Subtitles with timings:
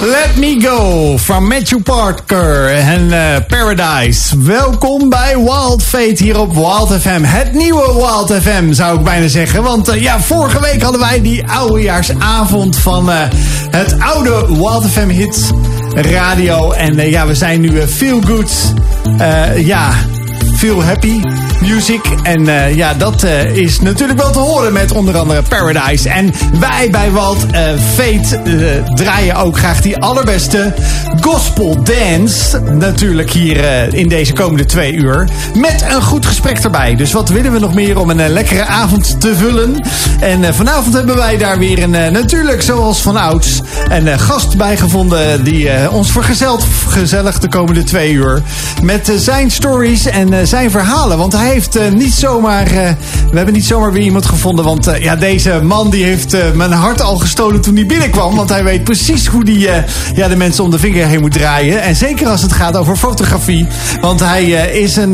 [0.00, 4.42] Let Me Go van Matthew Parker en uh, Paradise.
[4.42, 7.22] Welkom bij Wild Fate hier op Wild FM.
[7.22, 9.62] Het nieuwe Wild FM zou ik bijna zeggen.
[9.62, 13.16] Want uh, ja, vorige week hadden wij die oudejaarsavond van uh,
[13.70, 15.50] het oude Wild FM hits
[15.94, 16.72] radio.
[16.72, 18.52] En ja, we zijn nu Feel Good.
[19.56, 19.92] ja,
[20.58, 21.20] Feel Happy
[21.60, 22.00] Music.
[22.22, 26.08] En uh, ja, dat uh, is natuurlijk wel te horen met onder andere Paradise.
[26.08, 27.60] En wij bij Walt uh,
[27.94, 28.42] Fate
[28.94, 30.74] draaien ook graag die allerbeste
[31.20, 32.60] gospel dance.
[32.60, 35.28] Natuurlijk hier in deze komende twee uur.
[35.54, 36.96] Met een goed gesprek erbij.
[36.96, 39.86] Dus wat willen we nog meer om een lekkere avond te vullen?
[40.20, 45.44] En vanavond hebben wij daar weer een, natuurlijk zoals van ouds, een gast bij gevonden.
[45.44, 48.42] Die ons vergezelt gezellig de komende twee uur.
[48.82, 51.18] Met zijn stories en zijn verhalen.
[51.18, 52.72] Want hij heeft uh, niet zomaar.
[52.72, 52.90] Uh,
[53.30, 54.64] we hebben niet zomaar weer iemand gevonden.
[54.64, 58.36] Want uh, ja, deze man die heeft mijn hart al gestolen toen hij binnenkwam.
[58.36, 59.58] Want hij weet precies hoe die
[60.14, 61.82] ja, de mensen om de vinger heen moet draaien.
[61.82, 63.66] En zeker als het gaat over fotografie.
[64.00, 65.12] Want hij is een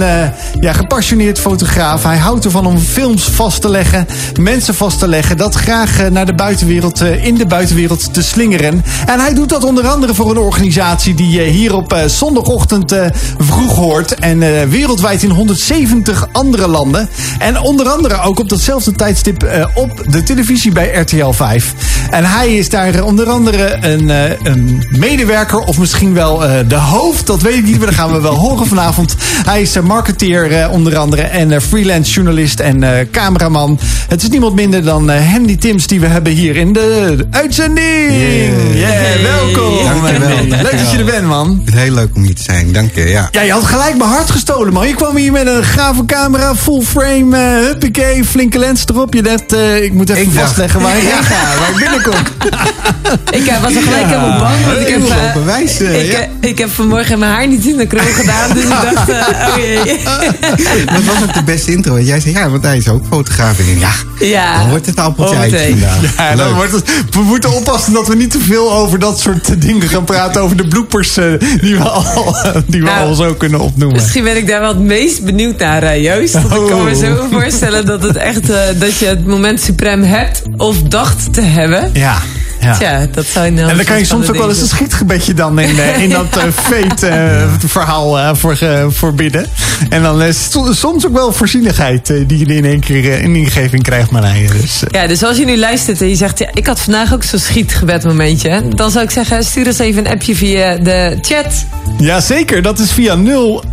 [0.60, 2.02] ja, gepassioneerd fotograaf.
[2.02, 4.06] Hij houdt ervan om films vast te leggen.
[4.40, 5.36] Mensen vast te leggen.
[5.36, 8.84] Dat graag naar de buitenwereld, in de buitenwereld te slingeren.
[9.06, 12.94] En hij doet dat onder andere voor een organisatie die hier op zondagochtend
[13.38, 14.14] vroeg hoort.
[14.14, 17.08] En wereldwijd in 170 andere landen.
[17.38, 21.74] En onder andere ook op datzelfde tijdstip uh, op de televisie bij RTL 5.
[22.10, 26.74] En hij is daar onder andere een, uh, een medewerker of misschien wel uh, de
[26.74, 27.26] hoofd.
[27.26, 29.14] Dat weet ik niet, maar dat gaan we wel horen vanavond.
[29.44, 33.78] Hij is marketeer onder andere en freelance journalist en cameraman.
[34.08, 38.10] Het is niemand minder dan Hendy Tims die we hebben hier in de uitzending.
[38.10, 39.84] Yeah, yeah welkom.
[39.84, 40.44] Dankjewel.
[40.62, 41.62] Leuk dat je er bent, man.
[41.72, 43.08] Heel leuk om hier te zijn, dank je.
[43.08, 44.88] Ja, ja je had gelijk mijn hart gestolen, man.
[44.88, 49.14] Je kwam hier met een gave camera, full frame, uh, huppakee, flinke lens erop.
[49.14, 51.22] Je dacht, uh, ik moet even ik vastleggen waar ik ja.
[51.22, 52.20] ga, waar ik binnenkom.
[53.30, 54.08] ik uh, was er gelijk ja.
[54.08, 54.64] helemaal bang.
[54.66, 56.26] Want ik, heb, uh, bewijs, ik, ja.
[56.40, 58.54] ik heb vanmorgen mijn haar niet in de krul gedaan.
[58.54, 59.76] Dus ik dacht, oh jee.
[60.94, 62.00] Dat was ook de beste intro.
[62.00, 63.58] Jij zei, ja, want hij is ook fotograaf.
[63.58, 66.16] En ja, ja, dan wordt het appeltje uit vandaag.
[66.16, 69.60] Ja, dan wordt het, we moeten oppassen dat we niet te veel over dat soort
[69.60, 70.42] dingen gaan praten.
[70.42, 71.14] Over de bloopers
[71.60, 72.36] die we al,
[72.66, 73.96] die we nou, al zo kunnen opnoemen.
[73.96, 76.32] Misschien ben ik daar wel het meest benieuwd naar, uh, Joost.
[76.32, 80.02] Want ik kan me zo voorstellen dat, het echt, uh, dat je het moment suprem
[80.02, 81.90] hebt of dacht te hebben.
[81.92, 82.18] Ja.
[82.64, 82.76] Ja.
[82.76, 85.58] Tja, dat zou nou En dan kan je soms ook wel eens een schietgebedje dan
[85.58, 88.58] in, uh, in dat uh, fate uh, verhaal voor,
[88.88, 89.46] voor bidden.
[89.88, 94.10] En dan is soms ook wel voorzienigheid die je in één keer in ingeving krijgt,
[94.10, 94.48] Marije.
[94.60, 97.22] Dus, ja, dus als je nu luistert en je zegt, ja, ik had vandaag ook
[97.22, 98.68] zo'n schietgebed momentje.
[98.68, 101.66] Dan zou ik zeggen, stuur eens even een appje via de chat.
[101.98, 103.16] Jazeker, dat is via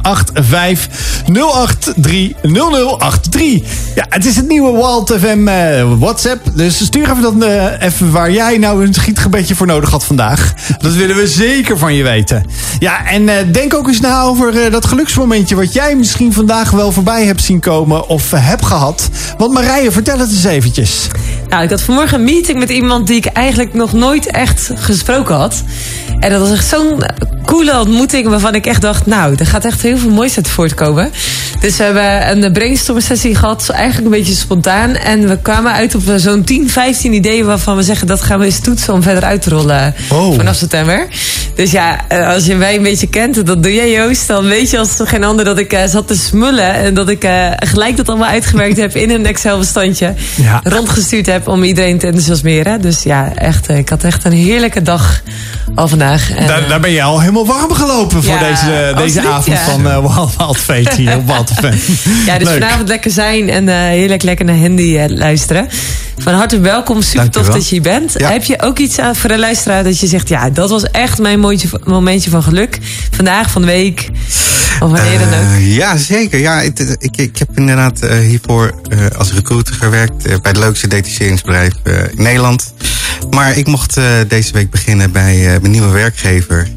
[0.02, 0.88] 085
[1.24, 1.94] 083
[2.42, 3.62] 0083.
[3.96, 5.50] Ja, het is het nieuwe Walt FM
[6.00, 6.46] WhatsApp.
[6.54, 7.44] Dus stuur even dan
[7.80, 10.54] even waar jij nou een schietgebedje voor nodig had vandaag.
[10.80, 12.46] Dat willen we zeker van je weten.
[12.80, 15.56] Ja, en uh, denk ook eens na over uh, dat geluksmomentje...
[15.56, 19.10] wat jij misschien vandaag wel voorbij hebt zien komen of uh, hebt gehad.
[19.38, 21.08] Want Marije, vertel het eens eventjes.
[21.50, 23.08] Nou, ik had vanmorgen een meeting met iemand...
[23.08, 25.64] die ik eigenlijk nog nooit echt gesproken had.
[26.20, 27.04] En dat was echt zo'n
[27.46, 28.28] coole ontmoeting...
[28.28, 31.12] waarvan ik echt dacht, nou, er gaat echt heel veel moois uit voortkomen.
[31.60, 34.96] Dus we hebben een brainstorm sessie gehad, eigenlijk een beetje spontaan.
[34.96, 38.08] En we kwamen uit op zo'n 10, 15 ideeën waarvan we zeggen...
[38.08, 40.36] dat gaan we eens toetsen om verder uit te rollen oh.
[40.36, 41.08] vanaf september.
[41.56, 44.28] Dus ja, eh, als je mij een beetje kent, dat doe jij Joost...
[44.28, 46.74] dan weet je als geen ander dat ik uh, zat te smullen...
[46.74, 50.14] en dat ik uh, gelijk dat allemaal uitgewerkt heb in een Excel-bestandje...
[50.36, 50.60] Ja.
[50.64, 52.82] rondgestuurd heb om iedereen te enthousiasmeren.
[52.82, 55.22] Dus ja, echt, ik had echt een heerlijke dag
[55.76, 56.32] al vandaag.
[56.32, 59.64] En, daar, daar, ben je al helemaal warm gelopen voor ja, deze, deze avond ja.
[59.64, 61.28] van uh, Wild, Wild Fate hier op
[62.26, 62.62] Ja, dus Leuk.
[62.62, 65.68] vanavond lekker zijn en heerlijk lekker naar Handy luisteren.
[66.22, 68.14] Van harte welkom, super tof dat je hier bent.
[68.18, 68.32] Ja.
[68.32, 70.30] Heb je ook iets aan voor de luisteraar dat je zegt...
[70.30, 71.40] ja, dat was echt mijn
[71.84, 72.78] momentje van geluk.
[73.12, 74.10] Vandaag, van de week,
[74.80, 75.60] of wanneer dan ook.
[75.60, 76.40] ja, zeker.
[76.40, 78.74] Ja, ik, ik, ik heb inderdaad hiervoor
[79.18, 80.24] als recruiter gewerkt...
[80.24, 82.74] bij het leukste detacheringsbedrijf in Nederland...
[83.30, 86.68] Maar ik mocht uh, deze week beginnen bij uh, mijn nieuwe werkgever.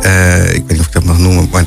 [0.00, 1.48] Uh, ik weet niet of ik dat mag noemen.
[1.52, 1.64] Maar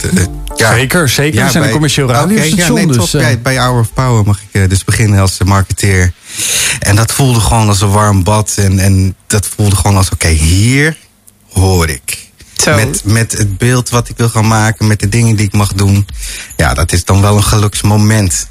[0.56, 1.40] ja, zeker, zeker.
[1.40, 2.72] Ja, We zijn een commercieel radiostation.
[2.72, 6.12] Okay, ja, nee, dus, bij Hour of Power mag ik dus beginnen als marketeer.
[6.80, 8.54] En dat voelde gewoon als een warm bad.
[8.58, 10.98] En, en dat voelde gewoon als, oké, okay, hier
[11.52, 12.28] hoor ik.
[12.54, 12.76] Zo.
[12.76, 15.74] Met, met het beeld wat ik wil gaan maken, met de dingen die ik mag
[15.74, 16.08] doen.
[16.56, 18.48] Ja, dat is dan wel een geluksmoment.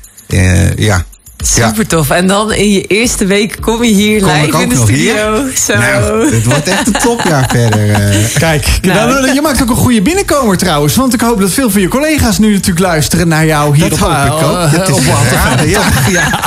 [0.77, 1.05] ja,
[1.45, 2.11] Super tof.
[2.11, 4.75] En dan in je eerste week kom je hier Kom ik live ook in de
[4.75, 5.45] nog studio.
[5.45, 5.57] hier?
[5.57, 5.75] Zo.
[5.79, 7.91] Nou, het wordt echt een topjaar verder.
[7.91, 8.17] eh.
[8.39, 9.13] Kijk, Nou.
[9.27, 10.97] dan, je maakt ook een goede binnenkomer trouwens.
[10.97, 13.93] Want ik hoop dat veel van je collega's nu natuurlijk luisteren naar jou hier dat
[14.03, 14.71] op, hoop ik ook.
[14.71, 15.81] Het is raar, ja,
[16.11, 16.41] ja.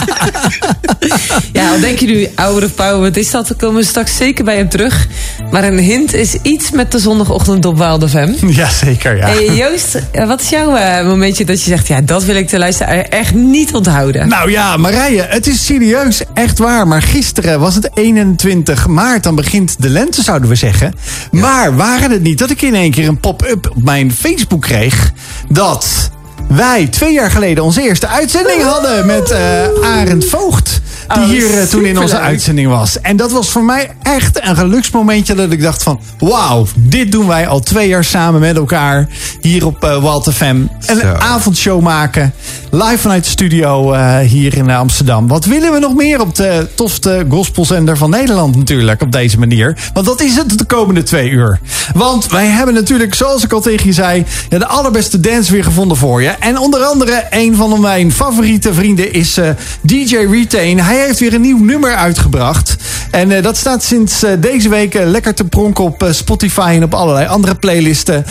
[1.53, 3.47] Ja, al denk je nu, oude pauw, wat is dat?
[3.47, 5.07] Dan komen we straks zeker bij hem terug.
[5.51, 8.33] Maar een hint is iets met de zondagochtend op Wild FM.
[8.47, 9.25] Jazeker, ja.
[9.27, 11.87] Hey Joost, eh, wat is jouw eh, momentje dat je zegt...
[11.87, 14.27] ja, dat wil ik de luisteraar echt niet onthouden?
[14.27, 16.87] Nou ja, Marije, het is serieus, echt waar.
[16.87, 20.93] Maar gisteren was het 21 maart, dan begint de lente, zouden we zeggen.
[21.31, 25.11] Maar waren het niet dat ik in één keer een pop-up op mijn Facebook kreeg...
[25.49, 26.11] dat
[26.55, 29.39] wij twee jaar geleden onze eerste uitzending hadden met eh
[29.83, 30.81] Arend Voogd.
[31.13, 33.01] Die Oh, hier eh, toen in onze uitzending was.
[33.01, 35.99] En dat was voor mij echt een geluksmomentje dat ik dacht van...
[36.19, 39.07] wauw, dit doen wij al twee jaar samen met elkaar
[39.41, 40.45] hier op eh Walt FM.
[40.85, 41.13] Een Zo.
[41.13, 42.33] avondshow maken.
[42.71, 45.27] Live vanuit de studio eh, hier in Amsterdam.
[45.27, 49.01] Wat willen we nog meer op de tofste gospelzender van Nederland natuurlijk.
[49.01, 49.77] Op deze manier.
[49.93, 51.59] Want dat is het de komende twee uur.
[51.93, 54.25] Want wij hebben natuurlijk, zoals ik al tegen je zei...
[54.49, 56.29] Ja, de allerbeste dance weer gevonden voor je.
[56.41, 59.49] En onder andere een van mijn favoriete vrienden is eh,
[59.81, 60.79] DJ Retain.
[60.79, 62.75] Hij heeft weer een nieuw nummer uitgebracht.
[63.11, 66.93] En eh, dat staat sinds eh, deze week lekker te pronken op Spotify en op
[66.93, 68.25] allerlei andere playlisten.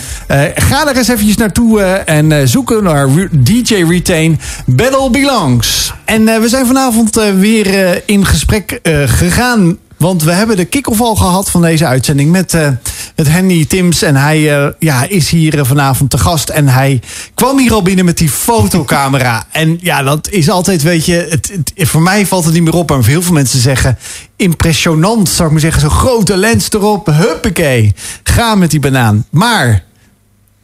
[0.54, 4.40] Ga er eens eventjes naartoe en zoeken naar DJ Retain.
[4.66, 5.92] Battle Belongs.
[6.04, 11.50] En we zijn vanavond weer in gesprek gegaan want we hebben de kick-off al gehad
[11.50, 12.68] van deze uitzending met, eh,
[13.16, 14.02] met Henny Tims.
[14.02, 16.48] En hij eh, ja, is hier eh, vanavond te gast.
[16.48, 17.00] En hij
[17.34, 19.44] kwam hier al binnen met die fotocamera.
[19.52, 22.74] en ja, dat is altijd, weet je, het, het- voor mij valt het niet meer
[22.74, 22.90] op.
[22.90, 23.98] Maar veel mensen zeggen
[24.36, 25.80] impressionant, zou ik maar zeggen.
[25.80, 27.94] Zo'n grote lens erop, huppakee.
[28.22, 29.26] Ga met die banaan.
[29.30, 29.66] Maar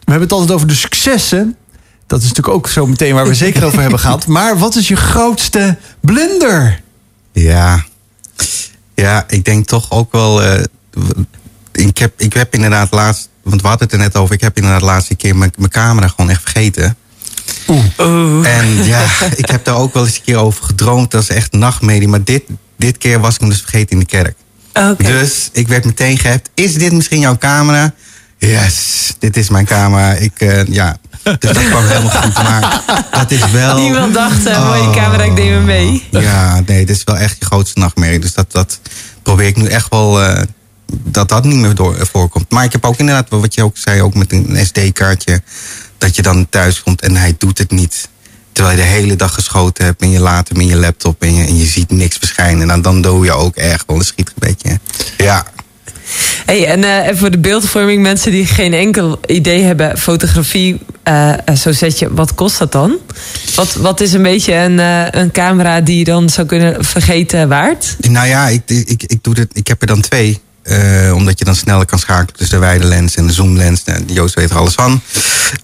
[0.04, 1.56] we hebben het altijd over de successen.
[2.06, 4.26] Dat is natuurlijk ook zo meteen waar we zeker over hebben gehad.
[4.36, 6.80] Maar wat is je grootste blunder?
[7.32, 7.84] Ja.
[8.96, 10.42] Ja, ik denk toch ook wel.
[10.42, 10.62] eh,
[11.72, 13.28] ik, heb, ik heb inderdaad laatst.
[13.42, 14.34] Want we hadden het er net over.
[14.34, 16.96] Ik heb inderdaad de laatste keer mijn, mijn camera gewoon echt vergeten.
[18.42, 19.04] En ja,
[19.36, 21.10] ik heb daar ook wel eens een keer over gedroomd.
[21.10, 22.08] Dat is echt nachtmerrie.
[22.08, 22.42] Maar dit,
[22.76, 24.36] dit keer was ik hem dus vergeten in de kerk.
[24.74, 25.02] Oké.
[25.02, 26.50] Dus ik werd meteen geappt.
[26.54, 27.94] Is dit misschien jouw camera?
[28.38, 30.12] Yes, dit is mijn camera.
[30.12, 30.96] Ik, eh, ja.
[31.38, 32.34] Dus dat kwam helemaal goed.
[32.34, 33.78] Maar dat is wel...
[33.78, 34.94] Niemand dacht, eh, mooie Oh.
[34.94, 36.02] camera, ik neem hem mee.
[36.10, 38.18] Ja, nee, dit is wel echt je grootste nachtmerrie.
[38.18, 38.80] Dus dat, dat
[39.22, 40.22] probeer ik nu echt wel...
[40.22, 40.42] eh,
[41.04, 42.50] dat dat niet meer door, voorkomt.
[42.50, 45.42] Maar ik heb ook inderdaad, wat je ook zei, ook met een SD-kaartje...
[45.98, 48.08] dat je dan thuis komt en hij doet het niet.
[48.52, 51.22] Terwijl je de hele dag geschoten hebt en je laat hem in je laptop...
[51.22, 52.60] en je, en je ziet niks verschijnen.
[52.60, 54.78] En dan, dan doe je ook echt wel een schiet een beetje.
[55.16, 55.46] Ja,
[56.46, 61.32] Hey, en eh, even voor de beeldvorming, mensen die geen enkel idee hebben, fotografie, eh
[61.32, 62.96] eh, zo zet je, wat kost dat dan?
[63.54, 67.48] Wat, wat is een beetje een, eh, een camera die je dan zou kunnen vergeten
[67.48, 67.96] waard?
[68.08, 70.40] Nou ja, ik, ik, ik, doe dit, ik heb er dan twee.
[70.62, 73.84] eh, omdat je dan sneller kan schakelen tussen de wijde lens en de zoomlens.
[73.84, 75.00] Nou, Joost weet er alles van.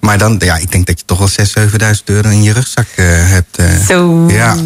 [0.00, 2.87] Maar dan, ja, ik denk dat je toch wel 6.000, 7.000 euro in je rugzak
[2.97, 3.56] eh, hebt.
[3.56, 3.67] eh.
[3.89, 4.27] Zo.
[4.31, 4.56] Ja.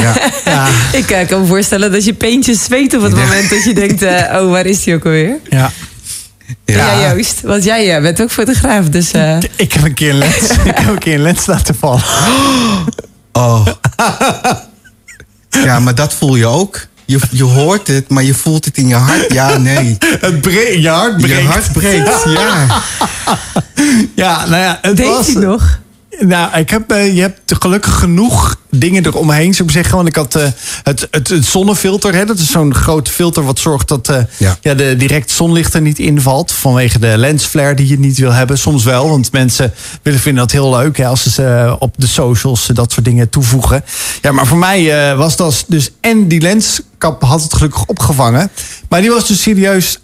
[0.00, 0.14] ja.
[0.44, 3.18] Ja, Ik eh, kan me voorstellen dat je peentjes zweet op het Ja.
[3.18, 5.36] moment dat je denkt, eh, oh, waar is die ook alweer?
[5.50, 5.72] ja.
[6.64, 9.10] Ja, Joost, want jij eh, bent ook fotograaf, dus...
[9.10, 12.02] eh, Ik heb een keer een lens, ik heb een keer een lens laten vallen.
[13.32, 13.66] Oh.
[15.64, 16.86] ja, maar dat voel je ook.
[17.04, 19.32] Je, je hoort het, maar je voelt het in je hart.
[19.32, 19.96] Ja, nee.
[20.20, 21.40] Het breekt, je hart breekt.
[21.40, 22.66] Je hart breekt, ja.
[24.14, 25.26] Ja, nou ja, het Deed was...
[25.26, 25.78] hij nog?
[26.18, 29.96] Nou, ik heb, eh, je hebt gelukkig genoeg dingen eromheen, zou ik zeggen.
[29.96, 30.42] Want ik had eh,
[30.82, 32.14] het, het, het zonnefilter.
[32.14, 34.56] Hè, dat is zo'n groot filter wat zorgt dat eh, ja.
[34.60, 34.74] Ja.
[34.74, 36.52] de direct zonlicht er niet invalt.
[36.52, 38.58] Vanwege de lensflare die je niet wil hebben.
[38.58, 39.72] Soms wel, want mensen
[40.02, 40.96] willen vinden dat heel leuk.
[40.96, 43.84] Hè, als ze eh, op de socials dat soort dingen toevoegen.
[44.22, 45.90] Ja, maar voor mij was dat dus...
[46.00, 48.50] En die lenskap had het gelukkig opgevangen.
[48.88, 49.98] Maar die was dus serieus...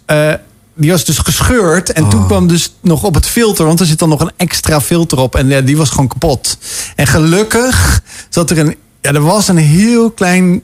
[0.75, 1.91] eh, die was dus gescheurd.
[1.91, 3.65] En toen kwam dus nog op het filter.
[3.65, 5.35] Want er zit dan nog een extra filter op.
[5.35, 6.57] En ja, die was gewoon kapot.
[6.95, 8.75] En gelukkig zat er een.
[9.01, 10.63] Ja, er was een heel klein.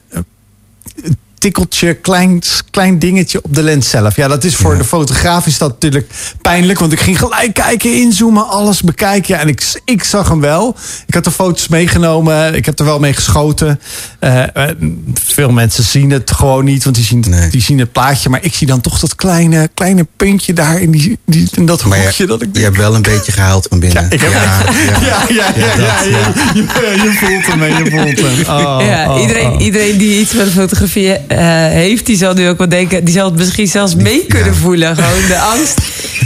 [1.46, 4.16] Tikkeltje, klein, klein dingetje op de lens zelf.
[4.16, 4.78] Ja, dat is voor Ja.
[4.78, 6.80] de fotograaf is dat natuurlijk pijnlijk.
[6.80, 9.36] Want ik ging gelijk kijken, inzoomen, alles bekijken.
[9.36, 10.76] Ja, en ik, ik zag hem wel.
[11.08, 12.56] Ik had de foto's meegenomen.
[12.56, 13.80] Ik heb er wel mee geschoten.
[14.20, 14.76] Eh, eh,
[15.14, 16.84] veel mensen zien het gewoon niet.
[16.84, 17.50] Want die zien, Nee.
[17.50, 18.30] die zien het plaatje.
[18.30, 21.84] Maar ik zie dan toch dat kleine, kleine puntje daar in, die, die, in dat
[21.86, 22.24] Maar hoekje.
[22.24, 24.04] je, dat ik je hebt wel een beetje gehuild van binnen.
[24.04, 24.42] Ja, ik heb- ja,
[25.00, 26.62] ja, ja, ja, ja, ja, Je,
[27.04, 28.40] je voelt hem, je voelt hem.
[28.62, 29.62] Oh, ja, oh, iedereen, oh.
[29.62, 33.36] iedereen die iets met fotografie heeft, die zal nu ook wel denken, die zal het
[33.36, 34.60] misschien zelfs mee kunnen Ja.
[34.60, 34.96] voelen.
[34.96, 35.80] Gewoon de angst.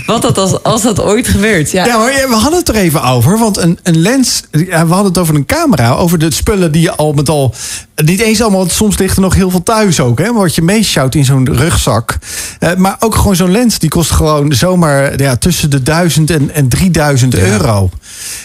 [0.05, 1.71] Wat dat als, als dat ooit gebeurt.
[1.71, 1.85] Ja.
[1.85, 3.39] Ja, maar we hadden het er even over.
[3.39, 5.91] Want een, een lens, ja, we hadden het over een camera.
[5.91, 7.53] Over de spullen die je al met al.
[7.95, 10.19] Niet eens allemaal, want soms ligt er nog heel veel thuis ook.
[10.19, 12.17] Hè, wat je meeschouwt in zo'n rugzak.
[12.59, 16.51] Eh, maar ook gewoon zo'n lens, die kost gewoon zomaar ja, tussen de 1000 en,
[16.53, 17.89] en 3000 euro.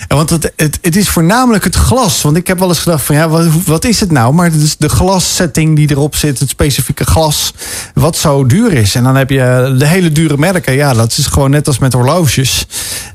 [0.09, 2.23] En want het, het, het is voornamelijk het glas.
[2.23, 4.35] Want ik heb wel eens gedacht van ja, wat, wat is het nou?
[4.35, 7.55] Maar het is de glassetting die erop zit, het specifieke glas,
[7.95, 8.95] wat zo duur is.
[8.95, 10.75] En dan heb je de hele dure merken.
[10.75, 12.67] Ja, dat is gewoon net als met horloges.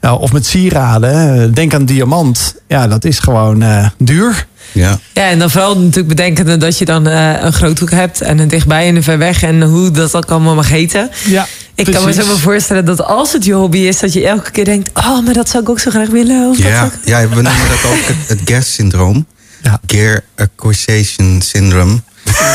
[0.01, 1.53] Nou, of met sieraden.
[1.53, 2.55] Denk aan diamant.
[2.67, 4.47] Ja, dat is gewoon eh, duur.
[4.71, 4.99] Ja.
[5.13, 8.47] Ja, en dan vooral natuurlijk bedenkende dat je dan eh, een groothoek hebt en een
[8.47, 11.09] dichtbij en een ver weg en hoe dat ook allemaal mag heten.
[11.25, 14.27] Ja, Ik kan me zo wel voorstellen dat als het je hobby is, dat je
[14.27, 16.49] elke keer denkt: Oh, maar dat zou ik ook zo graag willen.
[16.49, 19.25] Of dat zou Ja, ik- ja, we noemen dat ook het, het GAS-syndroom.
[19.63, 19.79] Ja.
[19.85, 22.01] Gear Acquisition Syndrome.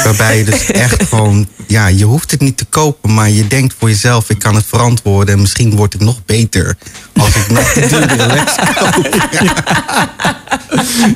[0.04, 3.74] Waarbij je dus echt gewoon, ja, je hoeft het niet te kopen, maar je denkt
[3.78, 6.76] voor jezelf, ik kan het verantwoorden en misschien word ik nog beter
[7.16, 9.16] als ik nog een duurdere lens koop.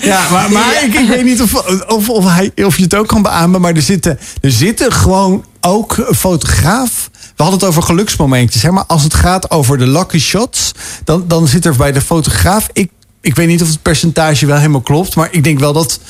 [0.00, 1.54] Ja, maar, maar Ik, ik weet niet of,
[1.86, 3.60] of, of, hij, of je het ook kan beamen.
[3.60, 7.10] Maar er zitten, er zitten gewoon ook een fotograaf.
[7.36, 8.62] We hadden het over geluksmomentjes.
[8.62, 10.72] Hè, maar als het gaat over de lucky shots.
[11.04, 12.68] Dan, dan zit er bij de fotograaf.
[12.72, 15.14] Ik, ik weet niet of het percentage wel helemaal klopt.
[15.14, 16.00] Maar ik denk wel dat.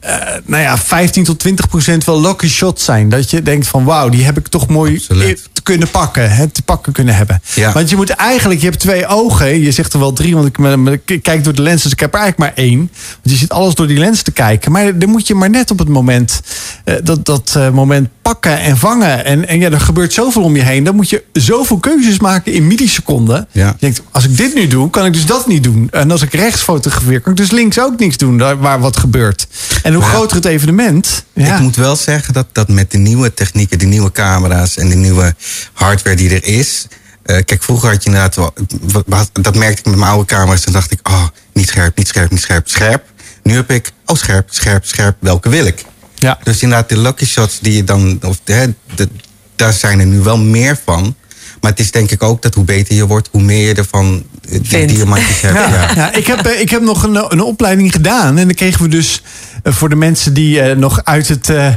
[0.00, 3.08] eh, nou ja, 15 tot 20 procent wel lucky shots zijn.
[3.08, 5.02] Dat je denkt van wauw, die heb ik toch mooi
[5.68, 6.30] kunnen pakken.
[6.30, 7.42] Hè, te pakken kunnen hebben.
[7.54, 7.72] Ja.
[7.72, 9.60] Want je moet eigenlijk, je hebt twee ogen.
[9.60, 10.46] Je zegt er wel drie, want
[11.04, 11.82] ik, kijk door de lens.
[11.82, 12.78] Dus ik heb er eigenlijk maar één.
[12.78, 14.72] Want je zit alles door die lens te kijken.
[14.72, 16.40] Maar dan moet je maar net op het moment,
[16.84, 19.24] eh, dat, dat eh, moment pakken en vangen.
[19.24, 20.84] En, en ja, er gebeurt zoveel om je heen.
[20.84, 23.48] Dan moet je zoveel keuzes maken in milliseconden.
[23.52, 23.66] Ja.
[23.66, 25.88] Je denkt, als ik dit nu doe, kan ik dus dat niet doen.
[25.90, 29.46] En als ik rechts fotografeer, kan ik dus links ook niks doen waar wat gebeurt.
[29.82, 31.24] En hoe ja, groter het evenement.
[31.32, 31.54] Ja.
[31.54, 34.94] Ik moet wel zeggen dat, dat met de nieuwe technieken, de nieuwe camera's en de
[34.94, 35.34] nieuwe
[35.72, 36.86] hardware die er is.
[37.22, 38.54] eh, kijk, vroeger had je inderdaad wel.
[39.32, 40.64] Dat merkte ik met mijn oude camera's.
[40.64, 43.04] Dan dacht ik, oh, niet scherp, niet scherp, niet scherp, scherp.
[43.42, 45.84] Nu heb ik, oh, scherp, scherp, scherp, welke wil ik?
[46.14, 46.38] Ja.
[46.42, 48.18] Dus inderdaad, de lucky shots die je dan.
[48.22, 49.08] Of, hè, de,
[49.56, 51.16] daar zijn er nu wel meer van.
[51.60, 54.22] Maar het is denk ik ook dat hoe beter je wordt, hoe meer je ervan
[54.50, 55.54] eh, die diamantjes hebt.
[55.54, 55.90] Ja, Ja.
[55.94, 56.12] ja.
[56.12, 58.38] ik, heb, eh, ik heb nog een, een opleiding gedaan.
[58.38, 59.22] En dan kregen we dus
[59.62, 61.74] eh, voor de mensen die eh, nog uit, het, eh, eh,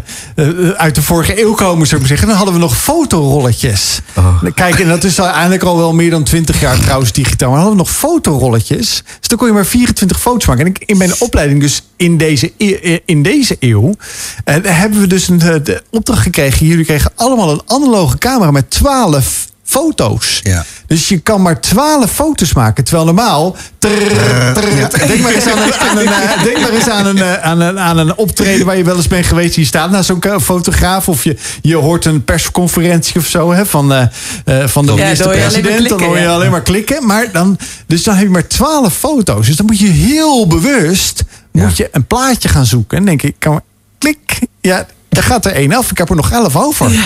[0.77, 2.27] uit de vorige eeuw komen, zou ik maar zeggen.
[2.27, 3.99] Dan hadden we nog fotorolletjes.
[4.15, 4.43] Oh.
[4.55, 7.49] Kijk, en dat is al eigenlijk al wel meer dan 20 jaar trouwens digitaal.
[7.49, 9.03] Maar dan hadden we nog fotorolletjes.
[9.19, 10.65] Dus dan kon je maar 24 foto's maken.
[10.65, 13.95] En ik, in mijn opleiding dus in deze, e- eh, in deze eeuw...
[14.43, 16.65] eh, hebben we dus een, eh, de opdracht gekregen.
[16.65, 20.39] Jullie kregen allemaal een analoge camera met 12 foto's.
[20.43, 20.65] Ja.
[20.87, 22.83] Dus je kan maar 12 foto's maken.
[22.83, 23.55] Terwijl normaal.
[23.77, 27.17] trrr, trrr, Denk maar eens aan een, aan een, eh, denk maar eens aan een,
[27.17, 29.55] eh, aan, een, aan een optreden waar je wel eens bent geweest.
[29.55, 31.09] Je staat naast zo'n fotograaf.
[31.09, 34.01] Of je, je hoort een persconferentie of zo hè, van, eh,
[34.45, 35.63] eh, van de Ja, dan hoor je alleen maar minister-president.
[35.63, 37.05] Dan klikken, hoor je alleen maar klikken.
[37.05, 39.47] Maar dan, dus dan heb je maar 12 foto's.
[39.47, 42.97] Dus dan moet je heel bewust moet je een plaatje gaan zoeken.
[42.97, 43.61] En denk ik, kan maar,
[43.97, 44.39] klik.
[44.61, 45.91] Ja, daar gaat er één af.
[45.91, 46.91] Ik heb er nog 11 over.
[46.91, 46.99] Ja.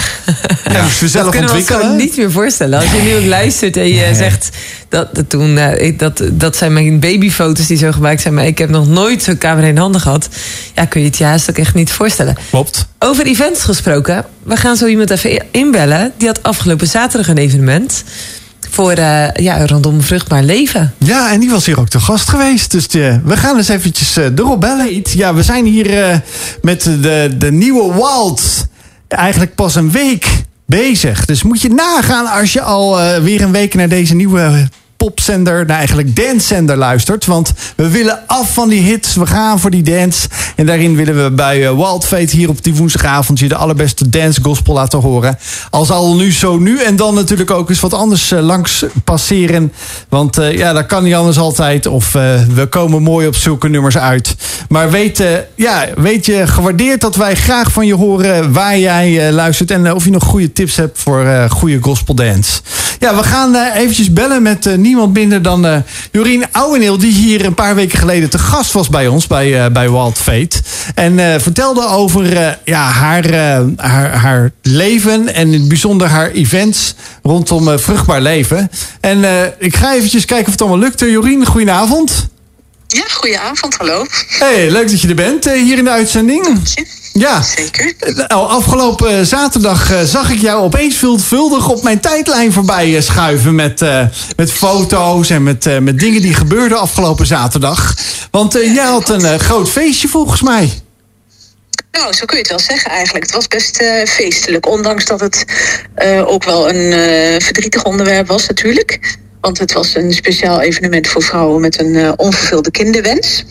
[0.71, 1.81] Ja, moesten we zelf dat kunnen we ons ontwikkelen.
[1.81, 2.79] gewoon niet meer voorstellen.
[2.79, 4.49] Als je nu ook luistert en je zegt...
[4.89, 8.33] Dat, dat, toen, eh, ik- dat, dat zijn mijn babyfoto's die zo gemaakt zijn...
[8.33, 10.29] maar ik heb nog nooit zo'n camera in handen gehad.
[10.75, 12.35] Ja, kun je het je haast ook echt niet voorstellen.
[12.49, 12.85] Klopt.
[12.99, 14.25] Over events gesproken.
[14.43, 16.13] We gaan zo iemand even inbellen.
[16.17, 18.03] Die had afgelopen zaterdag een evenement...
[18.75, 20.93] voor eh, ja, rondom vruchtbaar leven.
[20.97, 22.71] Ja, en die was hier ook te gast geweest.
[22.71, 25.01] Dus eh, we gaan eens eventjes eh erop bellen.
[25.03, 26.17] Ja, we zijn hier eh,
[26.61, 28.67] met de, de nieuwe Wild
[29.07, 31.25] eigenlijk pas een week bezig.
[31.25, 34.69] Dus moet je nagaan als je al eh, weer een week naar deze nieuwe
[35.05, 37.25] popzender, nou eigenlijk dancezender luistert.
[37.25, 40.27] Want we willen af van die hits, we gaan voor die dance.
[40.55, 44.09] En daarin willen we bij eh, Wild Fate hier op die woensdagavond je de allerbeste
[44.09, 45.37] dance gospel laten horen.
[45.69, 49.73] Al zal nu zo nu en dan natuurlijk ook eens wat anders eh, langs passeren.
[50.09, 51.87] Want eh, ja, dat kan niet anders altijd.
[51.87, 54.35] Of we komen mooi op zulke nummers uit.
[54.69, 55.23] Maar weet,
[55.55, 59.71] ja, weet je gewaardeerd dat wij graag van je horen waar jij luistert.
[59.71, 62.61] En of je nog goede tips hebt voor goede gospel dance.
[62.99, 65.77] Ja, we gaan eventjes bellen met eh, niemand minder dan eh
[66.11, 66.97] Jorien Ouweneel.
[66.97, 70.17] Die hier een paar weken geleden te gast was bij ons, bij, eh, bij Wild
[70.17, 70.61] Fate.
[70.95, 73.33] En eh, vertelde over ja, haar,
[73.75, 78.71] haar, haar leven en in het bijzonder haar events rondom vruchtbaar leven.
[78.99, 79.23] En
[79.59, 80.99] ik ga eventjes kijken of het allemaal lukt.
[80.99, 82.27] Jorien, goedenavond.
[82.87, 84.05] Ja, goedenavond, hallo.
[84.27, 86.59] Hey, leuk dat je er bent hier in de uitzending.
[87.19, 87.41] Ja.
[87.41, 87.93] Zeker.
[87.99, 93.01] Nou, afgelopen eh, zaterdag eh, zag ik jou opeens veelvuldig op mijn tijdlijn voorbij eh,
[93.01, 93.55] schuiven.
[93.55, 93.79] Met,
[94.35, 97.95] met foto's en met, met dingen die gebeurden afgelopen zaterdag.
[98.31, 100.81] Want jij had een groot feestje volgens mij.
[101.91, 103.25] Nou, zo kun je het wel zeggen eigenlijk.
[103.25, 105.45] Het was best feestelijk, ondanks dat het
[106.25, 109.17] ook wel een verdrietig onderwerp was natuurlijk.
[109.45, 113.45] Want het was een speciaal evenement voor vrouwen met een uh, onvervulde kinderwens.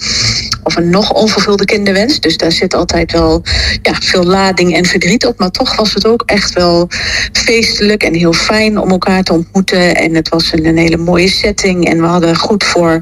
[0.62, 2.20] Of een nog onvervulde kinderwens.
[2.20, 3.42] Dus daar zit altijd wel
[3.82, 5.38] ja, veel lading en verdriet op.
[5.38, 6.88] Maar toch was het ook echt wel
[7.32, 9.96] feestelijk en heel fijn om elkaar te ontmoeten.
[9.96, 11.88] En het was een, hele mooie setting.
[11.88, 13.00] En we hadden goed voor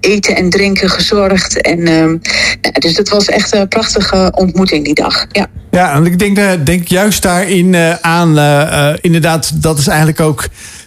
[0.00, 1.60] eten en drinken gezorgd.
[1.60, 2.14] En, uh,
[2.72, 5.26] dus het was echt een prachtige ontmoeting die dag.
[5.32, 5.46] Ja.
[5.70, 8.28] Ja, en ik denk, denk juist daarin uh, aan,
[9.00, 10.44] inderdaad, dat is eigenlijk ook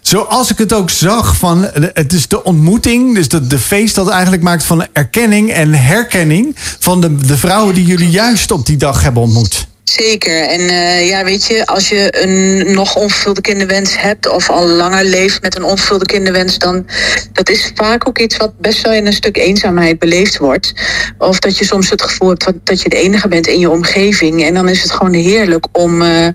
[0.08, 4.10] zoals ik het ook zag van het is de ontmoeting, dus de, de feest dat
[4.10, 8.78] eigenlijk maakt van erkenning en herkenning van de, de vrouwen die jullie juist op die
[8.78, 9.68] dag hebben ontmoet.
[9.84, 10.48] Zeker.
[10.48, 15.04] En uh, ja, weet je, als je een nog onvervulde kinderwens hebt of al langer
[15.04, 16.86] leeft met een onvervulde kinderwens, dan
[17.34, 20.74] dat is vaak ook iets wat best wel in een stuk eenzaamheid beleefd wordt.
[21.18, 24.44] Of dat je soms het gevoel hebt dat je de enige bent in je omgeving.
[24.44, 26.28] En dan is het gewoon heerlijk om, uh,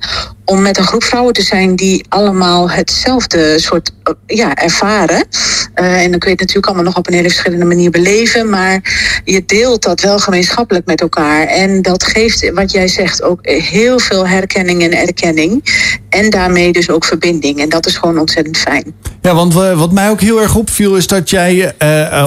[0.45, 3.91] om met een groep vrouwen te zijn die allemaal hetzelfde soort
[4.27, 5.27] ja, ervaren.
[5.75, 8.51] Uh, en dan kun je het natuurlijk allemaal nog op een hele verschillende manier beleven.
[8.51, 8.81] Maar
[9.25, 11.47] je deelt dat wel gemeenschappelijk met elkaar.
[11.47, 15.65] En dat geeft, wat jij zegt, ook heel veel herkenning en erkenning.
[16.09, 17.61] En daarmee dus ook verbinding.
[17.61, 18.95] En dat is gewoon ontzettend fijn.
[19.23, 21.75] Ja, want uh, wat mij ook heel erg opviel is dat jij,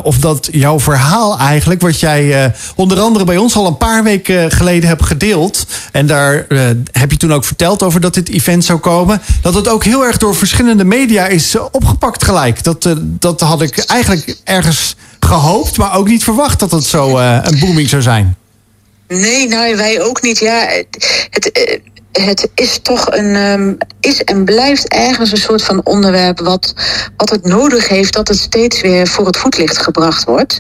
[0.03, 4.51] of dat jouw verhaal eigenlijk, wat jij onder andere bij ons al een paar weken
[4.51, 5.65] geleden hebt gedeeld.
[5.91, 6.45] En daar
[6.91, 9.21] heb je toen ook verteld over dat dit event zou komen.
[9.41, 12.63] Dat het ook heel erg door verschillende media is opgepakt gelijk.
[12.63, 17.59] Dat, dat had ik eigenlijk ergens gehoopt, maar ook niet verwacht dat het zo een
[17.59, 18.35] booming zou zijn.
[19.07, 20.39] Nee, nou wij ook niet.
[20.39, 20.67] Ja,
[21.29, 21.51] het,
[22.11, 23.35] het is toch een.
[23.35, 26.73] Um, is en blijft ergens een soort van onderwerp wat,
[27.17, 30.59] wat het nodig heeft dat het steeds weer voor het voetlicht gebracht wordt.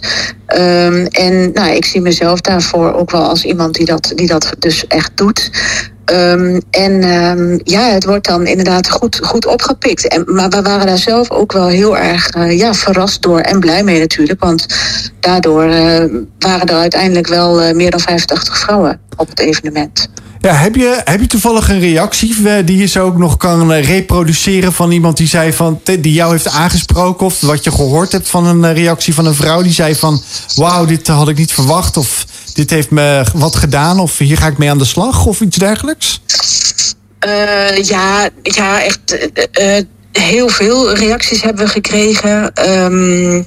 [0.57, 4.51] Um, en nou, ik zie mezelf daarvoor ook wel als iemand die dat, die dat
[4.59, 5.51] dus echt doet.
[6.11, 10.07] Um, en um, ja, het wordt dan inderdaad goed, goed opgepikt.
[10.07, 13.59] En, maar we waren daar zelf ook wel heel erg uh, ja, verrast door en
[13.59, 14.43] blij mee natuurlijk.
[14.43, 14.65] Want
[15.19, 16.03] daardoor uh,
[16.39, 20.09] waren er uiteindelijk wel uh, meer dan 85 vrouwen op het evenement.
[20.39, 24.73] Ja, heb je, heb je toevallig een reactie die je zo ook nog kan reproduceren
[24.73, 28.45] van iemand die zei van die jou heeft aangesproken of wat je gehoord hebt van
[28.45, 30.21] een reactie van een vrouw die zei van
[30.55, 34.47] wauw, dit had ik niet verwacht of dit heeft me wat gedaan of hier ga
[34.47, 36.21] ik mee aan de slag of iets dergelijks?
[37.27, 39.17] Uh, ja, ja, echt.
[39.61, 39.77] Uh,
[40.11, 42.51] heel veel reacties hebben we gekregen.
[42.69, 43.45] Um,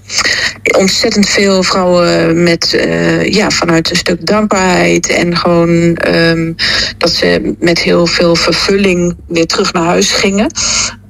[0.78, 2.78] ontzettend veel vrouwen met,
[3.22, 5.08] ja, vanuit een stuk dankbaarheid.
[5.08, 6.54] En gewoon um,
[6.98, 10.52] dat ze met heel veel vervulling weer terug naar huis gingen.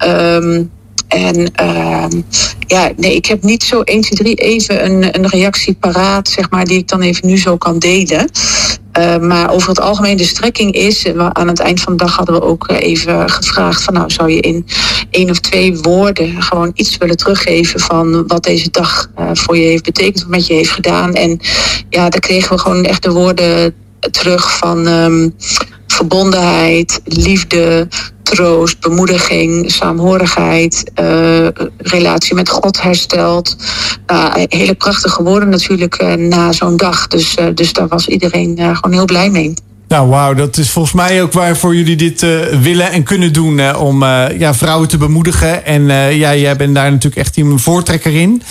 [0.06, 0.70] Um,
[1.08, 2.04] en uh,
[2.66, 6.50] ja, nee, ik heb niet zo 1, 2, 3 even een, een reactie paraat, zeg
[6.50, 8.30] maar, die ik dan even nu zo kan delen.
[8.98, 12.34] Uh, maar over het algemeen, de strekking is, aan het eind van de dag hadden
[12.34, 14.66] we ook even gevraagd van nou, zou je in
[15.10, 19.64] één of twee woorden gewoon iets willen teruggeven van wat deze dag uh, voor je
[19.64, 21.14] heeft betekend, wat met je heeft gedaan.
[21.14, 21.40] En
[21.90, 23.74] ja, daar kregen we gewoon echt de woorden
[24.10, 25.34] terug van um,
[25.92, 27.88] verbondenheid, liefde,
[28.22, 33.56] troost, bemoediging, saamhorigheid, uh, relatie met God herstelt.
[34.06, 37.06] Uh, hele prachtige woorden natuurlijk uh, na zo'n dag.
[37.06, 39.54] Dus, dus daar was iedereen gewoon heel blij mee.
[39.88, 43.76] Nou, wauw, dat is volgens mij ook waarvoor jullie dit uh, willen en kunnen doen.
[43.76, 45.64] Om uh, ja, vrouwen te bemoedigen.
[45.64, 45.82] En
[46.14, 48.42] ja, jij bent daar natuurlijk echt een voortrekker in.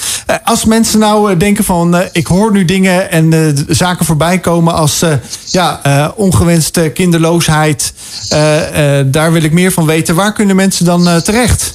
[0.43, 5.05] als mensen nou denken van, ik hoor nu dingen en zaken voorbij komen als
[5.45, 5.81] ja,
[6.15, 7.93] ongewenste kinderloosheid.
[9.05, 10.15] daar wil ik meer van weten.
[10.15, 11.73] Waar kunnen mensen dan terecht?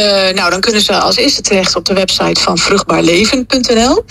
[0.00, 4.04] Uh, nou, dan kunnen ze als eerste terecht op de website van vruchtbaarleven.nl.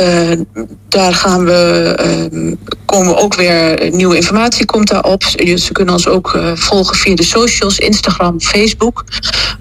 [0.00, 0.40] Uh,
[0.88, 2.52] daar gaan we, uh,
[2.84, 5.22] komen ook weer nieuwe informatie komt daarop.
[5.56, 9.04] Ze kunnen ons ook volgen via de socials, Instagram, Facebook.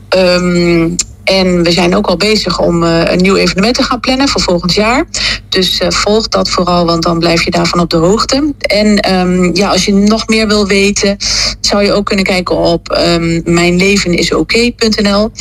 [0.09, 0.95] Um,
[1.29, 4.41] en we zijn ook al bezig om uh, een nieuw evenement te gaan plannen voor
[4.41, 5.05] volgend jaar.
[5.49, 8.53] Dus uh, volg dat vooral, want dan blijf je daarvan op de hoogte.
[8.57, 11.17] En um, ja, als je nog meer wil weten,
[11.61, 15.31] zou je ook kunnen kijken op um, mijnlevenisoké.nl.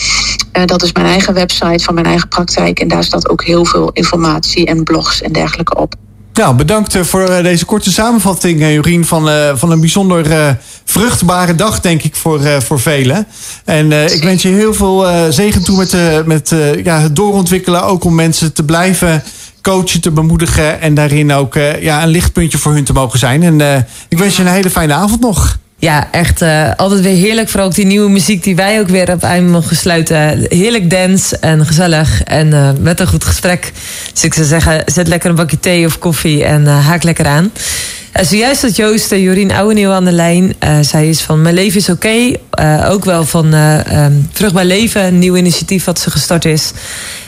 [0.52, 2.80] Uh, dat is mijn eigen website van mijn eigen praktijk.
[2.80, 5.94] En daar staat ook heel veel informatie en blogs en dergelijke op.
[6.38, 12.16] Nou, bedankt voor deze korte samenvatting, Jorien, van, van een bijzonder vruchtbare dag, denk ik,
[12.16, 13.26] voor, voor velen.
[13.64, 15.96] En ik wens je heel veel zegen toe met,
[16.26, 19.22] met ja, het doorontwikkelen, ook om mensen te blijven
[19.62, 23.42] coachen, te bemoedigen en daarin ook ja, een lichtpuntje voor hun te mogen zijn.
[23.42, 25.58] En ik wens je een hele fijne avond nog.
[25.80, 27.48] Ja, echt uh, altijd weer heerlijk.
[27.48, 30.46] Vooral ook die nieuwe muziek die wij ook weer op eind mogen sluiten.
[30.48, 33.72] Heerlijk dance en gezellig en uh, met een goed gesprek.
[34.12, 37.26] Dus ik zou zeggen, zet lekker een bakje thee of koffie en uh, haak lekker
[37.26, 37.52] aan.
[38.16, 40.54] Uh, zojuist had Joost uh, Jorien Ouwenieuw aan de lijn.
[40.80, 42.32] Zij is van Mijn Leven is Oké.
[42.84, 46.72] Ook wel van um, Vruchtbaar Leven, een nieuw initiatief wat ze gestart is.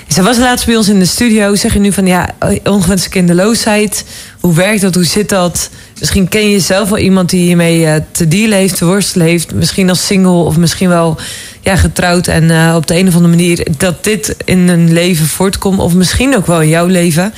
[0.08, 1.54] Zij was laatst bij ons in de studio.
[1.54, 2.28] Zeg je nu van ja,
[2.64, 4.04] ongewenste kinderloosheid.
[4.40, 4.94] Hoe werkt dat?
[4.94, 5.70] Hoe zit dat?
[6.00, 9.54] Misschien ken je zelf wel iemand die hiermee te dealen heeft, te worstelen heeft.
[9.54, 11.18] Misschien als single of misschien wel
[11.60, 12.26] ja, getrouwd.
[12.26, 15.78] En uh, op de een of andere manier dat dit in een leven voortkomt.
[15.78, 17.34] Of misschien ook wel in jouw leven.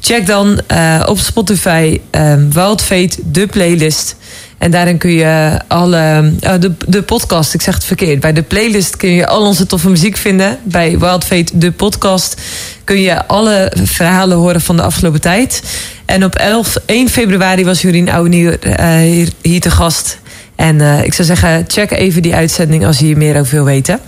[0.00, 2.88] Check dan uh, op Spotify uh, Wild
[3.24, 4.16] de playlist.
[4.58, 6.32] En daarin kun je alle.
[6.44, 8.20] Uh, de, de podcast, ik zeg het verkeerd.
[8.20, 10.58] Bij de playlist kun je al onze toffe muziek vinden.
[10.62, 12.40] Bij Wild Fate, de podcast,
[12.84, 15.62] kun je alle verhalen horen van de afgelopen tijd.
[16.04, 20.18] En op 11, 1 februari was Jurien Ouwenieuw uh, hier, hier te gast.
[20.54, 23.64] En uh, ik zou zeggen, check even die uitzending als je hier meer over wil
[23.64, 24.00] weten.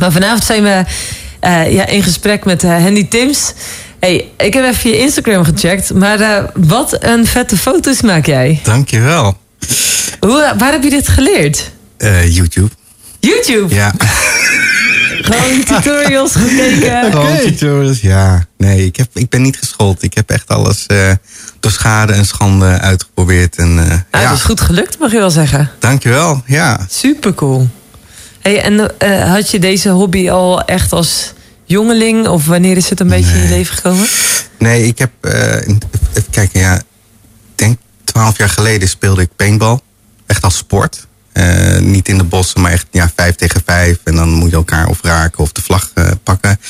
[0.00, 0.84] Maar vanavond zijn we
[1.70, 3.52] ja, in gesprek met Henny Tims.
[4.00, 8.60] Hey, ik heb even je Instagram gecheckt, maar wat een vette foto's maak jij.
[8.62, 9.36] Dankjewel.
[10.20, 11.70] Hoe, waar heb je dit geleerd?
[12.28, 12.70] YouTube.
[13.20, 13.74] YouTube?
[13.74, 13.92] Ja.
[15.22, 17.02] Gewoon tutorials gekeken.
[17.10, 17.44] Gewoon okay.
[17.44, 18.46] tutorials, ja.
[18.56, 20.02] Nee, ik, heb, ik ben niet geschoold.
[20.02, 21.12] Ik heb echt alles uh,
[21.60, 23.56] door schade en schande uitgeprobeerd.
[23.56, 24.20] En, uh, nou, ja.
[24.20, 25.70] Het is goed gelukt, mag je wel zeggen.
[25.78, 26.86] Dankjewel, ja.
[26.90, 27.68] Super cool.
[28.40, 31.32] Hey, en uh, had je deze hobby al echt als
[31.64, 32.28] jongeling?
[32.28, 33.42] Of wanneer is het een beetje nee.
[33.42, 34.06] in je leven gekomen?
[34.58, 35.10] Nee, ik heb...
[35.22, 36.80] even kijken, ja.
[38.12, 39.80] Twaalf jaar geleden speelde ik paintball.
[40.26, 41.06] Echt als sport.
[41.32, 43.98] Uh, niet in de bossen, maar echt ja, vijf tegen vijf.
[44.04, 46.60] En dan moet je elkaar of raken of de vlag uh, pakken.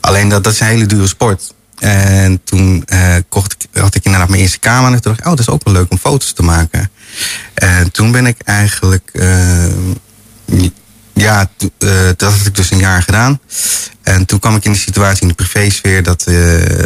[0.00, 1.54] Alleen dat, dat is een hele dure sport.
[1.78, 4.92] En toen uh, kocht had ik inderdaad mijn eerste camera.
[4.94, 6.90] En toen dacht ik, oh, dat is ook wel leuk om foto's te maken.
[7.54, 9.10] En toen ben ik eigenlijk...
[11.14, 11.50] ja,
[12.16, 13.40] dat had ik dus een jaar gedaan.
[14.02, 16.02] En toen kwam ik in de situatie in de privésfeer...
[16.02, 16.24] dat,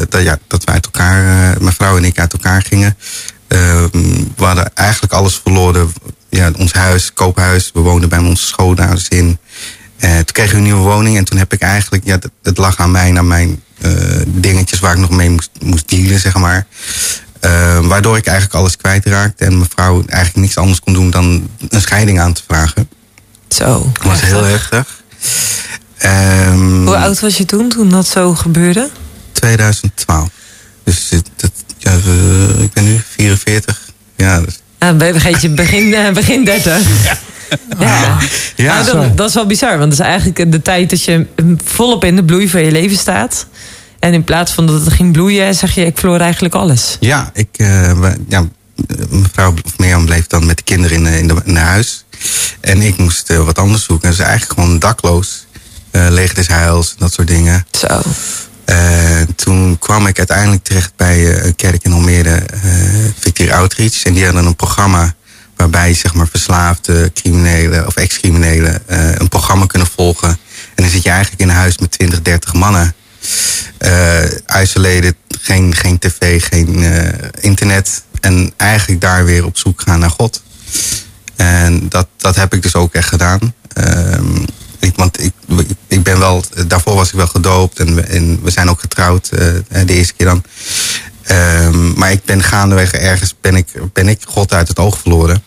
[0.08, 1.22] dat, ja, dat we uit elkaar,
[1.62, 2.96] mijn vrouw en ik uit elkaar gingen.
[3.48, 5.92] We hadden eigenlijk alles verloren
[6.28, 7.70] ja, ons huis, koophuis.
[7.74, 9.38] We woonden bij onze schoonouders in.
[9.98, 12.58] Uh, toen kregen we een nieuwe woning en toen heb ik eigenlijk, ja, het, het
[12.58, 13.92] lag aan mij, aan mijn uh,
[14.26, 16.66] dingetjes waar ik nog mee moest, moest dealen, zeg maar.
[17.40, 21.80] Uh, waardoor ik eigenlijk alles kwijtraakte en mevrouw eigenlijk niks anders kon doen dan een
[21.80, 22.88] scheiding aan te vragen.
[23.48, 23.90] Zo.
[23.92, 25.02] Dat was heel heftig.
[26.04, 28.90] Um, Hoe oud was je toen, toen dat zo gebeurde?
[29.32, 30.28] 2012.
[30.84, 31.50] Dus dat,
[31.90, 33.80] ja, ik ben nu 44.
[34.16, 37.04] Ja, dus uh, begin, begin, uh, begin 30.
[37.04, 37.18] Ja.
[37.78, 38.18] Ja,
[38.56, 41.26] ja nou, dat, dat, is wel bizar, want dat is eigenlijk de tijd dat je
[41.64, 43.46] volop in de bloei van je leven staat.
[43.98, 46.96] En in plaats van dat het ging bloeien, zeg je: ik verloor eigenlijk alles.
[47.00, 47.90] Ja, ik, uh,
[48.28, 48.44] ja
[49.10, 52.04] mevrouw of Mirjam bleef dan met de kinderen in, in, de, in huis.
[52.60, 54.10] En ik moest wat anders zoeken.
[54.10, 55.46] Dus eigenlijk gewoon dakloos.
[55.90, 57.66] leeg des huils, dat soort dingen.
[57.70, 58.00] Zo.
[58.70, 62.72] Uh, toen kwam ik uiteindelijk terecht bij uh, een kerk in Almere, uh,
[63.18, 64.04] Victory Outreach.
[64.04, 65.14] En die hadden een programma
[65.56, 68.82] waarbij zeg maar, verslaafde criminelen of ex-criminelen
[69.20, 70.28] een programma kunnen volgen.
[70.28, 70.38] En
[70.74, 72.94] dan zit je eigenlijk in een huis met 20, 30 mannen.
[74.62, 76.84] isolated, geen, geen tv, geen
[77.40, 78.02] internet.
[78.20, 80.42] En eigenlijk daar weer op zoek gaan naar God.
[81.36, 83.54] En dat, dat heb ik dus ook echt gedaan.
[83.72, 84.44] Ehm,
[84.78, 85.32] ik, want ik,
[85.86, 89.30] ik ben wel, daarvoor was ik wel gedoopt en we, en we zijn ook getrouwd
[89.32, 89.38] uh,
[89.86, 90.42] de eerste keer dan.
[91.30, 95.42] Um, maar ik ben gaandeweg ergens, ben ik, ben ik God uit het oog verloren.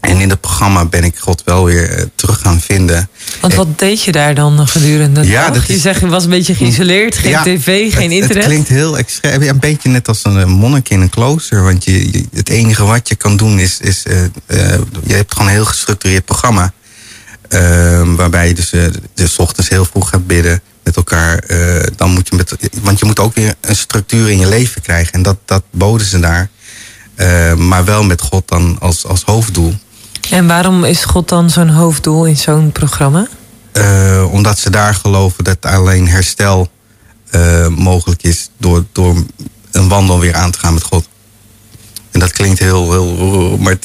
[0.00, 3.08] En in het programma ben ik God wel weer uh, terug gaan vinden.
[3.40, 5.66] Want wat deed je daar dan gedurende ja, dag?
[5.66, 8.36] Je zegt je was een beetje geïsoleerd, geen ja, tv, geen het, internet.
[8.36, 9.42] Het klinkt heel extreem.
[9.42, 11.62] Een beetje net als een monnik in een klooster.
[11.62, 13.80] Want je, je, het enige wat je kan doen is...
[13.80, 14.22] is uh,
[15.06, 16.72] je hebt gewoon een heel gestructureerd programma.
[17.52, 21.44] Uh, waarbij je dus, uh, dus ochtends heel vroeg gaat bidden met elkaar.
[21.48, 24.82] Uh, dan moet je met, want je moet ook weer een structuur in je leven
[24.82, 25.12] krijgen.
[25.12, 26.50] En dat, dat boden ze daar.
[27.56, 29.74] maar wel met God dan als, als hoofddoel.
[30.30, 33.28] En waarom is God dan zo'n hoofddoel in zo'n programma?
[34.30, 36.70] omdat ze daar geloven dat alleen herstel
[37.68, 39.24] mogelijk is door, door
[39.70, 41.08] een wandel weer aan te gaan met God.
[42.12, 43.76] En dat klinkt heel, heel maar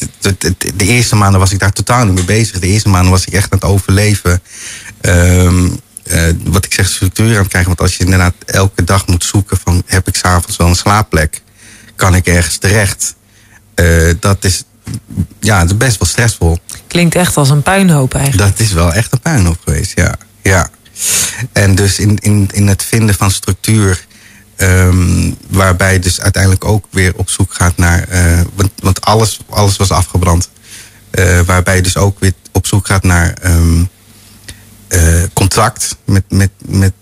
[0.75, 2.59] de eerste maanden was ik daar totaal niet mee bezig.
[2.59, 4.41] De eerste maanden was ik echt aan het overleven.
[5.01, 5.79] Um,
[6.11, 7.69] uh, wat ik zeg, structuur aan het krijgen.
[7.69, 9.83] Want als je inderdaad elke dag moet zoeken van...
[9.85, 11.41] heb ik s'avonds wel een slaapplek?
[11.95, 13.15] Kan ik ergens terecht?
[13.75, 14.63] Uh, dat is
[15.39, 16.59] ja, dat is best wel stressvol.
[16.87, 18.49] Klinkt echt als een puinhoop eigenlijk.
[18.49, 20.15] Dat is wel echt een puinhoop geweest, ja.
[20.41, 20.69] ja.
[21.51, 24.06] En dus in, in, in het vinden van structuur
[24.57, 28.07] Um, waarbij dus uiteindelijk ook weer op zoek gaat naar.
[28.11, 30.49] Uh, want, want alles, alles was afgebrand.
[31.11, 33.89] Uh, waarbij dus ook weer op zoek gaat naar um,
[34.89, 36.93] uh, contact met, met, met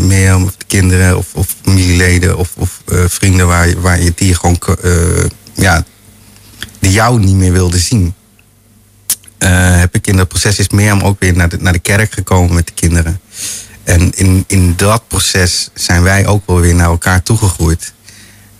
[0.00, 4.34] meer of de kinderen of, of familieleden of, of vrienden waar je, waar je die
[4.34, 4.58] gewoon
[5.54, 5.84] ja,
[6.78, 8.14] die jou niet meer wilde zien.
[9.38, 12.12] Eh, heb ik in dat proces is Mirjam ook weer naar de, naar de kerk
[12.12, 13.20] gekomen met de kinderen.
[13.88, 17.92] En in, in dat proces zijn wij ook wel weer naar elkaar toegegroeid.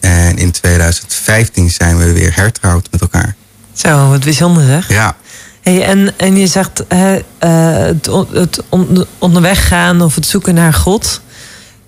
[0.00, 3.36] En in 2015 zijn we weer hertrouwd met elkaar.
[3.72, 4.88] Zo, wat bijzonder zeg.
[4.88, 5.16] Ja,
[5.62, 10.54] Hey, en, en je zegt hè, eh, het, het on- onderweg gaan of het zoeken
[10.54, 11.20] naar God.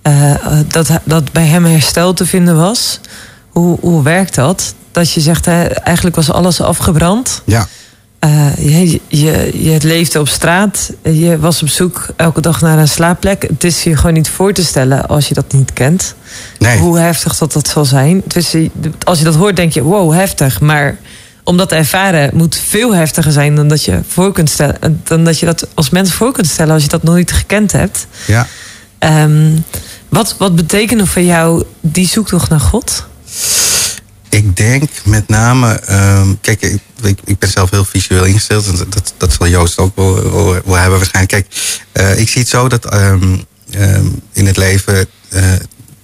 [0.02, 3.00] eh, eh, dat, dat bij hem herstel te vinden was.
[3.50, 4.74] Hoe, hoe werkt dat?
[4.92, 7.42] Dat je zegt, hè, eigenlijk was alles afgebrand.
[7.44, 7.68] ja,
[8.20, 10.92] Eh, je, je, je leefde op straat.
[11.02, 13.42] Je was op zoek elke dag naar een slaapplek.
[13.42, 16.14] Het is je gewoon niet voor te stellen als je dat niet kent.
[16.58, 16.78] nee.
[16.78, 18.22] Hoe heftig dat dat zal zijn.
[18.26, 18.56] Dus
[19.04, 20.60] als je dat hoort, denk je, wow, heftig.
[20.60, 20.98] Maar
[21.44, 25.00] om dat te ervaren moet veel heftiger zijn dan dat je voor kunt stellen.
[25.04, 28.06] Dan dat je dat als mens voor kunt stellen als je dat nooit gekend hebt.
[28.26, 28.46] Ja.
[28.98, 29.56] Ehm,
[30.08, 33.06] wat, wat betekende voor jou die zoektocht naar God?
[34.28, 38.66] Ik denk met name, ehm, kijk, ik, ik, ik ben zelf heel visueel ingesteld.
[38.66, 41.32] En dat, dat zal Joost ook wel, wel, wel hebben waarschijnlijk.
[41.32, 41.46] Kijk,
[41.92, 43.36] eh, ik zie het zo dat ehm,
[43.70, 45.42] ehm, in het leven, eh,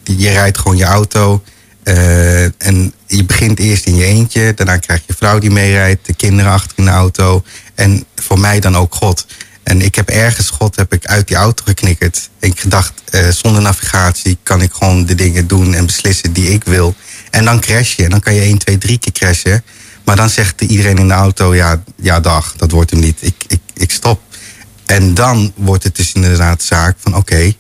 [0.04, 1.42] je rijdt gewoon je auto.
[1.82, 4.54] eh, en je begint eerst in je eentje.
[4.54, 7.42] Daarna krijg je vrouw die meerijdt, de kinderen achter in de auto.
[7.74, 9.26] En voor mij dan ook God.
[9.62, 12.28] En ik heb ergens God heb ik uit die auto geknikkerd.
[12.40, 12.92] En ik gedacht,
[13.30, 16.94] zonder navigatie kan ik gewoon de dingen doen en beslissen die ik wil.
[17.30, 18.04] En dan crash je.
[18.04, 19.62] En dan kan je 1, 2, 3 keer crashen.
[20.07, 23.19] Maar dan zegt iedereen in de auto, ja, ja dag, dat wordt hem niet.
[23.21, 24.21] Ik, ik, ik stop.
[24.85, 27.53] En dan wordt het dus inderdaad zaak van oké.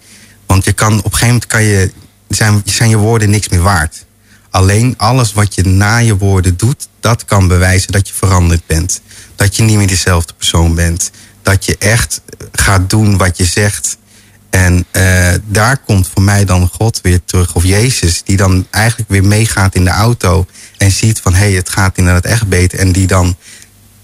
[0.46, 1.92] want je kan op een gegeven moment kan je,
[2.28, 4.04] zijn, zijn je woorden niks meer waard.
[4.50, 9.00] Alleen alles wat je na je woorden doet, dat kan bewijzen dat je veranderd bent.
[9.34, 11.10] Dat je niet meer dezelfde persoon bent.
[11.42, 12.20] Dat je echt
[12.52, 13.96] gaat doen wat je zegt.
[14.50, 19.10] En eh, daar komt voor mij dan God weer terug, of Jezus, die dan eigenlijk
[19.10, 22.78] weer meegaat in de auto en ziet van hé, hey, het gaat inderdaad echt beter.
[22.78, 23.36] En die dan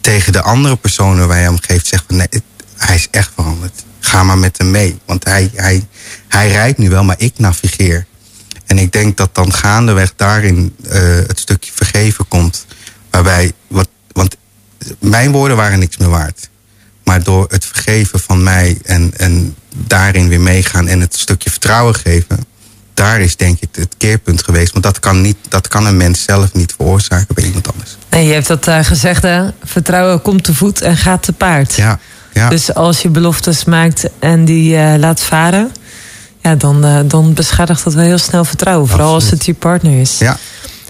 [0.01, 2.29] tegen de andere personen waar je hem geeft zegt van nee,
[2.77, 3.85] hij is echt veranderd.
[4.01, 4.99] Ga maar met hem mee.
[5.07, 5.87] Want hij, hij,
[6.29, 8.07] hij rijdt nu wel, maar ik navigeer.
[8.67, 12.67] En ik denk dat dan gaandeweg daarin eh, het stukje vergeven komt.
[13.11, 14.37] Waarbij, wat, want
[14.99, 16.51] mijn woorden waren niks meer waard.
[17.05, 21.95] Maar door het vergeven van mij en, en daarin weer meegaan en het stukje vertrouwen
[21.95, 22.45] geven,
[22.95, 24.73] daar is denk ik het keerpunt geweest.
[24.73, 27.97] Want dat kan, niet, dat kan een mens zelf niet veroorzaken bij iemand anders.
[28.11, 29.45] Nee, je hebt dat eh, gezegd, hè?
[29.65, 31.75] Vertrouwen komt te voet en gaat te paard.
[31.75, 31.99] Ja,
[32.33, 32.49] ja.
[32.49, 35.73] Dus als je beloftes maakt en die eh, laat varen,
[36.41, 38.89] ja, dan, eh, dan beschadigt dat wel heel snel vertrouwen.
[38.89, 40.19] Vooral als het je partner is.
[40.19, 40.39] ja.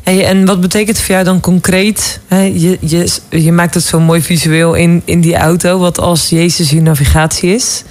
[0.03, 2.21] En wat betekent voor jou dan concreet?
[2.29, 6.71] Je, je, je maakt het zo mooi visueel in, in die auto, wat als Jezus
[6.71, 7.83] je navigatie is.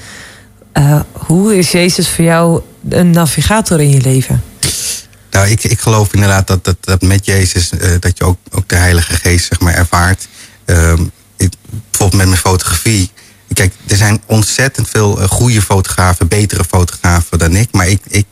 [0.71, 4.43] Eh, hoe is Jezus voor jou een navigator in je leven?
[5.31, 8.67] Nou, ik, ik geloof inderdaad dat, dat, dat met Jezus eh, dat je ook, ook
[8.67, 10.27] de Heilige Geest zeg maar, ervaart.
[10.65, 11.03] Ehm,
[11.37, 13.11] ik, bijvoorbeeld met mijn fotografie.
[13.53, 17.67] Kijk, er zijn ontzettend veel eh, goede fotografen, betere fotografen dan ik.
[17.71, 18.25] Maar ik, ik,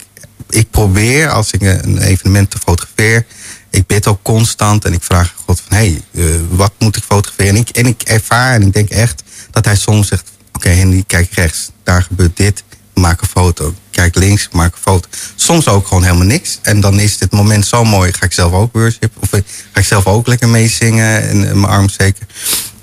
[0.49, 3.25] ik probeer als ik een evenement fotografeer.
[3.69, 7.03] Ik bid ook constant en ik vraag God van hé, hey, eh, wat moet ik
[7.03, 7.55] fotograferen?
[7.55, 11.03] En ik, en ik ervaar en ik denk echt dat hij soms zegt: Oké, Henry,
[11.07, 12.63] kijk rechts, daar gebeurt dit
[12.99, 13.73] maak een foto.
[13.91, 15.07] Kijk links, maak een foto.
[15.35, 16.59] Soms ook gewoon helemaal niks.
[16.61, 18.13] En dan is dit moment zo mooi.
[18.13, 19.11] Ga ik zelf ook worship.
[19.19, 21.29] Of eh, ga ik zelf ook lekker meezingen.
[21.29, 22.27] En mijn arm zeker.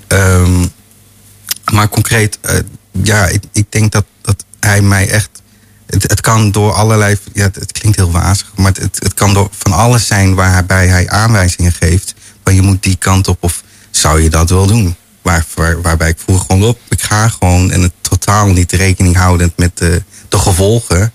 [0.07, 0.65] Ehm,
[1.71, 2.59] maar concreet, eh,
[2.91, 5.36] ja, ik, ik denk dat, dat hij mij echt...
[5.87, 7.17] Het, kan door allerlei...
[7.33, 8.51] Ja, het, klinkt heel wazig.
[8.55, 12.13] Maar het, het kan door van alles zijn waarbij hij aanwijzingen geeft.
[12.43, 13.37] Van je moet die kant op.
[13.39, 14.95] Of zou je dat wel doen?
[15.21, 16.79] Waar, waar, waarbij ik vroeg gewoon op.
[16.89, 21.13] Ik ga gewoon en het totaal niet rekening houdend met de, de gevolgen.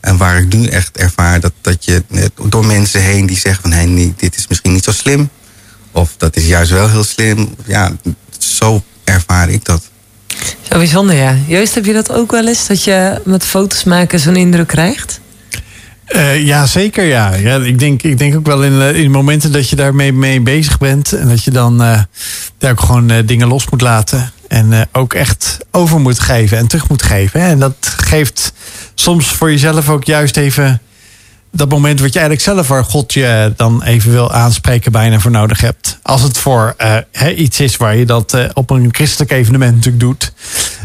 [0.00, 3.62] En waar ik nu echt ervaar dat, dat je eh, door mensen heen die zeggen
[3.62, 3.72] van...
[3.72, 5.30] hé, dit is misschien niet zo slim.
[5.92, 7.54] Of dat is juist wel heel slim.
[7.66, 7.92] Ja,
[8.38, 9.89] zo ervaar ik dat.
[10.70, 11.36] Zo bijzonder, ja.
[11.46, 12.66] Joost, heb je dat ook wel eens?
[12.66, 15.20] Dat je met foto's maken zo'n indruk krijgt?
[16.04, 17.34] Eh, ja, zeker ja.
[17.34, 20.40] ja ik, denk, ik denk ook wel in, eh, in momenten dat je daarmee mee
[20.40, 21.12] bezig bent.
[21.12, 22.00] En dat je dan eh,
[22.58, 24.32] daar ook gewoon dingen los moet laten.
[24.48, 27.40] En ook echt over moet geven en terug moet geven.
[27.40, 27.48] Hè.
[27.48, 28.52] En dat geeft
[28.94, 30.80] soms voor jezelf ook juist even
[31.52, 35.30] dat moment wat je eigenlijk zelf waar God je dan even wil aanspreken bijna voor
[35.30, 35.98] nodig hebt.
[36.02, 40.02] Als het voor eh, iets is waar je dat eh, op een christelijk evenement natuurlijk
[40.02, 40.32] doet.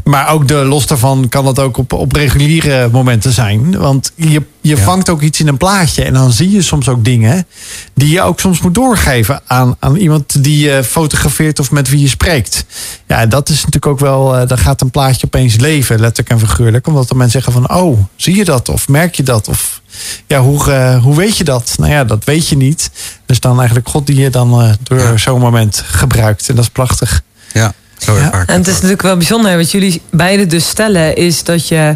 [0.03, 3.77] Maar ook de, los daarvan kan het ook op, op reguliere momenten zijn.
[3.77, 4.83] Want je, je Ja.
[4.83, 6.03] vangt ook iets in een plaatje.
[6.03, 7.47] En dan zie je soms ook dingen
[7.93, 12.01] die je ook soms moet doorgeven aan, aan iemand die je fotografeert of met wie
[12.01, 12.65] je spreekt.
[13.07, 16.47] Ja, dat is natuurlijk ook wel, eh, dan gaat een plaatje opeens leven, letterlijk en
[16.47, 16.87] figuurlijk.
[16.87, 18.69] Omdat de mensen zeggen van, oh, zie je dat?
[18.69, 19.47] Of merk je dat?
[19.47, 19.81] Of
[20.27, 21.73] ja, hoe, eh, hoe weet je dat?
[21.77, 22.89] Nou ja, dat weet je niet.
[23.25, 25.17] Dus dan eigenlijk God die je dan eh, door Ja.
[25.17, 26.49] zo'n moment gebruikt.
[26.49, 27.21] En dat is prachtig.
[27.53, 28.31] Ja, zo Ja.
[28.45, 29.57] En het is natuurlijk wel bijzonder.
[29.57, 31.95] Wat jullie beiden dus stellen, is dat je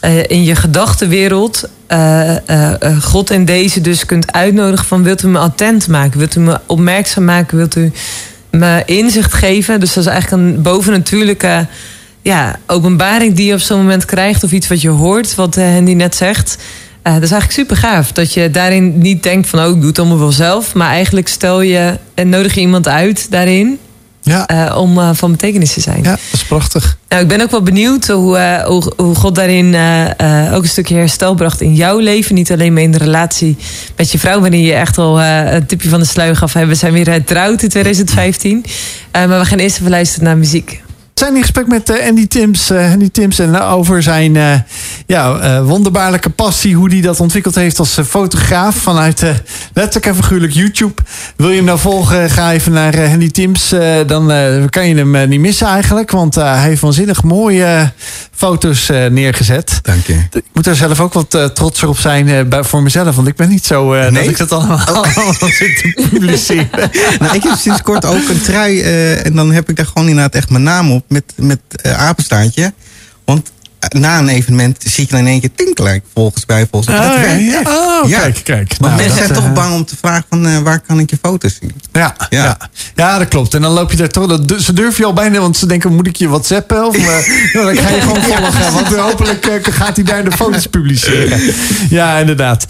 [0.00, 5.22] eh, in je gedachtenwereld eh, eh, eh, God in deze dus kunt uitnodigen van wilt
[5.22, 6.18] u me attent maken?
[6.18, 7.56] Wilt u me opmerkzaam maken?
[7.56, 7.92] Wilt u
[8.50, 9.80] me inzicht geven?
[9.80, 11.66] Dus dat is eigenlijk een bovennatuurlijke
[12.22, 14.44] ja, openbaring die je op zo'n moment krijgt.
[14.44, 16.56] Of iets wat je hoort, wat eh, Hendy net zegt.
[17.02, 18.12] Eh, dat is eigenlijk super gaaf.
[18.12, 20.74] Dat je daarin niet denkt van, oh, ik doe het allemaal wel zelf.
[20.74, 23.78] Maar eigenlijk stel je en nodig je iemand uit daarin.
[24.24, 26.02] Ja, eh, om eh, van betekenis te zijn.
[26.02, 26.98] ja dat is prachtig.
[27.08, 29.66] Nou, ik ben ook wel benieuwd hoe, hoe, hoe God daarin
[30.52, 32.34] ook een stukje herstel bracht in jouw leven.
[32.34, 33.56] Niet alleen maar in de relatie
[33.96, 36.52] met je vrouw, waarin je echt al een tipje van de sluier gaf.
[36.52, 38.64] We zijn weer getrouwd in 2015.
[39.12, 40.82] Eh, maar we gaan eerst even luisteren naar muziek.
[41.22, 44.64] Zijn in gesprek met eh, Andy Tims, eh, Andy Tims en eh, over zijn
[45.06, 49.24] ja, wonderbaarlijke passie, hoe hij dat ontwikkeld heeft als fotograaf vanuit
[49.72, 51.02] letterlijk en figuurlijk YouTube.
[51.36, 53.74] Wil je hem nou volgen, ga even naar Andy Tims,
[54.06, 54.26] dan
[54.70, 57.92] kan je hem niet missen eigenlijk, want hij heeft waanzinnig mooie
[58.42, 59.78] foto's eh, neergezet.
[59.82, 60.14] Dank je.
[60.32, 63.28] Ik moet er zelf ook wat eh, trotser op zijn eh, bij, voor mezelf, want
[63.28, 64.28] ik ben niet zo eh, dat Nee?
[64.28, 66.90] ik dat allemaal, allemaal zit te publiceren.
[67.20, 70.34] nou, ik heb sinds kort ook een trui en dan heb ik daar gewoon inderdaad
[70.34, 72.72] echt mijn naam op met, met apenstaartje.
[73.24, 73.52] Want
[73.88, 76.66] na een evenement zie ik dan in één keer tinkelijk volgens mij.
[76.70, 77.06] Volgens mij.
[77.06, 77.58] Dat ja, werkt ja.
[77.60, 77.68] echt.
[77.68, 78.18] Oh, Ja.
[78.20, 78.74] kijk, kijk.
[78.78, 80.98] Want Nou, mensen dat, zijn toch eh, bang om te vragen van eh, waar kan
[80.98, 81.72] ik je foto's zien?
[81.92, 82.56] Ja, ja.
[82.94, 83.18] Ja.
[83.18, 83.54] Dat klopt.
[83.54, 84.26] En dan loop je daar toch.
[84.26, 86.86] dat- Ze durf je al bijna, want ze denken: moet ik je whatsappen?
[86.86, 87.04] Of eh,
[87.52, 88.72] nou, dan ga je gewoon volgen.
[88.72, 91.40] Want hopelijk gaat hij daar de foto's publiceren.
[91.90, 92.66] Ja, inderdaad.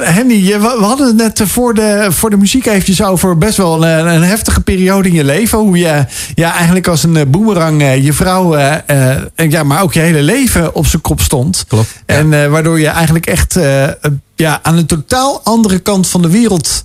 [0.00, 3.56] Henny, je- we we hadden het net voor de, voor de muziek eventjes over best
[3.56, 5.58] wel een, een heftige periode in je leven.
[5.58, 10.17] Hoe je ja, eigenlijk als een boemerang je vrouw, en ja, maar ook je hele
[10.22, 11.64] leven op zijn kop stond.
[11.68, 12.02] Klopt.
[12.06, 13.88] En eh, waardoor je eigenlijk echt eh,
[14.34, 16.84] ja, aan een totaal andere kant van de wereld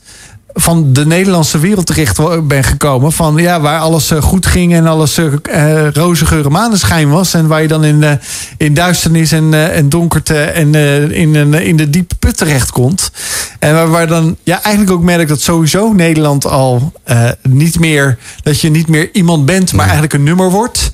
[0.54, 3.12] van de Nederlandse wereld terecht ben gekomen.
[3.12, 7.34] Van ja, waar alles eh, goed ging en alles eh, roze geur en maneschijn was.
[7.34, 8.20] En waar je dan in,
[8.58, 10.76] in duisternis en, en donkerte en
[11.12, 13.12] in, een, in de diepe put terecht komt.
[13.60, 16.92] En waar, waar dan ja, eigenlijk ook merk dat sowieso Nederland al
[17.42, 19.96] niet meer, dat je niet meer iemand bent, maar Nee.
[19.96, 20.92] eigenlijk een nummer wordt.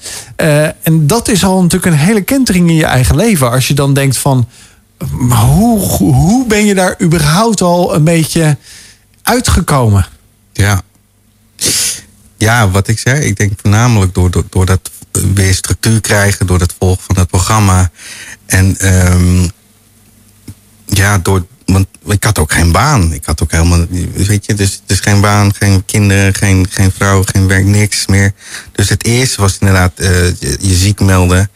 [0.81, 3.51] En dat is al natuurlijk een hele kentering in je eigen leven.
[3.51, 4.47] Als je dan denkt van,
[5.11, 8.57] maar hoe, hoe ben je daar überhaupt al een beetje
[9.29, 10.07] uitgekomen?
[10.53, 10.81] Ja.
[12.37, 16.59] Ja, wat ik zei, ik denk voornamelijk door, door, door dat weer structuur krijgen, door
[16.59, 17.91] het volgen van het programma.
[18.45, 19.47] En ehm,
[20.85, 23.13] ja, door, want ik had ook geen baan.
[23.13, 27.23] Ik had ook helemaal, weet je, dus, dus geen baan, geen kinderen, geen, geen vrouw,
[27.23, 28.33] geen werk, niks meer.
[28.71, 31.49] Dus het eerste was inderdaad eh, je, ziek melden.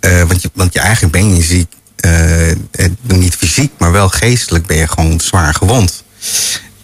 [0.00, 1.72] Eh, want, je, want je eigenlijk ben je ziek.
[1.96, 2.56] Eh, eh,
[3.02, 6.04] niet fysiek, maar wel geestelijk ben je gewoon zwaar gewond.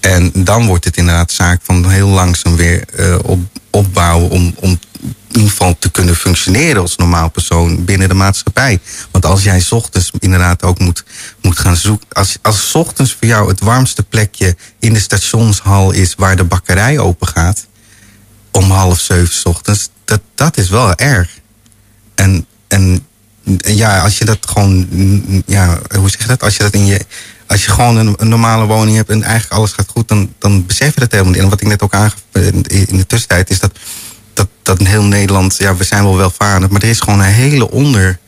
[0.00, 4.78] En dan wordt het inderdaad zaak van heel langzaam weer eh, op, opbouwen om, om
[5.00, 8.80] in ieder geval te kunnen functioneren als normaal persoon binnen de maatschappij.
[9.10, 11.04] Want als jij ochtends inderdaad ook moet,
[11.40, 12.06] moet gaan zoeken.
[12.12, 16.98] Als, als ochtends voor jou het warmste plekje in de stationshal is waar de bakkerij
[16.98, 17.66] open gaat.
[18.50, 19.88] Om half zeven ochtends.
[20.04, 21.38] Dat, dat is wel erg.
[22.14, 23.06] En en
[23.58, 26.42] ja, als je dat gewoon, mm, ja, hoe zeg je dat?
[26.42, 27.00] Als je dat in je,
[27.46, 30.66] als je gewoon een, een normale woning hebt en eigenlijk alles gaat goed, dan, dan
[30.66, 31.42] besef je dat helemaal niet.
[31.42, 32.62] En wat ik net ook aangaf in
[32.96, 33.70] de tussentijd, is dat,
[34.34, 37.24] dat, dat in heel Nederland, ja, we zijn wel welvarend, maar er is gewoon een
[37.24, 38.18] hele onder,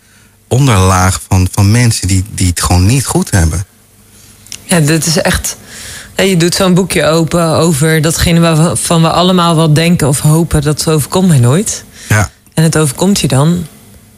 [0.48, 3.64] onderlaag van, van mensen die, die het gewoon niet goed hebben.
[4.64, 5.56] Ja, dit is echt.
[6.16, 10.88] Je doet zo'n boekje open over datgene waarvan we allemaal wel denken of hopen dat
[10.88, 11.84] overkomt mij nooit.
[12.08, 13.66] Ja, En het overkomt je dan.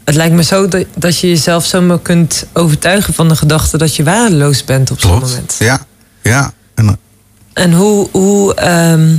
[0.04, 3.96] Het lijkt me zo dat, dat je jezelf zomaar kunt overtuigen van de gedachte dat
[3.96, 5.56] je waardeloos bent op zo'n moment.
[5.58, 5.86] Ja,
[6.22, 6.52] ja.
[6.74, 6.92] En, eh,
[7.64, 9.14] En hoe, hoe ehm,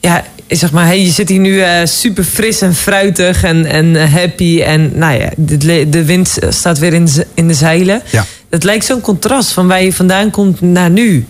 [0.00, 4.10] ja, zeg maar, hey, je zit hier nu eh, super fris en fruitig en, en
[4.10, 4.60] happy.
[4.62, 8.02] En nou ja, de, de wind staat weer in, de- in de zeilen.
[8.10, 8.24] Ja.
[8.50, 11.26] Het lijkt zo'n contrast van waar je vandaan komt naar nu.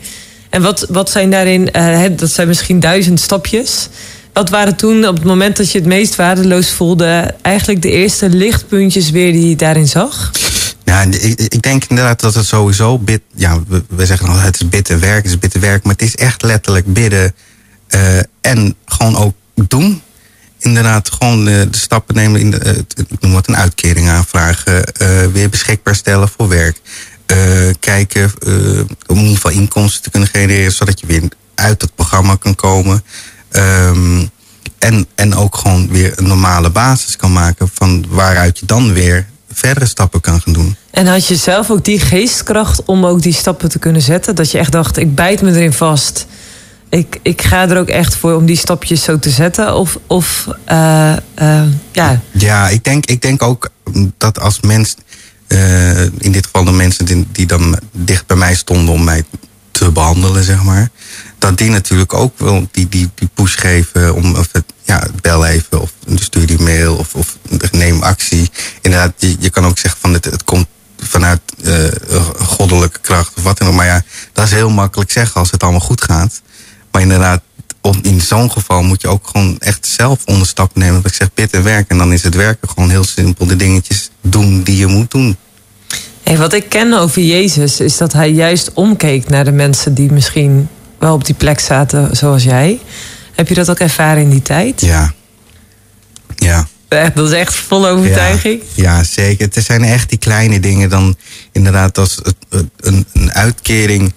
[0.51, 3.89] En wat, wat zijn daarin, eh, dat zijn misschien duizend stapjes.
[4.33, 8.29] Wat waren toen, op het moment dat je het meest waardeloos voelde, eigenlijk de eerste
[8.29, 10.31] lichtpuntjes weer die je daarin zag?
[10.85, 13.21] Ja, ik, ik denk inderdaad dat het sowieso bid.
[13.35, 15.83] Ja, we, zeggen al, het is bidden werk, het is bidden werk.
[15.85, 17.35] Maar het is echt letterlijk bidden.
[17.89, 19.35] eh, en gewoon ook
[19.69, 20.03] doen.
[20.59, 22.41] Inderdaad, gewoon de, de stappen nemen.
[22.41, 24.85] In de, eh, ik noem wat een uitkering aanvragen.
[24.95, 26.77] eh, weer beschikbaar stellen voor werk.
[27.27, 27.37] eh,
[27.81, 28.53] kijken eh,
[29.07, 30.73] om in ieder geval inkomsten te kunnen genereren.
[30.73, 31.23] Zodat je weer
[31.55, 33.03] uit het programma kan komen.
[33.51, 34.27] Ehm,
[34.79, 37.71] en, en ook gewoon weer een normale basis kan maken.
[37.73, 40.77] Van waaruit je dan weer verdere stappen kan gaan doen.
[40.91, 44.35] En had je zelf ook die geestkracht om ook die stappen te kunnen zetten?
[44.35, 46.27] Dat je echt dacht, ik bijt me erin vast.
[46.89, 49.75] Ik, ik ga er ook echt voor om die stapjes zo te zetten?
[49.75, 52.21] Of, of uh, uh, ja.
[52.31, 53.71] Ja, ik denk, ik denk ook
[54.17, 54.97] dat als mens,
[55.49, 59.25] uh, in dit geval de mensen die, die dan dicht bij mij stonden om mij
[59.81, 60.91] te behandelen, zeg maar.
[61.39, 65.47] Dat die natuurlijk ook wel die, die, die push geven om of het, ja, bel
[65.47, 67.37] even of stuur die mail of,
[67.71, 68.51] neem actie.
[68.81, 70.67] Inderdaad, je, je kan ook zeggen van het, het komt
[70.99, 71.85] vanuit uh,
[72.39, 73.75] goddelijke kracht of wat dan ook.
[73.75, 74.03] Maar ja,
[74.33, 76.43] dat is heel makkelijk zeggen als het allemaal goed gaat.
[76.91, 77.43] Maar inderdaad,
[78.03, 81.03] in zo'n geval moet je ook gewoon echt zelf onderstappen nemen.
[81.03, 81.91] Dat ik zeg, pit en werk.
[81.91, 83.47] En dan is het werken gewoon heel simpel.
[83.47, 85.37] De dingetjes doen die je moet doen.
[86.37, 90.69] Wat ik ken over Jezus is dat hij juist omkeek naar de mensen die misschien
[90.99, 92.81] wel op die plek zaten zoals jij.
[93.35, 94.81] Heb je dat ook ervaren in die tijd?
[94.81, 95.13] Ja.
[96.37, 96.69] Ja.
[96.89, 98.63] Dat is echt vol overtuiging.
[98.75, 99.49] Ja, ja, zeker.
[99.53, 101.17] Het zijn echt die kleine dingen dan
[101.53, 102.21] inderdaad als
[102.81, 104.13] een, een uitkering.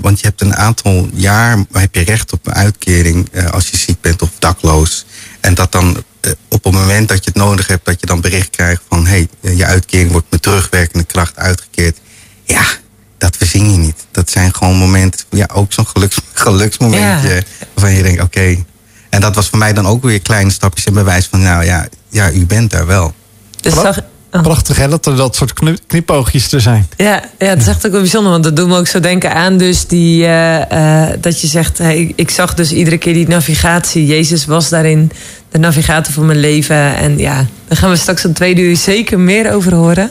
[0.00, 4.00] Want je hebt een aantal jaar heb je recht op een uitkering als je ziek
[4.00, 5.06] bent of dakloos.
[5.40, 6.04] En dat dan
[6.48, 9.26] op het moment dat je het nodig hebt, dat je dan bericht krijgt van hé,
[9.40, 11.98] hey, je uitkering wordt met terugwerkende kracht uitgekeerd.
[12.44, 12.64] Ja,
[13.18, 14.06] dat verzin je niet.
[14.10, 17.34] Dat zijn gewoon momenten, ja, ook zo'n geluks, geluksmomentje.
[17.34, 17.42] Ja.
[17.74, 18.38] Waarvan je denkt, oké.
[18.38, 18.64] Okay.
[19.10, 21.88] En dat was voor mij dan ook weer kleine stapjes en bewijs van, nou ja,
[22.08, 23.14] ja u bent daar wel.
[23.60, 24.00] Dus zag,
[24.32, 24.42] oh.
[24.42, 25.52] Prachtig hè, dat er dat soort
[25.86, 26.88] knipoogjes er zijn.
[26.96, 28.30] Ja, ja dat is echt ook wel bijzonder.
[28.30, 30.22] Want dat doet me ook zo denken aan dus die...
[30.22, 34.06] Uh, uh, dat je zegt, hey, ik zag dus iedere keer die navigatie.
[34.06, 35.10] Jezus was daarin
[35.50, 36.96] de navigator van mijn leven.
[36.96, 40.10] En ja, daar gaan we straks een tweede uur zeker meer over horen.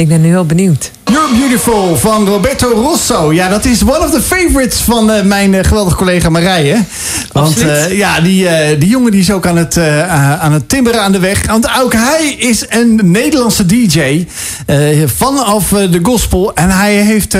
[0.00, 0.90] Ik ben nu wel benieuwd.
[1.04, 3.32] You're Beautiful van Roberto Rosso.
[3.32, 6.84] Ja, dat is one of the favorites van uh, mijn uh, geweldige collega Marije.
[7.32, 8.48] Want uh, ja, die,
[8.78, 9.78] die jongen die is ook aan het,
[10.38, 11.46] aan het timmeren aan de weg.
[11.46, 14.26] Want ook hij is een Nederlandse DJ
[15.06, 16.54] vanaf de gospel.
[16.54, 17.32] En hij heeft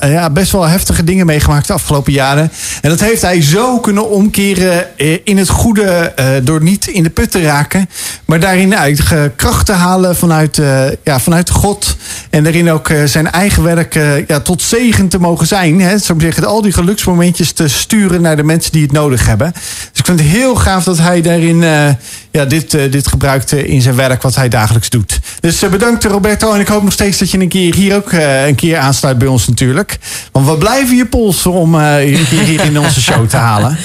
[0.00, 2.52] ja, best wel heftige dingen meegemaakt de afgelopen jaren.
[2.80, 4.86] En dat heeft hij zo kunnen omkeren
[5.24, 7.88] in het goede door niet in de put te raken.
[8.24, 9.02] Maar daarin uit
[9.36, 10.60] kracht te halen vanuit,
[11.02, 11.96] ja, vanuit God.
[12.30, 15.80] En daarin ook zijn eigen werk uh, ja, tot zegen te mogen zijn.
[15.80, 19.52] Hè, zo zeggen, al die geluksmomentjes te sturen naar de mensen die het nodig hebben.
[19.52, 21.88] Dus ik vind het heel gaaf dat hij daarin uh,
[22.30, 25.20] ja, dit, uh, dit gebruikt in zijn werk wat hij dagelijks doet.
[25.40, 26.52] Dus bedankt Roberto.
[26.52, 28.12] En ik hoop nog steeds dat je een keer hier ook
[28.46, 29.98] een keer aansluit bij ons natuurlijk.
[30.32, 33.78] Want we blijven je polsen om een keer hier in onze show te halen.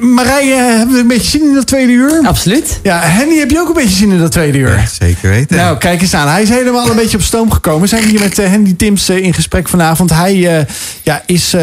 [0.00, 2.20] Marije, hebben we een beetje zin in dat tweede uur?
[2.26, 2.80] Absoluut.
[2.82, 4.76] Ja, Henny, heb je ook een beetje zin in dat tweede uur?
[4.76, 5.56] Ja, zeker weten.
[5.56, 6.28] Nou, kijk eens aan.
[6.28, 7.80] Hij is helemaal een beetje op stoom gekomen.
[7.80, 10.10] We zijn hier met uh, Henry Tims uh, in gesprek vanavond.
[10.10, 10.66] Hij uh,
[11.02, 11.56] ja, is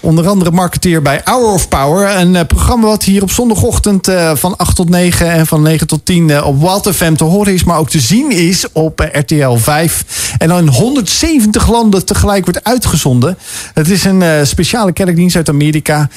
[0.00, 2.16] onder andere marketeer bij Hour of Power.
[2.16, 6.42] Een programma wat hier op zondagochtend van 8 tot 9 en van 9 tot 10
[6.42, 7.64] op Wild FM te horen is.
[7.64, 10.04] Maar ook te zien is op RTL 5.
[10.38, 13.38] En dan in 170 landen tegelijk wordt uitgezonden.
[13.74, 16.08] Het is een speciale kerkdienst uit Amerika.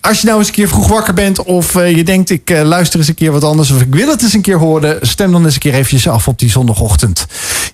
[0.00, 3.08] als je nou eens een keer vroeg wakker bent of je denkt ik luister eens
[3.08, 3.70] een keer wat anders.
[3.70, 4.98] Of ik wil het eens een keer horen.
[5.00, 7.26] Stem dan eens een keer eventjes af op die zondagochtend.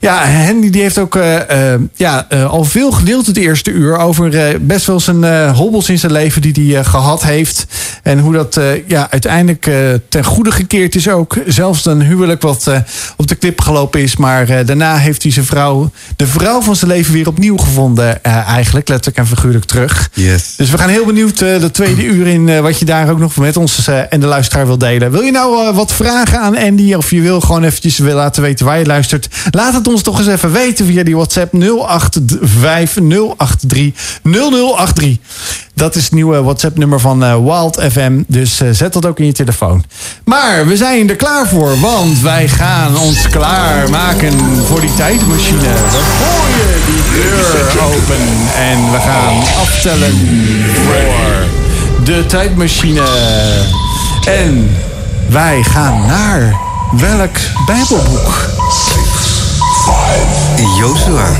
[0.03, 3.97] Ja, Henry die heeft ook uh, uh, ja, uh, al veel gedeeld het eerste uur
[3.97, 7.67] over best wel zijn hobbels in zijn leven die hij gehad heeft.
[8.03, 9.71] En hoe dat ja, uiteindelijk
[10.09, 11.37] ten goede gekeerd is ook.
[11.47, 12.71] Zelfs een huwelijk wat
[13.17, 14.17] op de klip gelopen is.
[14.17, 18.23] Maar daarna heeft hij zijn vrouw, de vrouw van zijn leven weer opnieuw gevonden.
[18.25, 20.11] eigenlijk, letterlijk en figuurlijk terug.
[20.13, 20.55] Yes.
[20.57, 23.57] Dus we gaan heel benieuwd de tweede uur in wat je daar ook nog met
[23.57, 25.11] ons en de luisteraar wil delen.
[25.11, 26.95] Wil je nou wat vragen aan Andy?
[26.95, 29.29] Of je wil gewoon eventjes laten weten waar je luistert?
[29.51, 33.93] Laat het ons toch eens even weten via die WhatsApp 085
[35.75, 38.23] Dat is het nieuwe WhatsApp-nummer van uh, Wild FM.
[38.27, 39.85] Dus uh, zet dat ook in je telefoon.
[40.25, 45.59] Maar we zijn er klaar voor, want wij gaan ons klaarmaken voor die tijdmachine.
[45.59, 48.27] We gooien die deur open
[48.57, 50.19] en we gaan aftellen
[50.75, 51.47] voor
[52.05, 53.03] de tijdmachine.
[54.25, 54.77] En
[55.29, 57.37] wij gaan naar welk
[57.67, 58.51] Bijbelboek?
[60.79, 61.31] Joshua.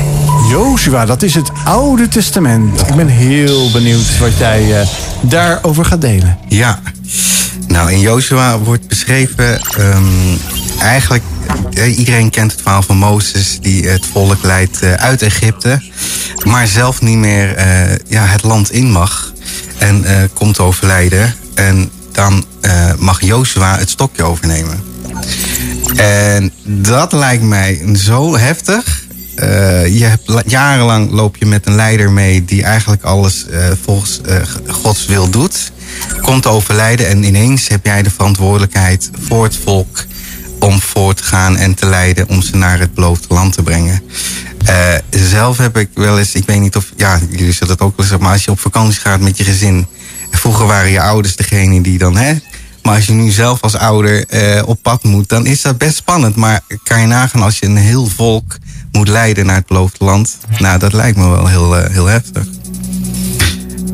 [0.49, 2.81] Joshua, dat is het Oude Testament.
[2.87, 4.87] Ik ben heel benieuwd wat jij uh,
[5.21, 6.37] daarover gaat delen.
[6.47, 6.79] Ja,
[7.67, 10.39] nou in Joshua wordt beschreven um,
[10.79, 11.23] eigenlijk...
[11.97, 15.81] Iedereen kent het verhaal van Mozes die het volk leidt uh, uit Egypte.
[16.45, 19.33] Maar zelf niet meer uh, ja, het land in mag.
[19.77, 21.35] En komt overlijden.
[21.53, 22.45] En dan
[22.97, 24.83] mag Joshua het stokje overnemen.
[25.95, 29.05] En dat lijkt mij zo heftig.
[29.35, 34.21] Uh, je hebt jarenlang loop je met een leider mee die eigenlijk alles uh, volgens
[34.29, 34.35] uh,
[34.67, 35.71] Gods wil doet.
[36.21, 40.05] Komt overlijden en ineens heb jij de verantwoordelijkheid voor het volk
[40.59, 44.01] om voor te gaan en te leiden om ze naar het beloofde land te brengen.
[45.09, 48.05] Zelf heb ik wel eens, ik weet niet of, ja, jullie zullen het ook wel
[48.05, 49.87] eens, maar als je op vakantie gaat met je gezin.
[50.31, 52.33] Vroeger waren je ouders degene die dan, hè.
[52.83, 55.95] Maar als je nu zelf als ouder uh, op pad moet, dan is dat best
[55.95, 56.35] spannend.
[56.35, 58.57] Maar kan je nagaan als je een heel volk
[58.91, 60.37] moet leiden naar het beloofde land?
[60.59, 62.45] Nou, dat lijkt me wel heel, uh, heel heftig.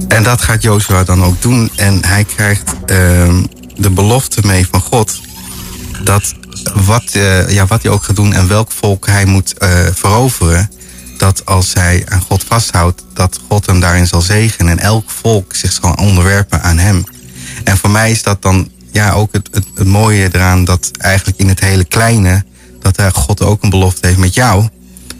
[0.08, 1.72] En dat gaat Joshua dan ook doen.
[1.76, 2.88] En hij krijgt uh,
[3.76, 5.22] de belofte mee van God.
[6.04, 6.34] Dat
[6.74, 9.54] wat, uh, ja, wat hij ook gaat doen en welk volk hij moet
[9.94, 10.72] veroveren.
[11.18, 14.72] Dat als hij aan God vasthoudt, dat God hem daarin zal zegenen.
[14.72, 17.04] En elk volk zich zal onderwerpen aan hem.
[17.64, 21.48] En voor mij is dat dan ja, ook het, het, mooie eraan dat eigenlijk in
[21.48, 22.44] het hele kleine.
[22.80, 24.68] dat uh, God ook een belofte heeft met jou.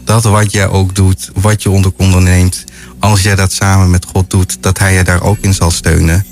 [0.04, 2.64] Dat wat jij ook doet, wat je onder onderneemt.
[2.98, 6.26] als jij dat samen met God doet, dat hij je daar ook in zal steunen.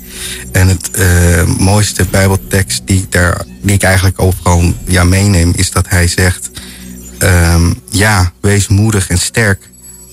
[0.51, 5.71] En het uh, mooiste Bijbeltekst die ik, daar, die ik eigenlijk overal ja, meeneem, is
[5.71, 6.49] dat hij zegt:
[7.19, 9.69] um, Ja, wees moedig en sterk.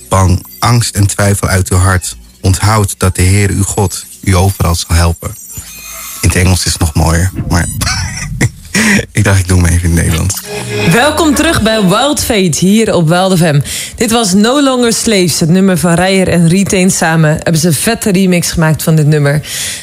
[0.09, 2.17] Bang angst en twijfel uit uw hart.
[2.41, 5.35] Onthoud dat de Heer uw God u overal zal helpen.
[6.21, 7.65] In het Engels is het nog mooier, maar
[9.11, 10.41] ik dacht ik doe hem even in het Nederlands.
[10.91, 13.59] Welkom terug bij Wild Fate hier op Wild FM.
[13.95, 17.29] Dit was No Longer Slaves, het nummer van Rijer en Retain samen.
[17.29, 19.41] Hebben ze een vette remix gemaakt van dit nummer.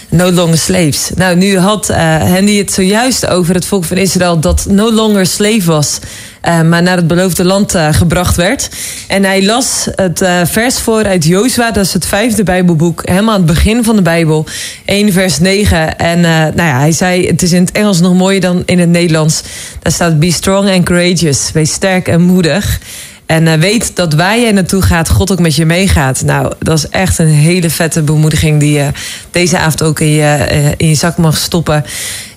[0.09, 1.11] No Longer Slaves.
[1.15, 5.65] Nou, nu had uh, het zojuist over het volk van Israël dat no longer slave
[5.65, 5.99] was.
[6.47, 8.69] Uh, maar naar het beloofde land uh, gebracht werd.
[9.09, 13.35] En hij las het uh, vers voor uit Jozua, dat is het vijfde Bijbelboek, helemaal
[13.35, 14.47] aan het begin van de Bijbel,
[14.85, 15.99] 1 vers 9.
[15.99, 18.89] En nou ja, hij zei: Het is in het Engels nog mooier dan in het
[18.89, 19.43] Nederlands.
[19.83, 21.53] Daar staat: Be strong and courageous.
[21.53, 22.81] Wees sterk en moedig.
[23.27, 26.23] En uh, weet dat waar jij naartoe gaat, God ook met je meegaat.
[26.23, 28.91] Nou, dat is echt een hele vette bemoediging die je
[29.31, 31.85] deze avond ook in je, uh, in je zak mag stoppen.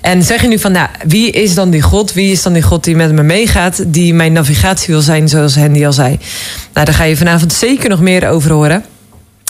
[0.01, 2.13] En zeg je nu van, nou, wie is dan die God?
[2.13, 5.55] Wie is dan die God die met me meegaat, die mijn navigatie wil zijn, zoals
[5.55, 6.19] Hendy al zei?
[6.73, 8.83] Nou, daar ga je vanavond zeker nog meer over horen.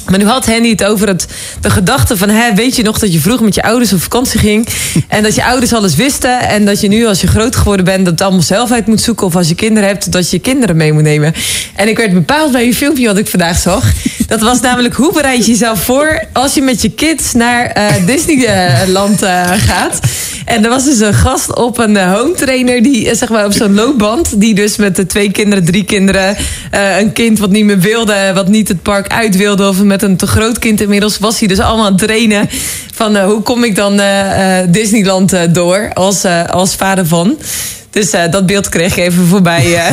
[0.09, 1.27] Maar nu had Henny het over het,
[1.61, 2.29] de gedachte van...
[2.29, 4.67] Hè, weet je nog dat je vroeg met je ouders op vakantie ging...
[5.07, 6.39] en dat je ouders alles wisten...
[6.39, 8.03] en dat je nu als je groot geworden bent...
[8.03, 9.27] dat het allemaal zelf uit moet zoeken...
[9.27, 11.33] of als je kinderen hebt, dat je je kinderen mee moet nemen.
[11.75, 13.91] En ik werd bepaald bij een filmpje wat ik vandaag zag.
[14.27, 16.23] Dat was namelijk hoe bereid je jezelf voor...
[16.33, 19.99] als je met je kids naar uh, Disneyland uh, gaat...
[20.47, 23.73] En er was dus een gast op een home trainer, die, zeg maar, op zo'n
[23.73, 24.41] loopband.
[24.41, 26.37] Die dus met de twee kinderen, drie kinderen.
[26.73, 29.67] Uh, een kind wat niet meer wilde, wat niet het park uit wilde.
[29.67, 31.17] Of met een te groot kind inmiddels.
[31.17, 32.49] Was hij dus allemaal aan het trainen.
[32.93, 37.37] Van uh, hoe kom ik dan uh, Disneyland door als, als vader van.
[37.89, 39.65] Dus dat beeld kreeg ik even voorbij.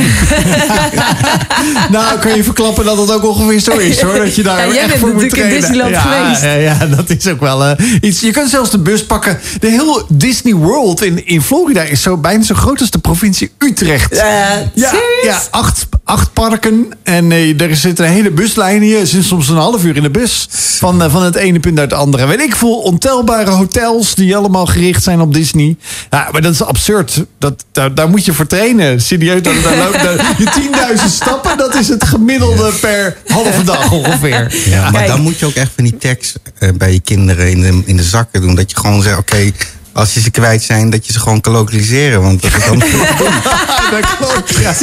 [1.91, 4.15] Nou, kun je verklappen dat het ook ongeveer zo is hoor.
[4.19, 5.61] Dat je daar ja, jij echt bent voor moet natuurlijk in.
[5.61, 6.43] Disneyland ja, geweest.
[6.43, 8.21] Ja, ja, dat is ook wel iets.
[8.21, 9.39] Je kunt zelfs de bus pakken.
[9.61, 13.53] De hele Disney World in, in Florida is zo, bijna zo groot als de provincie
[13.59, 14.17] Utrecht.
[14.17, 14.93] ja,
[15.23, 16.89] ja acht, acht parken.
[17.03, 18.99] En er zit een hele buslijn hier.
[18.99, 20.49] Je zit soms een half uur in de bus.
[20.79, 22.27] Van, van het ene punt naar het andere.
[22.27, 25.77] Weet ik veel, ontelbare hotels die allemaal gericht zijn op Disney.
[26.11, 27.25] Ja, maar dat is absurd.
[27.39, 29.01] Dat, daar, daar moet je voor trainen.
[29.01, 33.93] Serieus, daar, daar loopt daar, je 10.000 stappen, dat is het gemiddelde per halve dag
[33.93, 34.63] ongeveer.
[34.65, 37.61] Ja, maar dan moet je ook echt van die tekst uh, bij je kinderen in
[37.61, 38.55] de, in de zakken doen.
[38.55, 39.53] Dat je gewoon zegt, oké, okay,
[39.95, 42.23] als je ze kwijt zijn, dat je ze gewoon kan lokaliseren.
[42.23, 44.57] Want dat is dan dat klopt.
[44.61, 44.75] Ja.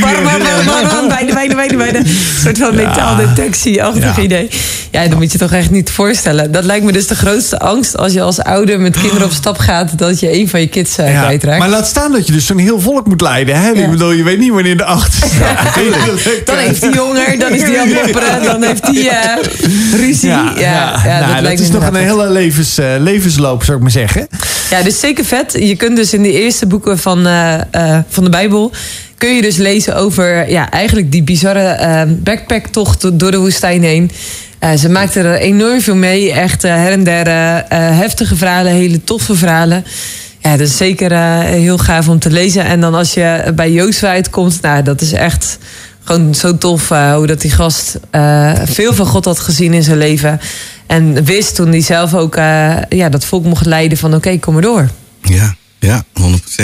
[0.00, 0.20] Bijna,
[1.08, 1.98] bijna, bijna, bijna.
[1.98, 4.22] Een soort van metaal detectie-achtig Ja.
[4.22, 4.50] idee.
[4.90, 6.52] Ja, dat moet je toch echt niet voorstellen.
[6.52, 9.58] Dat lijkt me dus de grootste angst als je als ouder met kinderen op stap
[9.58, 9.98] gaat...
[9.98, 11.58] dat je een van je kids uh, Ja, kwijtraakt.
[11.58, 13.60] Maar laat staan dat je dus zo'n heel volk moet leiden.
[13.60, 13.68] Hè?
[13.68, 13.84] Ja.
[13.84, 15.74] Ik bedoel, je weet niet wanneer de achter staat.
[16.44, 20.28] Dan heeft hij honger, dan is hij aan het mopperen, dan heeft hij uh, ruzie.
[20.28, 23.82] Ja, ja, ja, nou, dat, lijkt is nog een hele levens, uh, levensloop, zou ik
[23.82, 24.28] maar zeggen.
[24.70, 25.52] Ja, dus zeker vet.
[25.52, 28.72] Je kunt dus in de eerste boeken van, uh, uh, van de Bijbel...
[29.18, 34.10] kun je dus lezen over ja, eigenlijk die bizarre uh, backpacktocht door de woestijn heen.
[34.60, 36.32] Uh, ze maakten er enorm veel mee.
[36.32, 37.26] Echt her en der
[37.70, 39.84] heftige verhalen, hele toffe verhalen.
[40.38, 42.64] Ja, dat is zeker heel gaaf om te lezen.
[42.64, 45.58] En dan als je bij Jozua uitkomt, nou, dat is echt
[46.04, 47.98] gewoon zo tof hoe dat die gast
[48.64, 50.40] veel van God had gezien in zijn leven.
[50.86, 54.38] En wist toen hij zelf ook uh, ja, dat volk mocht leiden van oké, okay,
[54.38, 54.88] kom maar door.
[55.22, 56.62] Ja, ja, 100%.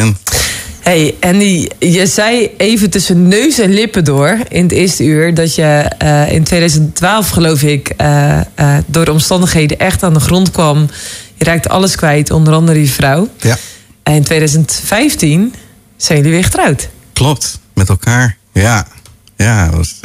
[0.83, 5.35] Hey, en die, je zei even tussen neus en lippen door in het eerste uur
[5.35, 10.20] dat je uh, in 2012, geloof ik, uh, uh, door de omstandigheden echt aan de
[10.20, 10.89] grond kwam.
[11.35, 13.29] Je raakte alles kwijt, onder andere je vrouw.
[13.41, 13.57] Ja.
[14.03, 15.55] En in 2015
[15.97, 16.89] zijn jullie weer getrouwd.
[17.12, 18.37] Klopt, met elkaar.
[18.53, 18.87] Ja,
[19.37, 20.01] ja, was,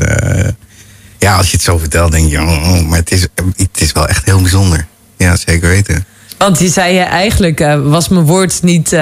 [1.19, 3.21] ja als je het zo vertelt, denk je, oh, maar het is,
[3.55, 4.87] het is wel echt heel bijzonder.
[5.17, 6.05] Ja, zeker weten.
[6.37, 8.95] Want je zei eigenlijk, was mijn woord niet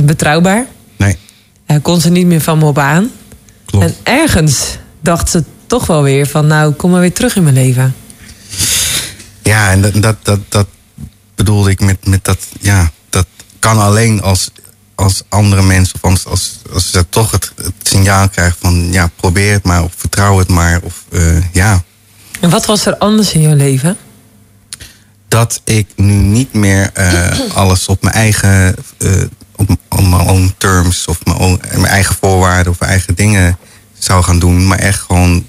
[0.00, 0.66] betrouwbaar?
[0.96, 1.16] Nee.
[1.66, 3.10] eh, kon ze niet meer van me op aan.
[3.64, 3.84] Klopt.
[3.84, 6.46] En ergens dacht ze toch wel weer van...
[6.46, 7.94] nou, kom maar weer terug in mijn leven.
[9.42, 10.66] Ja, en dat, dat, dat, dat
[11.34, 13.26] bedoelde ik met, met dat, ja, dat
[13.58, 14.50] kan alleen als,
[15.00, 19.10] als andere mensen, of als, als, als ze toch het, het signaal krijgen van, ja,
[19.16, 21.82] probeer het maar, of vertrouw het maar, of eh, ja,
[22.40, 23.96] En wat was er anders in jouw leven?
[25.30, 29.10] dat ik nu niet meer eh, alles op mijn eigen, eh,
[29.56, 33.58] op, op mijn own terms, of mijn, own, mijn eigen voorwaarden, of mijn eigen dingen
[33.98, 35.46] zou gaan doen, maar echt gewoon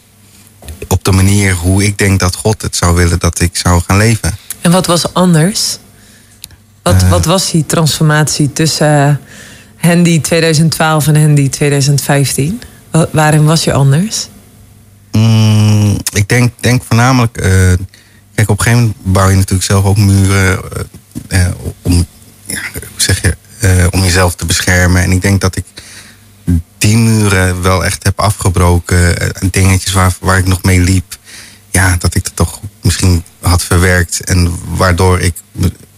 [0.88, 3.97] op de manier hoe ik denk dat God het zou willen dat ik zou gaan
[3.97, 4.38] leven.
[4.62, 5.78] En wat was anders?
[6.84, 7.10] Wat, Eh.
[7.10, 9.16] wat was die transformatie tussen eh,
[9.90, 12.62] Handy 2012 en Handy 2015?
[12.92, 14.28] Wa- waarin was je anders?
[15.12, 17.38] Mm, ik denk, denk voornamelijk.
[17.38, 17.50] eh,
[18.36, 20.60] kijk, op een gegeven moment bouw je natuurlijk zelf ook muren.
[21.82, 22.06] om,
[22.46, 23.36] ja, hoe zeg je,
[23.92, 25.02] om jezelf te beschermen.
[25.04, 25.64] En ik denk dat ik
[26.78, 29.34] die muren wel echt heb afgebroken.
[29.42, 31.18] en dingetjes waar, waar ik nog mee liep.
[31.70, 34.24] Ja, dat ik dat toch misschien had verwerkt.
[34.24, 35.34] En waardoor ik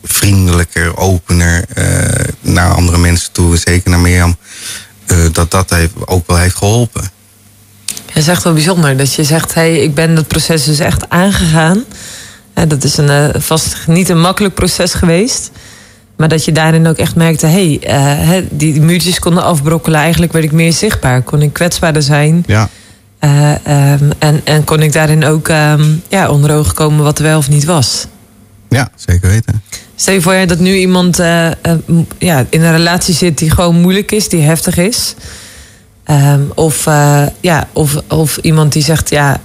[0.04, 3.58] vriendelijker, opener eh, naar andere mensen toe.
[3.58, 4.36] Zeker naar Mirjam.
[5.06, 7.04] eh, dat dat heeft, ook wel heeft geholpen.
[8.06, 11.10] Het is echt wel bijzonder dat je zegt: hey, ik ben dat proces dus echt
[11.10, 11.84] aangegaan.
[12.68, 15.52] Dat is een, eh, vast niet een makkelijk proces geweest.
[16.18, 17.96] Maar dat je daarin ook echt merkte: hey, eh,
[18.28, 20.00] hè, die, muurtjes konden afbrokkelen.
[20.00, 21.22] Eigenlijk werd ik meer zichtbaar.
[21.22, 22.44] Kon ik kwetsbaarder zijn.
[22.48, 22.70] Ja.
[23.20, 27.24] Eh, ehm, en, en kon ik daarin ook ehm, ja, onder ogen komen wat er
[27.24, 28.06] wel of niet was.
[28.70, 29.62] Ja, zeker weten.
[30.04, 31.78] Stel je voor dat nu iemand eh, eh,
[32.18, 35.16] ja, in een relatie zit die gewoon moeilijk is, die heftig is.
[36.04, 39.42] Ehm, of, eh, ja, of, of iemand die zegt, ja,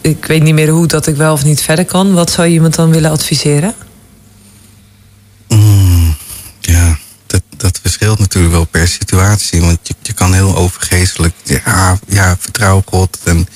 [0.00, 2.12] ik weet niet meer hoe dat ik wel of niet verder kan.
[2.12, 3.74] Wat zou je iemand dan willen adviseren?
[5.48, 6.16] Mm,
[6.60, 9.60] ja, dat, dat verschilt natuurlijk wel per situatie.
[9.60, 13.48] Want je, je kan heel overgeestelijk, ja, ja, vertrouw God en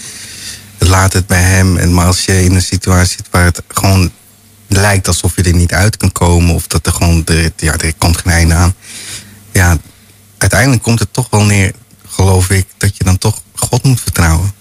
[0.78, 1.76] laat het bij hem.
[1.76, 4.10] En, maar als je in een situatie zit waar het gewoon
[4.72, 6.54] lijkt alsof je er niet uit kan komen...
[6.54, 8.74] of dat er gewoon, er, ja, er komt geen einde aan.
[9.52, 9.76] Ja,
[10.38, 11.72] uiteindelijk komt het toch wel neer,
[12.08, 12.66] geloof ik...
[12.78, 14.52] dat je dan toch God moet vertrouwen.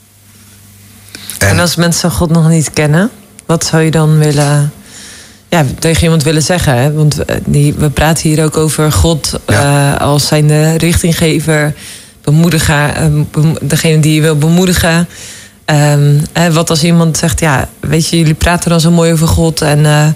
[1.38, 3.10] En, als mensen God nog niet kennen,
[3.46, 4.74] wat zou je dan willen,
[5.50, 6.76] ja, tegen iemand willen zeggen?
[6.78, 6.94] Hè?
[6.94, 9.94] Want eh, die, we praten hier ook over God Ja.
[9.94, 11.74] eh, als zijn de richtinggever,
[12.24, 15.08] bemoediger, eh, bem- degene die je wil bemoedigen.
[15.72, 19.28] Ehm, hè, wat als iemand zegt, ja, weet je, jullie praten dan zo mooi over
[19.28, 20.08] God en eh,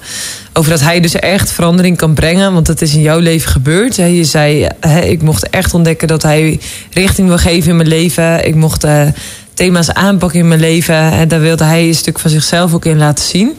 [0.53, 3.97] over dat hij dus echt verandering kan brengen, want het is in jouw leven gebeurd.
[3.97, 4.05] Hè?
[4.05, 6.59] Je zei, hè, ik mocht echt ontdekken dat hij
[6.91, 8.47] richting wil geven in mijn leven.
[8.47, 9.07] Ik mocht eh,
[9.53, 12.97] thema's aanpakken in mijn leven en daar wilde hij een stuk van zichzelf ook in
[12.97, 13.57] laten zien.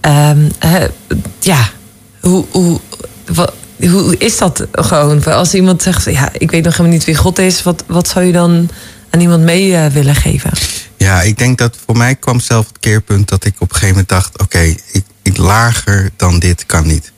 [0.00, 0.86] Ehm, hè,
[1.40, 1.68] ja,
[2.20, 2.80] hoe, hoe,
[3.80, 5.24] hoe is dat gewoon?
[5.24, 8.24] Als iemand zegt, ja, ik weet nog helemaal niet wie God is, wat, wat zou
[8.24, 8.68] je dan
[9.10, 10.50] aan iemand mee eh, willen geven?
[11.06, 13.88] Ja, ik denk dat voor mij kwam zelf het keerpunt dat ik op een gegeven
[13.88, 14.58] moment dacht: oké,
[14.92, 17.12] ik, ik lager dan dit kan niet.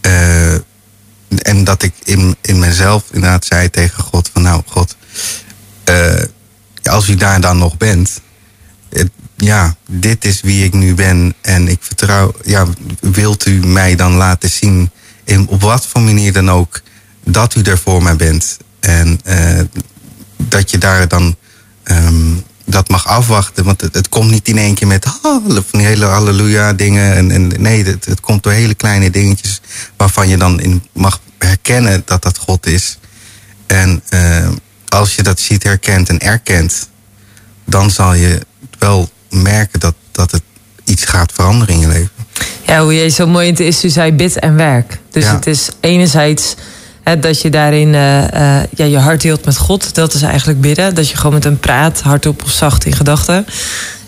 [0.00, 0.54] Eh,
[1.28, 4.96] en dat ik in, in mezelf inderdaad zei tegen God: van nou, God,
[5.84, 6.22] eh,
[6.82, 8.20] als u daar dan nog bent,
[9.36, 12.66] ja, dit is wie ik nu ben en ik vertrouw, ja,
[13.00, 14.90] wilt u mij dan laten zien,
[15.24, 16.82] in, op wat voor manier dan ook,
[17.24, 18.56] dat u er voor mij bent.
[18.80, 19.60] En eh,
[20.36, 21.36] dat je daar dan
[21.82, 22.34] ehm,
[22.66, 23.64] dat mag afwachten.
[23.64, 27.14] Want het, het komt niet in één keer met ah, van die hele halleluja dingen.
[27.14, 29.60] En, en nee, het, het komt door hele kleine dingetjes
[29.96, 32.98] waarvan je dan in mag herkennen dat dat God is.
[33.66, 34.48] En eh,
[34.88, 36.88] als je dat ziet, herkent en erkent,
[37.64, 38.40] dan zal je
[38.78, 40.42] wel merken dat, dat het
[40.84, 42.10] iets gaat veranderen in je leven.
[42.66, 44.98] Ja, hoe jij zo mooi in het is, u zei bid en werk.
[45.10, 45.34] Dus Ja.
[45.34, 46.54] het is enerzijds
[47.14, 49.94] dat je daarin eh, eh, ja, je hart hield met God.
[49.94, 50.94] Dat is eigenlijk bidden.
[50.94, 53.46] Dat je gewoon met hem praat, hardop of zacht in gedachten.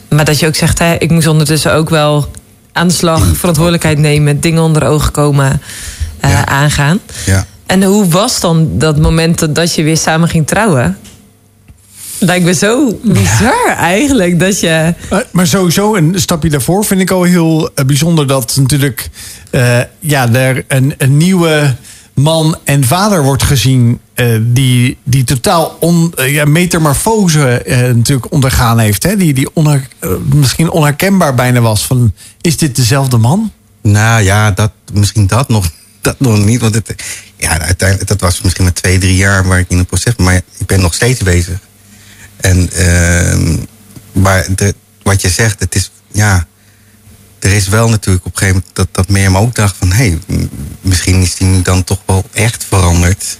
[0.09, 2.30] Maar dat je ook zegt, hè, ik moest ondertussen ook wel
[2.72, 5.62] aan de slag, verantwoordelijkheid nemen, dingen onder ogen komen,
[6.20, 6.46] eh, Ja.
[6.46, 6.99] aangaan.
[7.26, 7.46] Ja.
[7.66, 10.99] En hoe was dan dat moment dat- je weer samen ging trouwen?
[12.18, 14.94] Lijkt me zo bizar eigenlijk dat je.
[15.11, 19.09] Maar- Maar sowieso een stapje daarvoor vind ik al heel bijzonder dat natuurlijk
[20.01, 21.74] ja, er een, een nieuwe
[22.18, 28.32] man en vader wordt gezien eh, die, die totaal on, eh, ja, metamorfose eh, natuurlijk
[28.32, 29.02] ondergaan heeft.
[29.02, 29.16] Hè?
[29.16, 29.48] Die, die
[30.34, 33.52] misschien onherkenbaar bijna was van is dit dezelfde man?
[33.82, 36.60] Nou ja, dat, misschien dat nog, dat nog niet.
[36.60, 36.94] Want het,
[37.36, 40.16] ja, uiteindelijk, dat was misschien maar twee, drie jaar waar ik in een proces.
[40.16, 41.58] Maar ik ben nog steeds bezig.
[42.36, 43.56] En, ehm,
[44.12, 46.46] maar de, wat je zegt, het is, ja,
[47.39, 50.16] er is wel natuurlijk op een gegeven moment dat, dat Mirjam ook dacht van, hé,
[50.26, 50.49] hey,
[50.80, 53.39] misschien is die nu dan toch wel echt veranderd.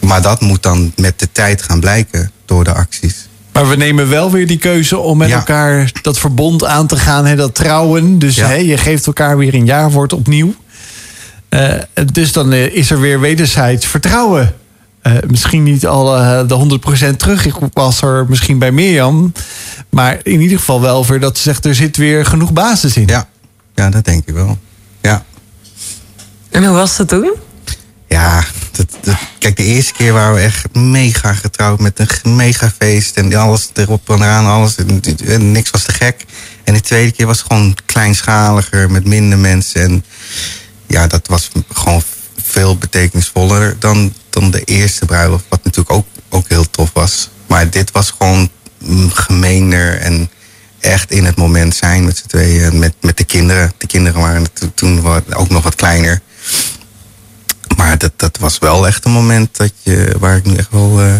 [0.00, 3.28] Maar dat moet dan met de tijd gaan blijken door de acties.
[3.52, 5.36] Maar we nemen wel weer die keuze om met Ja.
[5.36, 7.26] elkaar dat verbond aan te gaan.
[7.26, 8.18] Hè, dat trouwen.
[8.18, 8.46] Dus Ja.
[8.46, 10.54] hè, je geeft elkaar weer een jaarwoord opnieuw.
[11.48, 11.74] Eh,
[12.12, 14.54] dus dan eh, is er weer wederzijds vertrouwen.
[15.02, 17.46] Eh, misschien niet al eh, de 100% terug.
[17.46, 19.32] Ik was er misschien bij Mirjam.
[19.92, 21.64] Maar in ieder geval wel weer dat ze zegt...
[21.64, 23.06] er zit weer genoeg basis in.
[23.06, 23.28] Ja,
[23.74, 24.58] ja dat denk ik wel.
[25.00, 25.24] Ja.
[26.50, 27.32] En hoe was dat toen?
[28.08, 32.70] Ja, dat, dat- kijk, de eerste keer waren we echt mega getrouwd met een mega
[32.78, 34.76] feest en alles erop en eraan, alles.
[34.76, 36.24] En, en niks was te gek.
[36.64, 39.80] En de tweede keer was het gewoon kleinschaliger, met minder mensen.
[39.82, 40.04] En
[40.86, 42.02] ja, dat was gewoon
[42.42, 47.30] veel betekenisvoller dan, dan de eerste bruiloft, wat natuurlijk ook, ook heel tof was.
[47.46, 48.50] Maar dit was gewoon
[49.12, 50.30] gemeener en
[50.80, 53.72] echt in het moment zijn met z'n tweeën, met, met de kinderen.
[53.78, 55.04] De kinderen waren to- toen
[55.34, 56.20] ook nog wat kleiner.
[57.76, 61.00] Maar dat, dat was wel echt een moment dat je, waar ik nu echt wel
[61.00, 61.14] eh,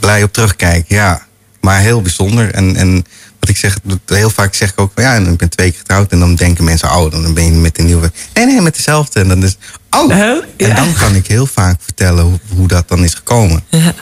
[0.00, 0.84] blij op terugkijk.
[0.88, 1.26] Ja,
[1.60, 2.54] maar heel bijzonder.
[2.54, 3.06] En, en
[3.40, 5.78] wat ik zeg, heel vaak zeg ik ook van ja, en ik ben twee keer
[5.78, 6.12] getrouwd.
[6.12, 8.12] En dan denken mensen, oh, dan ben je met een nieuwe.
[8.34, 9.20] Nee, nee, met dezelfde.
[9.20, 9.56] En dan is,
[9.90, 10.04] oh.
[10.04, 13.64] Oh, En dan kan ik heel vaak vertellen hoe, hoe dat dan is gekomen.
[13.68, 13.94] Ja.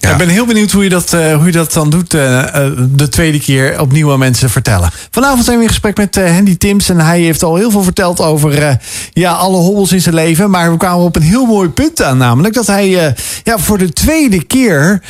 [0.00, 2.72] Ik ben heel benieuwd hoe je dat, eh, hoe je dat dan doet eh, eh,
[2.88, 4.90] de tweede keer opnieuw aan mensen vertellen.
[5.10, 6.88] Vanavond zijn we in gesprek met Handy Tims.
[6.88, 8.78] En hij heeft al heel veel verteld over
[9.12, 10.50] ja, alle hobbels in zijn leven.
[10.50, 12.18] Maar we kwamen op een heel mooi punt aan.
[12.18, 15.02] Namelijk dat hij ja, voor de tweede keer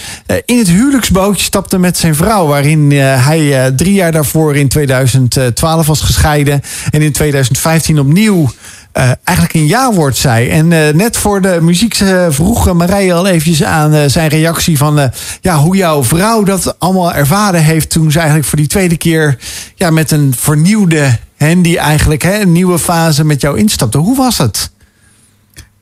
[0.44, 2.46] in het huwelijksbootje stapte met zijn vrouw.
[2.46, 6.60] Waarin hij drie jaar daarvoor in 2012 was gescheiden.
[6.90, 8.50] En in 2015 opnieuw
[8.92, 10.48] eigenlijk een ja-woord zei.
[10.48, 14.28] En eh, net voor de muziek eh, vroeg eh, Marije al eventjes aan eh, zijn
[14.28, 15.08] reactie van eh,
[15.40, 19.38] ja, hoe jouw vrouw dat allemaal ervaren heeft toen ze eigenlijk voor die tweede keer
[19.74, 23.98] ja, met een vernieuwde handy eigenlijk hè, een nieuwe fase met jou instapte.
[23.98, 24.70] Hoe was het?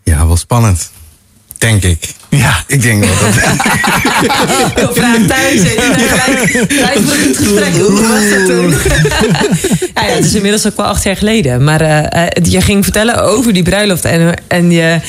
[0.03, 0.91] Ja, wel spannend.
[1.59, 2.15] Denk ik.
[2.29, 3.35] Ja, Ik denk wel dat.
[4.89, 7.75] Ik vraag thuis gelijk voor het gesprek.
[7.75, 8.71] Hoe was dat toen?
[9.95, 11.65] ja, ja, het is inmiddels ook wel acht jaar geleden.
[11.65, 14.05] Maar eh, eh, je ging vertellen over die bruiloft.
[14.05, 15.01] En, en je,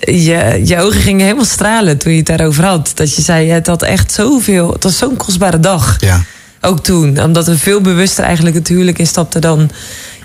[0.00, 2.92] je, je ogen gingen helemaal stralen toen je het daarover had.
[2.94, 4.72] Dat je zei, het had echt zoveel...
[4.72, 5.96] Het was zo'n kostbare dag.
[6.00, 6.24] ja.
[6.60, 7.22] Ook toen.
[7.22, 9.70] Omdat we veel bewuster eigenlijk het huwelijk instapten dan...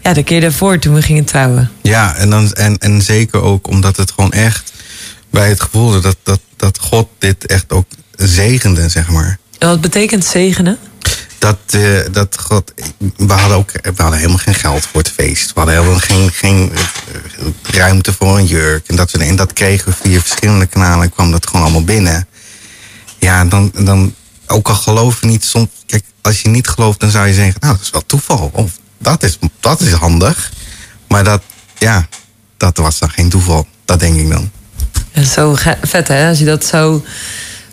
[0.02, 1.72] Ja, de keer daarvoor toen we gingen trouwen.
[1.82, 4.72] Ja, en, dan, en, en zeker ook omdat het gewoon echt
[5.32, 9.38] bij het gevoel dat, dat, dat God dit echt ook zegende, zeg maar.
[9.58, 10.78] En wat betekent zegenen?
[11.38, 12.74] Dat, eh, dat God.
[13.16, 15.54] We hadden ook we hadden helemaal geen geld voor het feest.
[15.54, 18.88] We hadden helemaal geen, geen eh, ruimte voor een jurk.
[18.88, 19.28] En dat, dingen.
[19.28, 21.10] en dat kregen we via verschillende kanalen.
[21.10, 22.28] kwam dat gewoon allemaal binnen.
[23.20, 24.16] Ja, dan, dan
[24.48, 25.46] ook al geloof je niet.
[25.46, 28.50] Soms, kijk, als je niet gelooft, dan zou je zeggen: Nou, dat is wel toeval.
[28.54, 30.52] Of dat is, dat is handig.
[31.08, 31.42] Maar dat,
[31.78, 32.08] ja,
[32.58, 33.68] dat was dan geen toeval.
[33.86, 34.52] Dat denk ik dan.
[35.14, 37.04] Ja, zo vet hè, als je dat zo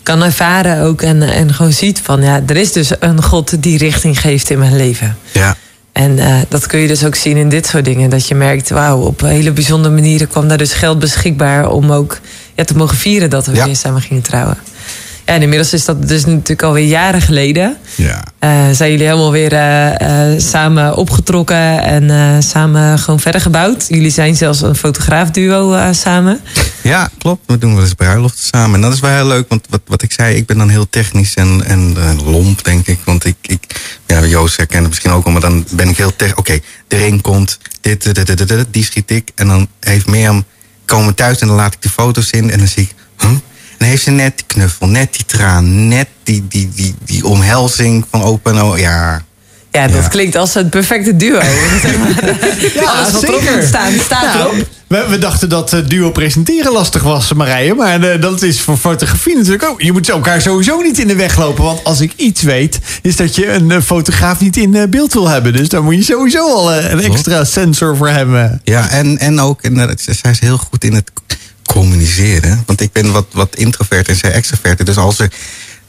[0.03, 3.77] kan ervaren ook en, en gewoon ziet van ja, er is dus een God die
[3.77, 5.17] richting geeft in mijn leven.
[5.31, 5.55] Ja,
[5.91, 8.09] En eh, dat kun je dus ook zien in dit soort dingen.
[8.09, 12.19] Dat je merkt, wauw, op hele bijzondere manieren kwam daar dus geld beschikbaar om ook
[12.55, 13.65] ja, te mogen vieren dat we Ja.
[13.65, 14.57] weer samen gingen trouwen.
[15.29, 17.77] En inmiddels is dat dus natuurlijk alweer jaren geleden.
[17.95, 18.23] ja.
[18.39, 23.85] Eh, zijn jullie helemaal weer eh, eh, samen opgetrokken en samen gewoon verder gebouwd.
[23.87, 26.39] Jullie zijn zelfs een fotograafduo samen.
[26.81, 27.41] Ja, klopt.
[27.45, 28.75] We doen wel eens bruiloften samen.
[28.75, 30.89] En dat is wel heel leuk, want wat, wat ik zei, ik ben dan heel
[30.89, 32.99] technisch en, en lomp, denk ik.
[33.05, 33.63] Want ik, ik
[34.05, 36.37] ja, Joost herkent het misschien ook al, maar dan ben ik heel technisch.
[36.37, 39.31] Oké, de ring komt, dit, dit, dit, dit, dit, die schiet ik.
[39.35, 40.43] En dan heeft Mirjam,
[40.85, 42.51] komen thuis en dan laat ik de foto's in.
[42.51, 43.31] En dan zie ik, huh?
[43.79, 47.25] En dan heeft ze net die knuffel, net die traan, net die, die, die, die
[47.25, 48.61] omhelzing van open.
[48.63, 49.21] Oh, ja,
[49.71, 50.07] Ja, dat Ja.
[50.07, 51.39] klinkt als het perfecte duo.
[51.83, 52.35] zeg maar.
[52.85, 54.67] Alles wat erop moet staan, staat Nou, erop.
[54.87, 57.73] we, we dachten dat eh, duo presenteren lastig was, Marije.
[57.73, 59.81] Maar eh, dat is voor fotografie natuurlijk ook.
[59.81, 61.63] Je moet elkaar sowieso niet in de weg lopen.
[61.63, 65.27] Want als ik iets weet, is dat je een eh, fotograaf niet in beeld wil
[65.27, 65.53] hebben.
[65.53, 68.61] Dus daar moet je sowieso al een extra sensor voor hebben.
[68.63, 71.11] Ja, en, en ook, en dat- zij is heel goed in het
[71.73, 72.63] communiceren.
[72.65, 74.85] Want ik ben wat, wat introvert en zij extrovert.
[74.85, 75.31] Dus als er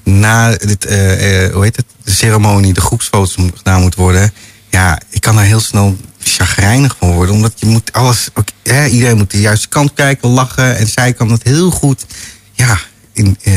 [0.02, 4.32] na dit, eh, eh, hoe heet het, de ceremonie, de groepsfoto's gedaan moet worden.
[4.70, 7.34] Ja, ik kan daar heel snel chagrijnig van worden.
[7.34, 8.48] Omdat je moet alles, ook,
[8.90, 10.76] iedereen moet de juiste kant kijken, lachen.
[10.76, 12.06] En zij kan dat heel goed,
[12.52, 12.78] ja,
[13.12, 13.54] in, eh,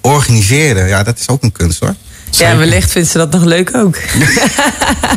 [0.00, 0.88] organiseren.
[0.88, 1.94] Ja, dat is ook een kunst hoor.
[2.30, 3.96] Ja, wellicht vindt ze dat nog leuk ook.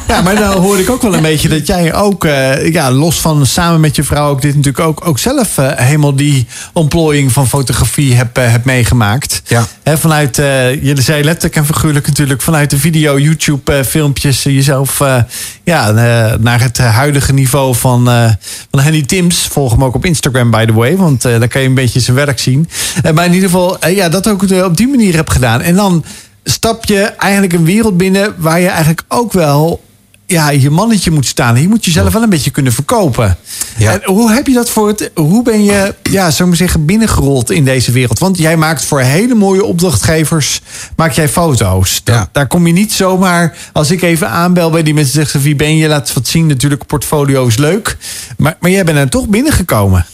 [0.08, 3.20] Ja, maar dan hoor ik ook wel een beetje dat jij ook, eh, ja, los
[3.20, 7.32] van samen met je vrouw ook dit natuurlijk ook, ook zelf eh, helemaal die ontplooiing
[7.32, 9.42] van fotografie hebt, eh, hebt meegemaakt.
[9.46, 9.68] Ja.
[9.84, 14.44] Hè, vanuit, eh, je zei letterlijk en figuurlijk natuurlijk, vanuit de video, YouTube eh, filmpjes
[14.44, 15.18] jezelf eh,
[15.64, 18.30] ja, eh, naar het huidige niveau van, eh
[18.72, 19.48] van Henny Tims.
[19.52, 22.00] Volg hem ook op Instagram, by the way, want eh dan kan je een beetje
[22.00, 22.70] zijn werk zien.
[23.14, 25.62] Maar in ieder geval, ja, dat ook op die manier hebt gedaan.
[25.62, 26.06] En dan
[26.44, 29.82] stap je eigenlijk een wereld binnen waar je eigenlijk ook wel
[30.34, 31.62] ja, je mannetje moet staan.
[31.62, 33.38] Je moet jezelf wel een beetje kunnen verkopen.
[33.78, 33.92] Ja.
[33.92, 35.12] En hoe heb je dat voor het.
[35.16, 38.20] Hoe ben je, ja, ik maar zeggen, binnengerold in deze wereld?
[38.20, 40.62] Want jij maakt voor hele mooie opdrachtgevers.
[40.96, 42.02] Maak jij foto's.
[42.04, 42.30] Ja.
[42.32, 43.58] Daar kom je niet zomaar.
[43.74, 45.88] Als ik even aanbel bij die mensen zeggen: wie ben je?
[45.88, 46.48] Laat wat zien.
[46.48, 47.98] Natuurlijk, portfolio is leuk.
[48.38, 50.06] Maar, maar jij bent er toch binnengekomen.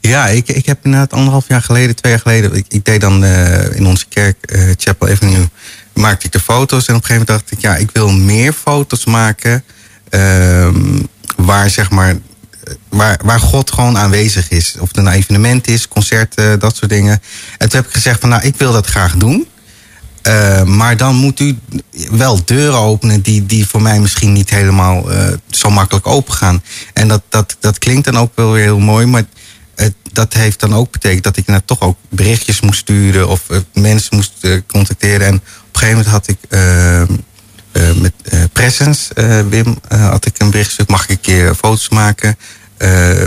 [0.00, 2.54] Ja, ik, ik heb inderdaad anderhalf jaar geleden, twee jaar geleden...
[2.54, 5.48] Ik, ik deed dan eh, in onze kerk, eh, Chapel Avenue,
[5.94, 6.86] maakte ik de foto's.
[6.86, 9.64] En op een gegeven moment dacht ik, ja, ik wil meer foto's maken...
[10.08, 11.02] ehm,
[11.36, 14.76] waar, zeg maar, eh, waar, waar God gewoon aanwezig is.
[14.78, 17.22] Of het een evenement is, concerten, dat soort dingen.
[17.58, 19.46] En toen heb ik gezegd van, nou, ik wil dat graag doen...
[20.28, 21.58] Uh, maar dan moet u
[22.10, 26.62] wel deuren openen die, die voor mij misschien niet helemaal uh, zo makkelijk open gaan.
[26.92, 29.24] En dat, dat, dat klinkt dan ook wel weer heel mooi, maar
[30.12, 33.42] dat heeft dan ook betekend dat ik nou toch ook berichtjes moest sturen of
[33.72, 34.32] mensen moest
[34.66, 35.26] contacteren.
[35.26, 35.42] En
[35.74, 36.38] een gegeven moment had ik
[38.00, 38.12] met
[38.52, 39.14] Presence,
[39.48, 42.36] Wim, had ik een bericht gestuurd, mag ik een keer foto's maken?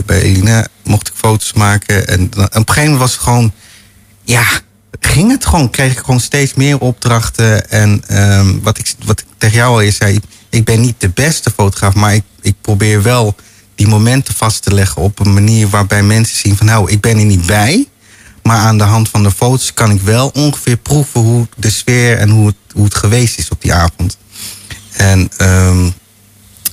[0.06, 2.08] bij Elina mocht ik foto's maken.
[2.08, 3.54] En op een gegeven moment was het gewoon,
[4.24, 4.46] ja,
[5.00, 7.70] ging het gewoon, kreeg ik gewoon steeds meer opdrachten.
[7.70, 10.20] En um, wat, ik, wat ik tegen jou al eens zei,
[10.50, 13.36] ik ben niet de beste fotograaf, maar ik, ik probeer wel
[13.76, 17.18] die momenten vast te leggen op een manier waarbij mensen zien van nou, ik ben
[17.18, 17.88] er niet bij.
[18.48, 22.18] Maar aan de hand van de foto's kan ik wel ongeveer proeven hoe de sfeer
[22.18, 24.18] en hoe het, hoe het geweest is op die avond.
[24.92, 25.94] En um,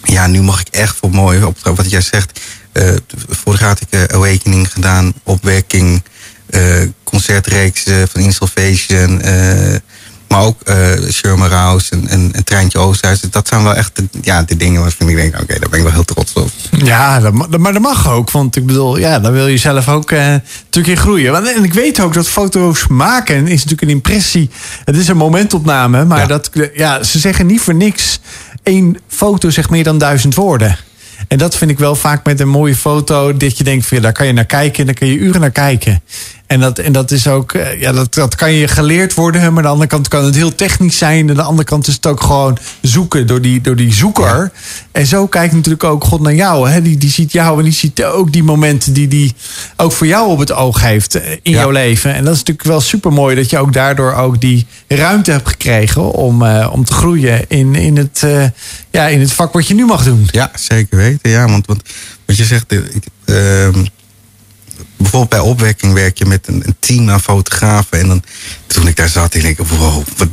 [0.03, 2.41] ja, nu mag ik echt voor mooie opdrachten, wat jij zegt.
[2.73, 2.97] Uh,
[3.29, 6.03] vorig had ik uh, Awakening gedaan, opwekking.
[6.51, 9.21] Uh, concertreeksen van Insalvation.
[10.29, 13.21] Maar ook uh, Sherma Rouse en, en, en Treintje Oosterhuis.
[13.21, 15.79] Dat zijn wel echt de, ja, de dingen waarvan ik denk, oké, okay, daar ben
[15.79, 16.51] ik wel heel trots op.
[16.71, 18.31] Ja, dat, maar dat mag ook.
[18.31, 21.55] Want ik bedoel, ja, daar wil je zelf ook uh, natuurlijk in groeien.
[21.55, 24.51] En ik weet ook dat foto's maken is natuurlijk een impressie.
[24.85, 26.27] Het is een momentopname, maar ja.
[26.27, 28.21] Dat, ja, ze zeggen niet voor niks.
[28.63, 30.79] één foto zegt meer dan duizend woorden.
[31.29, 33.37] En dat vind ik wel vaak met een mooie foto.
[33.37, 35.41] Dat je denkt, van, ja, daar kan je naar kijken en daar kun je uren
[35.41, 36.03] naar kijken.
[36.47, 39.41] En dat, en dat is ook, ja, dat, dat kan je geleerd worden.
[39.41, 41.21] Maar aan de andere kant kan het heel technisch zijn.
[41.21, 44.25] En aan de andere kant is het ook gewoon zoeken door die, door die zoeker.
[44.25, 44.51] Ja.
[44.93, 46.69] En zo kijkt natuurlijk ook God naar jou.
[46.69, 46.83] Hè?
[46.83, 49.35] Die, die ziet jou en die ziet ook die momenten die die
[49.77, 51.59] ook voor jou op het oog heeft in ja.
[51.59, 52.15] jouw leven.
[52.15, 55.49] En dat is natuurlijk wel super mooi dat je ook daardoor ook die ruimte hebt
[55.49, 58.45] gekregen om, uh, om te groeien in, in, het, uh,
[58.91, 60.29] ja, in het vak wat je nu mag doen.
[60.31, 61.31] Ja, zeker weten.
[61.31, 61.83] Ja, want, want
[62.27, 63.69] wat je zegt, ik, uh,
[65.05, 68.01] bijvoorbeeld bij opwekking werk je met een, een, team aan fotografen.
[68.01, 68.23] En dan,
[68.67, 70.29] toen ik daar zat, ik denk ik, wow, wat,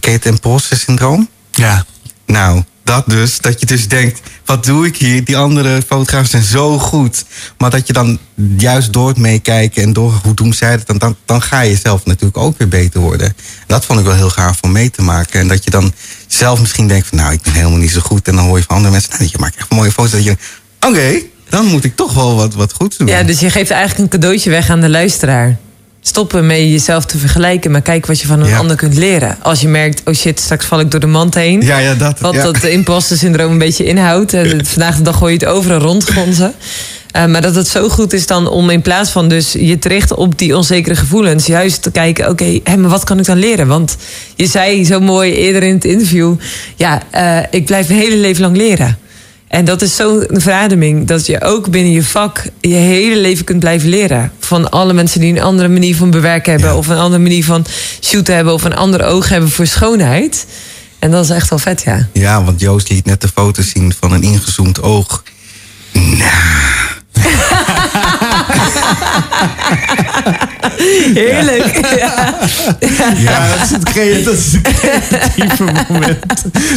[0.00, 1.28] ken je het imposter syndroom?
[1.50, 1.84] Ja.
[2.26, 3.38] Nou, dat dus.
[3.40, 5.24] Dat je dus denkt, wat doe ik hier?
[5.24, 7.24] Die andere fotografen zijn zo goed.
[7.58, 8.18] Maar dat je dan
[8.56, 11.76] juist door het meekijken en door hoe doen zij het, dan, dan, dan ga je
[11.76, 13.34] zelf natuurlijk ook weer beter worden.
[13.66, 15.40] Dat vond ik wel heel gaaf om mee te maken.
[15.40, 15.92] En dat je dan
[16.26, 18.28] zelf misschien denkt van, nou, ik ben helemaal niet zo goed.
[18.28, 20.10] En dan hoor je van andere mensen, nou, je maakt echt mooie foto's.
[20.10, 20.36] Dat je,
[20.76, 23.06] oké, okay, dan moet ik toch wel wat, wat goed doen.
[23.06, 25.58] Ja, dus je geeft eigenlijk een cadeautje weg aan de luisteraar.
[26.02, 28.58] Stoppen met jezelf te vergelijken, maar kijk wat je van een ja.
[28.58, 29.38] ander kunt leren.
[29.42, 31.60] Als je merkt, oh shit, straks val ik door de mand heen.
[31.60, 32.20] Ja, ja, dat.
[32.20, 32.42] Wat ja.
[32.42, 34.36] dat imposter syndroom een beetje inhoudt.
[34.62, 36.54] Vandaag de dag gooi je het overal rondgonzen.
[37.16, 39.88] Uh, maar dat het zo goed is dan om in plaats van dus je te
[39.88, 43.38] richten op die onzekere gevoelens, juist te kijken, oké, okay, maar wat kan ik dan
[43.38, 43.66] leren?
[43.66, 43.96] Want
[44.36, 46.34] je zei zo mooi eerder in het interview,
[46.76, 48.98] ja, uh, ik blijf mijn hele leven lang leren.
[49.50, 53.60] En dat is zo'n verademing dat je ook binnen je vak je hele leven kunt
[53.60, 54.32] blijven leren.
[54.38, 56.76] Van alle mensen die een andere manier van bewerken hebben, ja.
[56.76, 57.66] of een andere manier van
[58.00, 60.46] shooten hebben, of een ander oog hebben voor schoonheid.
[60.98, 62.08] En dat is echt wel vet, ja.
[62.12, 65.22] Ja, want Joost liet net de foto zien van een ingezoomd oog.
[65.92, 66.30] Nou.
[71.14, 71.78] Heerlijk.
[72.00, 72.38] Ja,
[73.16, 73.48] ja.
[73.48, 76.18] dat, is het creatieve, dat is het creatieve moment.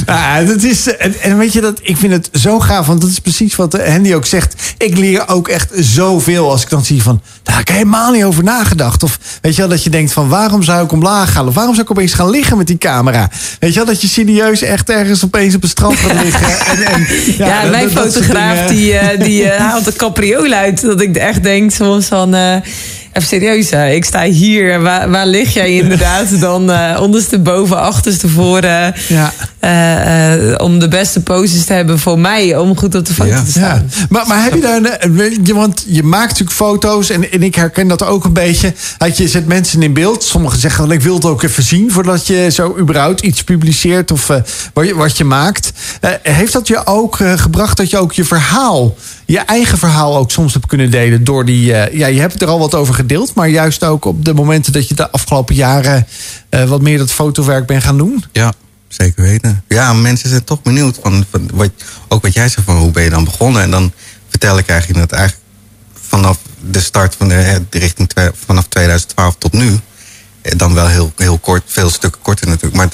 [0.05, 3.19] Nou, dat is, en, weet je, dat, ik vind het zo gaaf, want dat is
[3.19, 4.75] precies wat Handy ook zegt.
[4.77, 8.23] Ik leer ook echt zoveel als ik dan zie van, daar heb ik helemaal niet
[8.23, 9.03] over nagedacht.
[9.03, 11.47] Of weet je wel, dat je denkt van, waarom zou ik omlaag gaan?
[11.47, 13.29] Of waarom zou ik opeens gaan liggen met die camera?
[13.59, 16.51] Weet je wel, dat je serieus echt ergens opeens op een strand gaat liggen.
[16.73, 20.81] En, en, ja, ja, mijn dat, fotograaf die, uh, die uh, haalt de capriool uit.
[20.81, 22.35] Dat ik echt denk soms van...
[22.35, 22.55] Uh,
[23.13, 23.89] even serieus, hè?
[23.89, 24.81] ik sta hier.
[24.81, 28.93] Waar, waar lig jij inderdaad dan uh, ondersteboven, achterstevoren?
[29.07, 29.33] Ja.
[29.61, 33.29] Uh, uh, om de beste poses te hebben voor mij, om goed op de foto
[33.29, 33.43] ja.
[33.43, 33.89] te staan.
[33.89, 34.05] Ja.
[34.09, 34.97] Maar, maar heb je daar...
[34.99, 38.73] een- Want je maakt natuurlijk foto's en, en ik herken dat ook een beetje.
[38.97, 40.23] Dat je zet mensen in beeld.
[40.23, 41.91] Sommigen zeggen ik wil het ook even zien...
[41.91, 44.37] voordat je zo überhaupt iets publiceert of eh,
[44.73, 45.71] wat, je, wat je maakt.
[46.01, 48.95] Eh, heeft dat je ook eh, gebracht dat je ook je verhaal...
[49.25, 51.73] je eigen verhaal ook soms hebt kunnen delen door die...
[51.73, 53.33] eh, ja, je hebt er al wat over gedeeld...
[53.35, 56.07] maar juist ook op de momenten dat je de afgelopen jaren...
[56.49, 58.23] eh, wat meer dat fotowerk bent gaan doen?
[58.31, 58.53] Ja,
[58.87, 59.63] zeker weten.
[59.67, 61.69] Ja, mensen zijn toch benieuwd van, wat,
[62.07, 63.61] ook wat jij zegt van hoe ben je dan begonnen.
[63.61, 63.91] En dan
[64.29, 65.47] vertel ik eigenlijk dat eigenlijk
[66.07, 66.37] vanaf
[66.69, 68.09] de start van de, hè, de richting
[68.45, 69.79] vanaf 2012 tot nu.
[70.41, 72.75] eh, Dan wel heel, heel kort, veel stukken korter natuurlijk.
[72.75, 72.89] Maar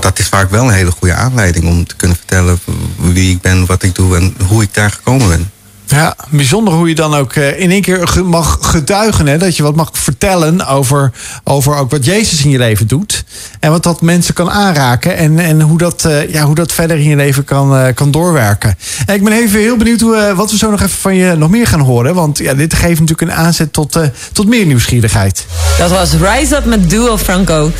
[0.00, 2.60] dat is vaak wel een hele goede aanleiding om te kunnen vertellen
[2.96, 5.50] wie ik ben, wat ik doe en hoe ik daar gekomen ben.
[5.86, 9.26] Ja, bijzonder hoe je dan ook eh, in één keer mag getuigen.
[9.26, 9.38] Hè?
[9.38, 11.12] Dat je wat mag vertellen over,
[11.44, 13.24] over ook wat Jezus in je leven doet.
[13.60, 15.16] En wat dat mensen kan aanraken.
[15.16, 18.10] En, en hoe, dat, eh, ja, hoe dat verder in je leven kan, eh, kan
[18.10, 18.78] doorwerken.
[19.06, 21.50] En ik ben even heel benieuwd hoe, wat we zo nog even van je nog
[21.50, 22.14] meer gaan horen.
[22.14, 23.98] Want ja, dit geeft natuurlijk een aanzet tot,
[24.32, 25.46] tot meer nieuwsgierigheid.
[25.78, 27.70] Dat was Rise Up met Duo Franco.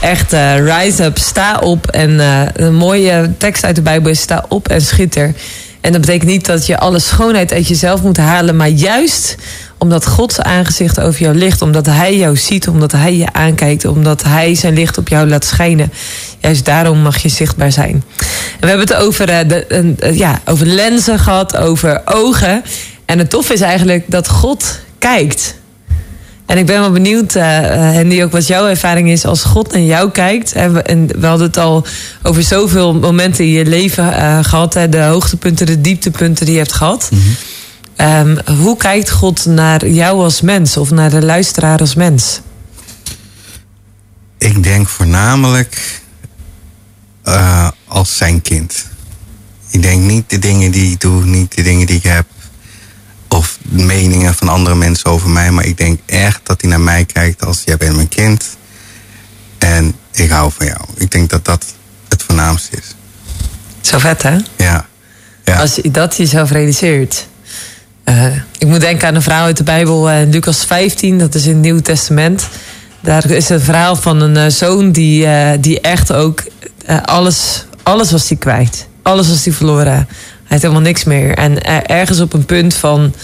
[0.00, 1.86] Echt, Rise Up, sta op.
[1.86, 2.18] En
[2.64, 5.34] een mooie tekst uit de Bijbel is sta op en schitter.
[5.82, 8.56] En dat betekent niet dat je alle schoonheid uit jezelf moet halen.
[8.56, 9.36] Maar juist
[9.78, 11.62] omdat Gods aangezicht over jou ligt.
[11.62, 13.84] Omdat hij jou ziet, omdat hij je aankijkt.
[13.84, 15.92] Omdat hij zijn licht op jou laat schijnen.
[16.38, 17.92] Juist daarom mag je zichtbaar zijn.
[17.94, 19.64] En we hebben het over, eh, de,
[19.98, 22.62] eh, ja, over lenzen gehad, over ogen.
[23.04, 25.54] En het tof is eigenlijk dat God kijkt.
[26.46, 29.82] En ik ben wel benieuwd, eh, Hendy, ook wat jouw ervaring is als God naar
[29.82, 30.52] jou kijkt.
[30.52, 31.86] En we, en we hadden het al
[32.22, 34.74] over zoveel momenten in je leven eh, gehad.
[34.74, 37.10] Hè, de hoogtepunten, de dieptepunten die je hebt gehad.
[37.96, 42.40] Ehm, hoe kijkt God naar jou als mens of naar de luisteraar als mens?
[44.38, 46.00] Ik denk voornamelijk
[47.86, 48.86] als zijn kind.
[49.70, 52.26] Ik denk niet de dingen die ik doe, niet de dingen die ik heb.
[53.32, 55.50] Of meningen van andere mensen over mij.
[55.50, 58.56] Maar ik denk echt dat hij naar mij kijkt als jij bent mijn kind.
[59.58, 60.80] En ik hou van jou.
[60.96, 61.64] Ik denk dat dat
[62.08, 62.94] het voornaamste is.
[63.80, 64.36] Zo vet, hè?
[64.56, 64.86] Ja.
[65.44, 65.60] ja.
[65.60, 67.26] Als je dat jezelf realiseert.
[68.04, 71.44] Eh, ik moet denken aan een verhaal uit de Bijbel, eh, Lucas 15, dat is
[71.44, 72.48] in het Nieuwe Testament.
[73.00, 75.26] Daar is een verhaal van een eh, zoon die,
[75.60, 76.42] die echt ook
[77.04, 78.86] alles, alles was hij kwijt.
[79.02, 80.08] Alles was hij verloren.
[80.52, 81.34] Hij had helemaal niks meer.
[81.34, 83.14] En eh, ergens op een punt van,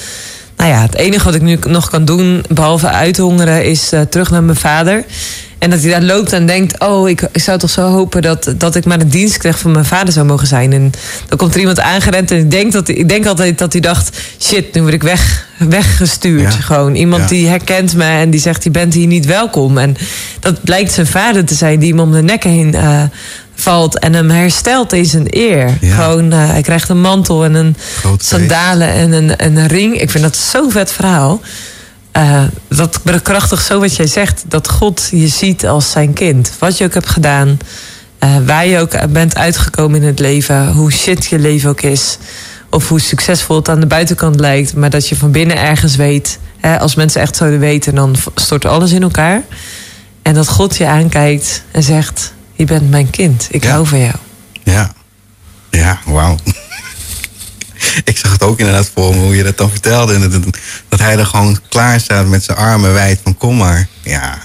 [0.56, 4.30] nou ja, het enige wat ik nu nog kan doen, behalve uithongeren, is eh, terug
[4.30, 5.04] naar mijn vader.
[5.58, 8.54] En dat hij daar loopt en denkt: Oh, ik, ik zou toch zo hopen dat,
[8.56, 10.72] dat ik maar een dienst krijg van mijn vader zou mogen zijn.
[10.72, 10.90] En
[11.28, 12.30] dan komt er iemand aangerend.
[12.30, 15.46] En ik denk, dat, ik denk altijd dat hij dacht: Shit, nu word ik weg,
[15.56, 16.52] weggestuurd.
[16.52, 16.60] Ja.
[16.60, 17.28] Gewoon iemand Ja.
[17.28, 19.78] die herkent me en die zegt: Je bent hier niet welkom.
[19.78, 19.96] En
[20.40, 23.02] dat blijkt zijn vader te zijn die hem om de nek heen eh,
[23.60, 23.98] valt.
[23.98, 25.78] En hem herstelt in zijn eer.
[25.80, 25.94] Ja.
[25.94, 30.00] Gewoon, eh, hij krijgt een mantel en een Groot sandalen en een, en een ring.
[30.00, 31.40] Ik vind dat zo'n vet verhaal.
[32.12, 34.44] Eh, dat bekrachtigt zo wat jij zegt.
[34.48, 36.52] Dat God je ziet als zijn kind.
[36.58, 37.58] Wat je ook hebt gedaan.
[38.18, 40.72] eh, waar je ook bent uitgekomen in het leven.
[40.72, 42.18] Hoe shit je leven ook is.
[42.70, 44.74] Of hoe succesvol het aan de buitenkant lijkt.
[44.74, 46.38] Maar dat je van binnen ergens weet.
[46.60, 49.42] Hè, als mensen echt zouden weten, dan stort alles in elkaar.
[50.22, 53.46] En dat God je aankijkt en zegt: Je bent mijn kind.
[53.50, 53.70] Ik Ja.
[53.70, 54.14] hou van jou.
[54.64, 54.92] Ja.
[55.70, 56.36] Ja, wauw.
[58.04, 60.14] ik zag het ook inderdaad voor me, hoe je dat dan vertelde.
[60.14, 60.30] En
[60.88, 63.88] dat, hij er gewoon klaar staat met zijn armen wijd van kom maar.
[64.02, 64.38] Ja,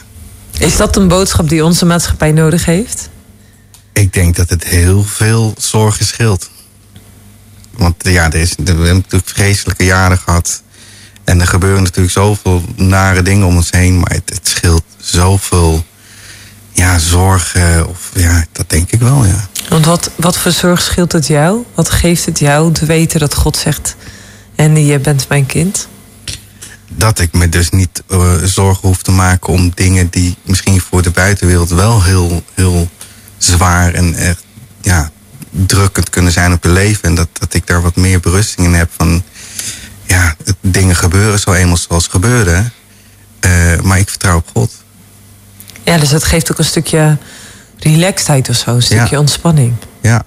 [0.58, 3.10] Is dat een boodschap die onze maatschappij nodig heeft?
[3.94, 6.50] ik denk dat het heel veel zorgen scheelt.
[7.72, 10.62] Want ja, er is, we hebben natuurlijk vreselijke jaren gehad.
[11.24, 14.00] En er gebeuren natuurlijk zoveel nare dingen om ons heen.
[14.00, 15.73] Maar het, het scheelt zoveel
[16.94, 17.88] ja, zorgen.
[17.90, 19.48] Of, ja, dat denk ik wel, ja.
[19.70, 21.66] Want wat, wat voor zorg scheelt het jou?
[21.76, 23.96] Wat geeft het jou te weten dat God zegt...
[24.56, 25.88] en je bent mijn kind?
[26.96, 31.02] dat ik me dus niet eh, zorgen hoef te maken om dingen die misschien voor
[31.02, 32.90] de buitenwereld wel heel, heel
[33.38, 34.44] zwaar en echt
[34.82, 35.12] ja,
[35.50, 37.04] drukkend kunnen zijn op je leven.
[37.04, 39.24] En dat, dat ik daar wat meer berusting in heb van
[40.06, 42.72] ja, het- dingen gebeuren zo eenmaal zoals gebeurde.
[43.40, 44.83] Eh, maar ik vertrouw op God.
[45.84, 47.18] Ja, dus dat geeft ook een stukje
[47.80, 48.76] relaxedheid of zo.
[48.76, 49.20] Een stukje Ja.
[49.20, 49.74] ontspanning.
[50.02, 50.24] Ja,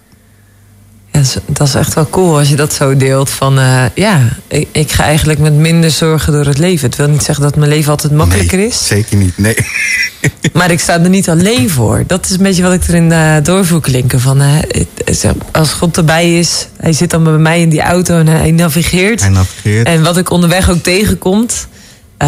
[1.12, 3.30] Ja, dat is- echt wel cool als je dat zo deelt.
[3.30, 6.86] Van eh, ja, ik, ik ga eigenlijk met minder zorgen door het leven.
[6.88, 8.86] Het wil niet zeggen dat mijn leven altijd makkelijker nee, is.
[8.86, 9.56] Zeker niet, nee.
[10.52, 12.04] Maar ik sta er niet alleen voor.
[12.06, 14.20] Dat is een beetje wat ik erin eh door klinken.
[14.20, 18.26] Van, eh, als God erbij is, hij zit dan bij mij in die auto en
[18.26, 19.20] hij navigeert.
[19.20, 19.86] Hij navigeert.
[19.86, 21.66] En wat ik onderweg ook tegenkomt,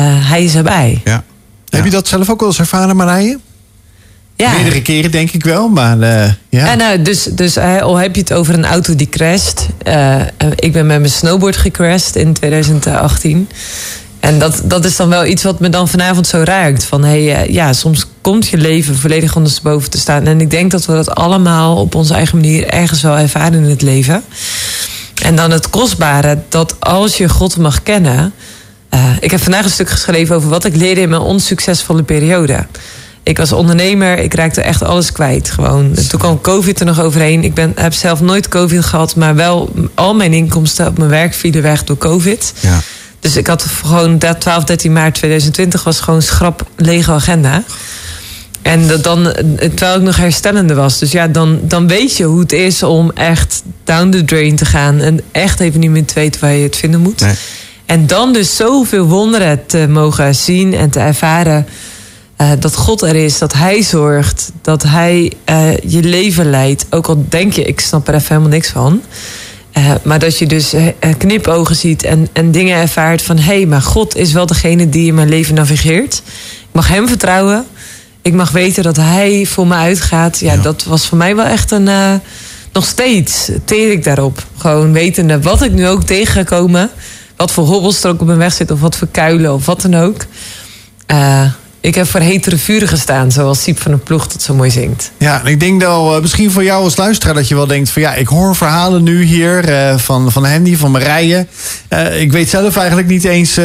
[0.01, 1.01] hij is erbij.
[1.05, 1.25] Ja.
[1.71, 3.39] Heb je dat zelf ook wel eens ervaren, Marije?
[4.37, 4.53] Ja.
[4.53, 6.67] Meerdere keren denk ik wel, maar eh, ja.
[6.67, 9.67] Ja, nou, dus, dus eh, al heb je het over een auto die crasht.
[10.55, 13.49] Ik ben met mijn snowboard gecrashed in 2018.
[14.21, 16.85] En dat, dat is dan wel iets wat me dan vanavond zo raakt.
[16.85, 20.27] Van hey, ja, soms komt je leven volledig ondersteboven te staan.
[20.27, 23.71] En ik denk dat we dat allemaal op onze eigen manier ergens wel ervaren in
[23.71, 24.23] het leven.
[25.23, 28.33] En dan het kostbare dat als je God mag kennen.
[28.89, 32.67] Eh, ik heb vandaag een stuk geschreven over wat ik leerde in mijn onsuccesvolle periode.
[33.23, 35.51] Ik was ondernemer, ik raakte echt alles kwijt.
[35.51, 35.95] Gewoon.
[36.09, 37.45] Toen kwam COVID er nog overheen.
[37.45, 41.35] Ik ben, heb zelf nooit COVID gehad, maar wel al mijn inkomsten op mijn werk
[41.35, 42.53] vielen weg door COVID.
[42.61, 42.81] Ja.
[43.21, 47.63] Dus ik had gewoon dat 12, 13 maart 2020 was gewoon schrap lege agenda.
[48.63, 50.99] En dat dan, eh, terwijl ik nog herstellende was.
[50.99, 54.65] Dus ja, dan, dan weet je hoe het is om echt down the drain te
[54.65, 55.01] gaan.
[55.01, 57.21] En echt even niet meer te weten waar je het vinden moet.
[57.21, 57.35] Nee.
[57.89, 61.67] En dan dus zoveel wonderen te mogen zien en te ervaren.
[62.37, 66.87] eh, dat God er is, dat Hij zorgt, dat Hij eh, je leven leidt.
[66.91, 69.03] Ook al denk je, ik snap er even helemaal niks van.
[69.73, 70.75] Eh, maar dat je dus
[71.19, 73.37] knipogen ziet en, en dingen ervaart van...
[73.39, 76.23] hé, hey, maar God is wel degene die in mijn leven navigeert.
[76.61, 77.67] Ik mag Hem vertrouwen.
[78.23, 80.39] Ik mag weten dat Hij voor me uitgaat.
[80.39, 80.61] Ja, Ja.
[80.63, 81.89] dat was voor mij wel echt een...
[82.73, 84.45] nog steeds teer ik daarop.
[84.59, 86.91] Gewoon wetende wat ik nu ook tegen ga komen.
[87.39, 88.77] Wat voor hobbels er ook op mijn weg zitten.
[88.77, 90.25] Of wat voor kuilen of wat dan ook.
[91.07, 91.45] Eh,
[91.81, 93.33] ik heb voor hetere vuren gestaan.
[93.33, 95.11] Zoals Siep van de Ploeg dat zo mooi zingt.
[95.17, 97.91] Ja, en ik denk dat uh, misschien voor jou als luisteraar dat je wel denkt
[97.91, 101.47] van ja, ik hoor verhalen nu hier uh, van, van Henny, van Marije.
[101.89, 103.65] Uh, ik weet zelf eigenlijk niet eens uh,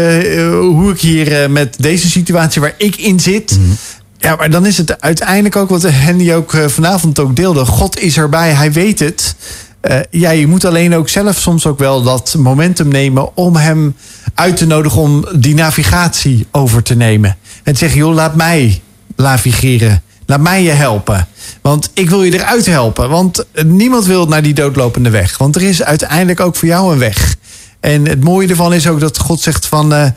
[0.60, 3.58] hoe ik hier met deze situatie waar ik in zit.
[3.60, 3.78] Mm.
[4.24, 7.66] Ja, maar dan is het uiteindelijk ook wat Henny ook uh, vanavond ook deelde.
[7.66, 9.36] God is erbij, hij weet het.
[9.90, 13.96] Uh, ja, je moet alleen ook zelf soms ook wel dat momentum nemen om hem
[14.34, 17.38] uit te nodigen om die navigatie over te nemen.
[17.64, 18.82] En te zeggen, joh, laat mij
[19.16, 20.02] navigeren.
[20.26, 21.28] Laat mij je helpen.
[21.62, 23.10] Want ik wil je eruit helpen.
[23.10, 25.38] Want niemand wil naar die doodlopende weg.
[25.38, 27.36] Want er is uiteindelijk ook voor jou een weg.
[27.80, 29.94] En het mooie ervan is ook dat God zegt van...
[29.94, 30.08] Uh,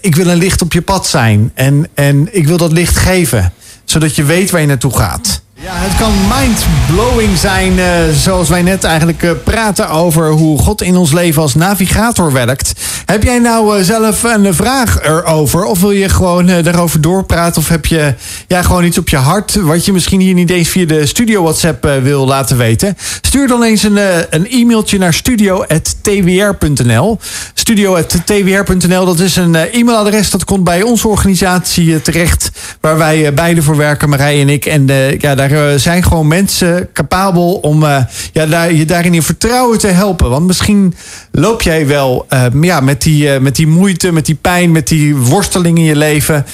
[0.00, 1.50] ik wil een licht op je pad zijn.
[1.54, 3.52] En, en ik wil dat licht geven.
[3.84, 5.41] Zodat je weet waar je naartoe gaat.
[5.64, 10.82] Ja, het kan mindblowing zijn, uh, zoals wij net eigenlijk uh, praten over hoe God
[10.82, 12.72] in ons leven als navigator werkt.
[13.06, 15.64] Heb jij nou uh, zelf een vraag erover?
[15.64, 17.62] Of wil je gewoon daarover doorpraten?
[17.62, 18.14] Of heb je
[18.46, 21.42] ja, gewoon iets op je hart wat je misschien hier niet eens via de studio
[21.42, 22.96] WhatsApp wil laten weten?
[23.20, 23.98] Stuur dan eens een,
[24.30, 27.18] een e-mailtje naar studio.twr.nl.
[27.54, 32.50] Studio.twr.nl, dat is een e-mailadres dat komt bij onze organisatie terecht.
[32.80, 34.66] Waar wij beide voor werken, Marij en ik.
[34.66, 34.86] En
[35.18, 37.98] ja, daar er zijn gewoon mensen capabel om uh,
[38.32, 40.30] ja, daar, je daarin in vertrouwen te helpen.
[40.30, 40.94] Want misschien
[41.30, 44.88] loop jij wel uh, ja, met, die, uh, met die moeite, met die pijn, met
[44.88, 46.46] die worsteling in je leven.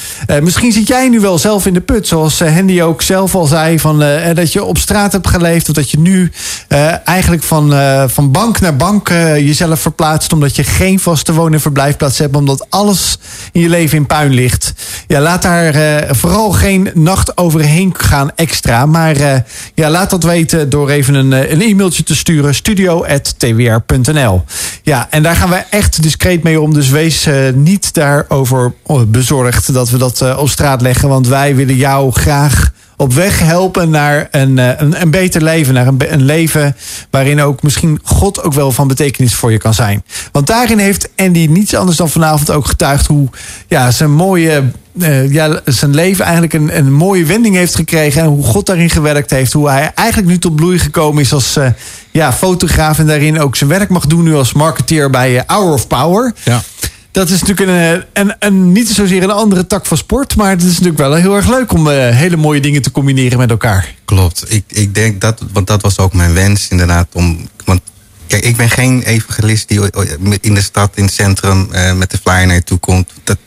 [0.42, 2.06] misschien zit jij nu wel zelf in de put.
[2.06, 3.78] Zoals Hendy ook zelf al zei.
[3.78, 3.98] Van,
[4.34, 5.68] dat je op straat hebt geleefd.
[5.68, 6.32] Of dat je nu
[7.04, 7.72] eigenlijk van,
[8.10, 10.32] van bank naar bank jezelf verplaatst.
[10.32, 12.36] Omdat je geen vaste woon- en verblijfplaats hebt.
[12.36, 13.18] Omdat alles
[13.52, 14.72] in je leven in puin ligt.
[15.06, 18.86] Ja, laat daar vooral geen nacht overheen gaan extra.
[18.90, 19.34] Maar uh,
[19.74, 22.54] ja, laat dat weten door even een, een e-mailtje te sturen.
[22.54, 24.44] studio.twr.nl
[24.82, 26.74] Ja, en daar gaan we echt discreet mee om.
[26.74, 28.72] Dus wees uh, niet daarover
[29.06, 31.08] bezorgd dat we dat op straat leggen.
[31.08, 35.74] Want wij willen jou graag op weg helpen naar een, een, een beter leven.
[35.74, 36.76] Naar een, een, leven
[37.10, 40.04] waarin ook misschien God ook wel van betekenis voor je kan zijn.
[40.32, 43.28] Want daarin heeft Andy niets anders dan vanavond ook getuigd hoe
[43.66, 48.22] ja, zijn mooie uh, ja, zijn leven eigenlijk een, een mooie wending heeft gekregen.
[48.22, 49.52] En hoe God daarin gewerkt heeft.
[49.52, 51.68] Hoe hij eigenlijk nu tot bloei gekomen is als uh,
[52.10, 52.98] ja, fotograaf.
[52.98, 56.34] En daarin ook zijn werk mag doen nu als marketeer bij Hour of Power.
[56.42, 56.62] Ja.
[57.18, 60.36] Dat is natuurlijk een, een, een, niet zozeer een andere tak van sport.
[60.36, 63.50] Maar het is natuurlijk wel heel erg leuk om hele mooie dingen te combineren met
[63.50, 63.94] elkaar.
[64.04, 64.44] Klopt.
[64.54, 67.06] Ik, ik denk dat, want dat was ook mijn wens inderdaad.
[67.12, 67.80] Om, want
[68.26, 69.80] Kijk, ik ben geen evangelist die
[70.40, 73.10] in de stad, in het centrum, met de flyer naar je toe komt.
[73.24, 73.38] Dat,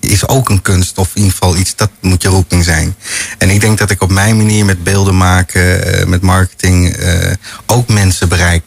[0.00, 2.96] is ook een kunst, of in ieder geval iets, dat moet je roeping zijn.
[3.38, 6.96] En ik denk dat ik op mijn manier met beelden maken, met marketing,
[7.66, 8.62] ook mensen bereik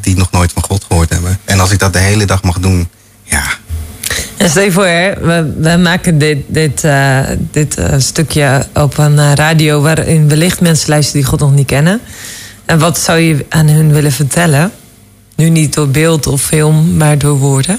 [0.00, 1.38] die nog nooit van God gehoord hebben.
[1.44, 2.88] En als ik dat de hele dag mag doen,
[3.24, 3.44] ja.
[4.36, 6.86] En stel je voor, hè, we, we maken dit, dit,
[7.50, 12.00] dit stukje op een radio waarin wellicht mensen luisteren die God nog niet kennen.
[12.64, 14.72] En wat zou je aan hun willen vertellen?
[15.36, 17.78] Nu niet door beeld of film, maar door woorden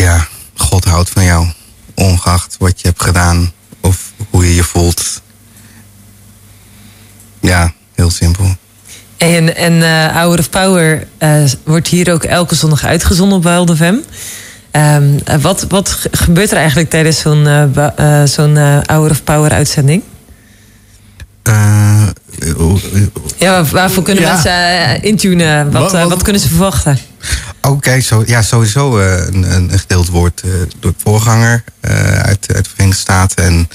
[0.00, 1.52] ja, God houdt van jou.
[1.94, 5.22] Ongeacht wat je hebt gedaan of hoe je je voelt.
[7.40, 8.56] Ja, heel simpel.
[9.20, 13.76] En, en uh, Hour of Power uh, wordt hier ook elke zondag uitgezonden op Wild
[13.76, 13.94] FM.
[14.70, 17.86] Ehm, eh, wat, wat ge- gebeurt er eigenlijk tijdens zo'n eh,
[18.22, 20.02] eh, zo'n eh, Hour of Power uitzending?
[21.50, 22.02] Eh,
[22.56, 22.80] hoe-
[23.38, 24.32] Ja, waar- waarvoor kunnen Ja.
[24.32, 25.70] mensen eh, intunen?
[25.70, 26.98] Wat, Wat- eh, wat- kunnen ze verwachten?
[27.62, 30.50] Oké, zo, ja, sowieso eh, een, een, gedeeld woord eh,
[30.80, 33.44] door de voorganger eh, uit, uit de Verenigde Staten.
[33.44, 33.68] En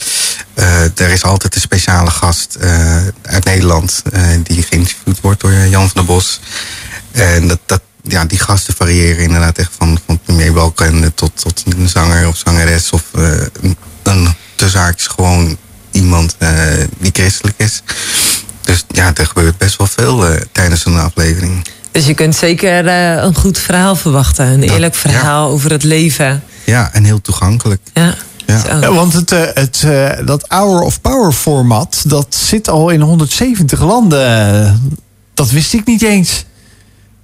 [0.53, 5.53] eh, er is altijd een speciale gast eh, uit Nederland eh, die geïnterviewd wordt door
[5.53, 6.39] Jan van der Bos.
[7.11, 11.63] En dat, dat, ja, die gasten variëren inderdaad echt van, van premier Balkenende tot, tot
[11.77, 13.31] een zanger of zangeres of eh,
[13.61, 15.57] een, een tussenhaakjes gewoon
[15.95, 16.49] iemand eh,
[16.97, 17.81] die christelijk is.
[18.61, 21.65] Dus ja, er gebeurt best wel veel eh, tijdens een aflevering.
[21.91, 24.45] Dus je kunt zeker eh, een goed verhaal verwachten.
[24.45, 26.43] Een Dat- eerlijk verhaal over het leven.
[26.65, 27.81] Ja, en heel toegankelijk.
[27.93, 28.15] Ja.
[28.45, 28.93] Ja.
[28.93, 33.81] Want het, eh, het, eh, dat Hour of Power format, dat zit al in 170
[33.81, 34.97] landen.
[35.33, 36.45] Dat wist ik niet eens.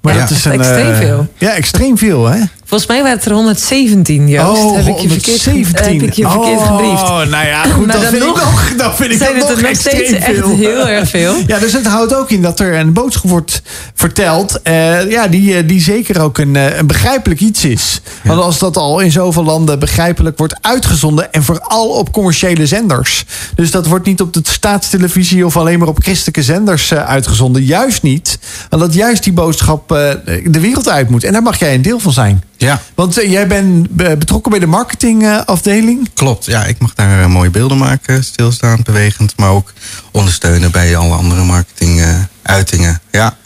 [0.02, 1.28] Maar Ja, dat is echt een, extreem veel.
[1.38, 2.40] Ja, extreem veel, hè?
[2.72, 4.62] Volgens mij waren het er 117, Joost.
[4.64, 6.00] oh, heb ik je verkeerd, ge- 117.
[6.00, 7.30] heb ik je verkeerd oh, gebriefd.
[7.32, 9.48] nou ja, goed, Maar dan, dan vind nog ik nog, dan vind ik Zijn dat
[9.48, 10.56] het er nog nog steeds echt veel.
[10.56, 11.36] heel erg veel?
[11.48, 13.62] Ja, dus het houdt ook in dat er een boodschap wordt
[13.94, 14.62] verteld.
[14.62, 18.02] eh, ja, die, eh, die zeker ook een, eh, een begrijpelijk iets is.
[18.24, 21.34] Want als dat al in zoveel landen begrijpelijk wordt uitgezonden.
[21.34, 23.26] en vooral op commerciële zenders.
[23.56, 27.64] Dus dat wordt niet op de staatstelevisie of alleen maar op christelijke zenders uitgezonden.
[27.64, 28.40] Juist niet.
[28.70, 30.10] Want dat juist die boodschap eh,
[30.46, 31.24] de wereld uit moet.
[31.24, 32.44] En daar mag jij een deel van zijn.
[32.62, 36.10] Ja, Want eh, jij bent eh, betrokken bij de marketingafdeling.
[36.14, 36.46] klopt.
[36.46, 39.74] Ja, ik mag daar eh, mooie beelden maken, stilstaand, bewegend, maar ook
[40.12, 43.02] ondersteunen bij alle andere marketinguitingen.
[43.12, 43.38] ja,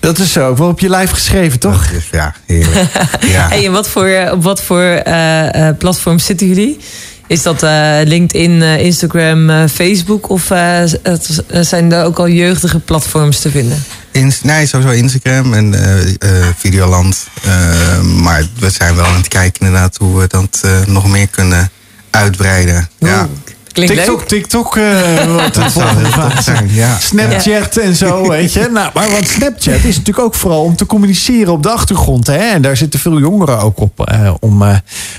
[0.00, 0.54] dat is zo.
[0.56, 1.84] Wel op je lijf geschreven, toch?
[1.86, 2.90] is, ja, heerlijk.
[3.36, 3.48] ja.
[3.48, 6.78] Hey, en wat voor, op wat voor eh, eh, platforms zitten jullie?
[7.26, 10.28] Is dat eh, LinkedIn, Instagram, Facebook?
[10.30, 13.84] Of het- zijn er ook al jeugdige platforms te vinden?
[14.12, 17.26] Ins- nee, sowieso Instagram en eh, eh, Videoland.
[17.42, 21.28] Eh, maar we zijn wel aan het kijken inderdaad hoe we dat eh, nog meer
[21.28, 21.70] kunnen
[22.10, 22.88] uitbreiden.
[22.98, 23.28] Ja,
[23.72, 24.28] Klinkt TikTok, leuk.
[24.28, 26.74] TikTok eh, wordt de dat zou heel zijn.
[26.74, 26.98] Ja.
[26.98, 28.68] Snapchat en zo, weet je.
[28.72, 32.26] Nou, maar want Snapchat is natuurlijk ook vooral om te communiceren op de achtergrond.
[32.26, 32.36] Hè?
[32.36, 34.76] En daar zitten veel jongeren ook op eh, om, eh,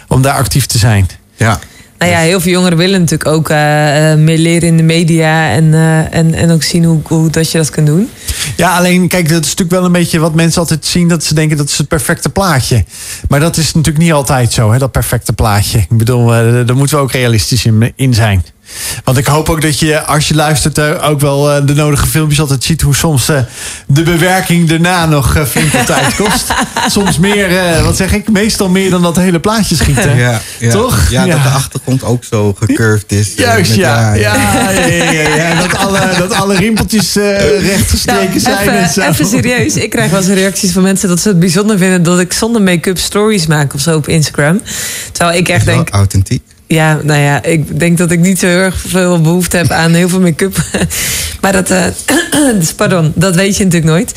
[0.08, 1.10] om daar actief te zijn.
[1.36, 1.60] Ja.
[2.04, 5.50] Nou ja, heel veel jongeren willen natuurlijk ook eh, eh, meer leren in de media.
[5.50, 8.10] En, eh, en, en ook zien hoe, hoe dat je dat kunt doen.
[8.56, 11.08] Ja, alleen kijk, dat is natuurlijk wel een beetje wat mensen altijd zien.
[11.08, 12.86] Dat ze denken dat is het perfecte plaatje.
[13.30, 15.78] Maar dat is natuurlijk niet altijd zo, hè, dat perfecte plaatje.
[15.78, 18.44] Ik bedoel, daar moeten we ook realistisch in, in zijn.
[19.04, 22.08] Want ik hoop ook dat je, als je luistert, eh, ook wel eh, de nodige
[22.08, 22.82] filmpjes altijd ziet.
[22.82, 23.40] Hoe soms eh,
[23.88, 26.54] de bewerking daarna nog flink wat tijd kost.
[26.88, 30.16] soms meer, eh, wat zeg ik, meestal meer dan dat hele plaatje schieten.
[30.16, 30.72] Ja, ja.
[30.72, 31.10] Toch?
[31.10, 31.34] Ja, Ja.
[31.34, 33.34] dat de achtergrond ook zo gecurved is.
[33.36, 34.14] Juist, ja.
[34.14, 34.36] Ja.
[35.62, 39.02] Dat, alle, dat alle rimpeltjes eh recht gestreken Nou, zijn en zo.
[39.02, 39.76] even, even serieus.
[39.76, 42.62] Ik krijg wel eens reacties van mensen dat ze het bijzonder vinden dat ik zonder
[42.62, 44.62] make-up stories maak of zo op Instagram.
[45.12, 46.42] Terwijl ik echt denk, authentiek.
[46.68, 49.94] Ja, nou ja, ik denk dat ik niet zo heel erg veel behoefte heb aan
[49.94, 50.58] heel veel make-up.
[51.42, 51.86] maar dat, eh,
[52.60, 54.14] dus pardon, dat weet je natuurlijk nooit.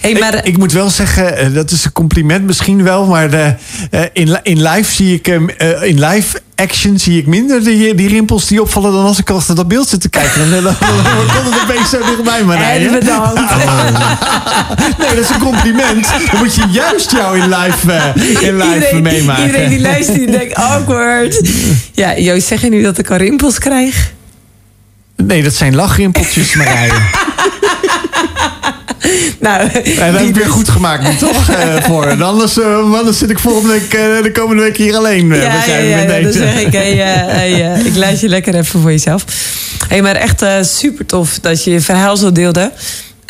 [0.00, 3.30] Hey, maar, ik, ik moet wel zeggen, eh, dat is een compliment misschien wel, maar
[3.30, 3.54] de,
[3.90, 7.94] eh, in, in live zie ik hem, eh, in live action zie ik minder die,
[7.94, 10.40] die rimpels die opvallen dan als ik achter dat beeld zit te kijken.
[10.40, 12.92] Dan, dan, dan, dan komt het opeens zo dichtbij me en rijden.
[12.92, 13.40] bedankt.
[14.98, 16.08] Nee, dat is een compliment.
[16.30, 19.44] Dan moet je juist jou in live, eh, in live iedereen, meemaken.
[19.46, 21.40] iedereen die luistert, die denkt awkward.
[21.92, 24.12] Ja, Joost, zeg je nu dat ik al rimpels krijg?
[25.16, 26.92] Nee, dat zijn lachrimpeltjes, Marije.
[29.38, 30.52] Nou, En dat heb ik weer dus.
[30.52, 31.48] goed gemaakt nu, toch?
[31.50, 32.06] eh, voor.
[32.06, 35.28] En Anders, eh, anders zit ik volgende week, eh, de komende week hier alleen.
[35.28, 36.38] Ja, ja, ja, met ja, dan deze.
[36.38, 36.94] zeg ik, hey,
[37.36, 39.24] hey, ik laat je lekker even voor jezelf.
[39.88, 42.72] Hey, maar echt super tof dat je je verhaal zo deelde.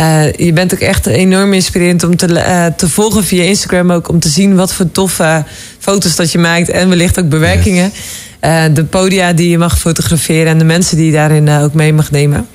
[0.00, 4.08] Eh, je bent ook echt enorm inspirerend om te, eh, te volgen via Instagram ook.
[4.08, 5.44] Om te zien wat voor toffe
[5.78, 6.68] foto's dat je maakt.
[6.68, 7.92] En wellicht ook bewerkingen.
[8.40, 10.46] Eh, de podia die je mag fotograferen.
[10.46, 12.46] En de mensen die je daarin ook mee mag nemen.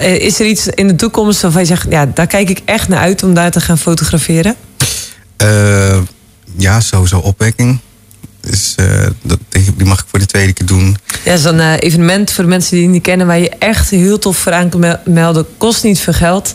[0.00, 1.86] Is er iets in de toekomst waarvan je zegt...
[1.90, 4.54] Ja, daar kijk ik echt naar uit om daar te gaan fotograferen?
[6.56, 7.78] Ja, sowieso opwekking.
[8.50, 10.96] Dus eh, dat, die mag ik voor de tweede keer doen.
[11.24, 13.26] Ja, zo'n eh, evenement voor de mensen die het niet kennen...
[13.26, 15.46] waar je echt heel tof voor aan kan mel- melden.
[15.58, 16.54] Kost niet veel geld.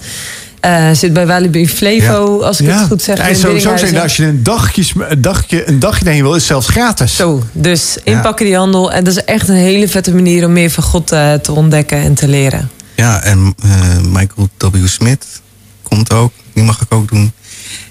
[0.59, 3.17] Eh, zit bij Walibi Flevo, als ik het goed zeg.
[3.17, 3.87] Ja, sowieso Biddinghuizen.
[3.87, 7.15] zijn als je een dagje, een dagje, een dagje heen wil, is zelfs gratis.
[7.15, 8.91] Zo, dus inpakken die handel.
[8.91, 11.97] En dat is echt een hele vette manier om meer van God eh, te ontdekken
[11.97, 12.69] en te leren.
[12.95, 13.69] Ja, en eh,
[14.03, 14.87] Michael W.
[14.87, 15.25] Smith
[15.83, 16.31] komt ook.
[16.53, 17.31] Die mag ik ook doen.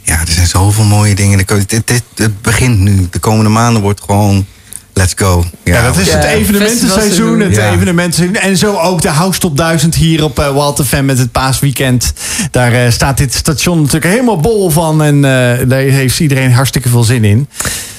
[0.03, 1.45] Ja, er zijn zoveel mooie dingen.
[1.45, 3.09] Ko- dit- dit- Het begint nu.
[3.11, 4.47] De komende maanden wordt gewoon...
[4.93, 5.45] Let's go.
[5.65, 7.41] Ja, dat is het evenementenseizoen.
[7.41, 7.73] Het Ja.
[7.73, 8.37] evenementenseizoen.
[8.37, 12.13] En zo ook de House Top 1000 hier op uh, Wild FM met het paasweekend.
[12.51, 15.03] Daar eh, staat dit station natuurlijk helemaal bol van.
[15.03, 17.49] En eh, daar heeft iedereen hartstikke veel zin in.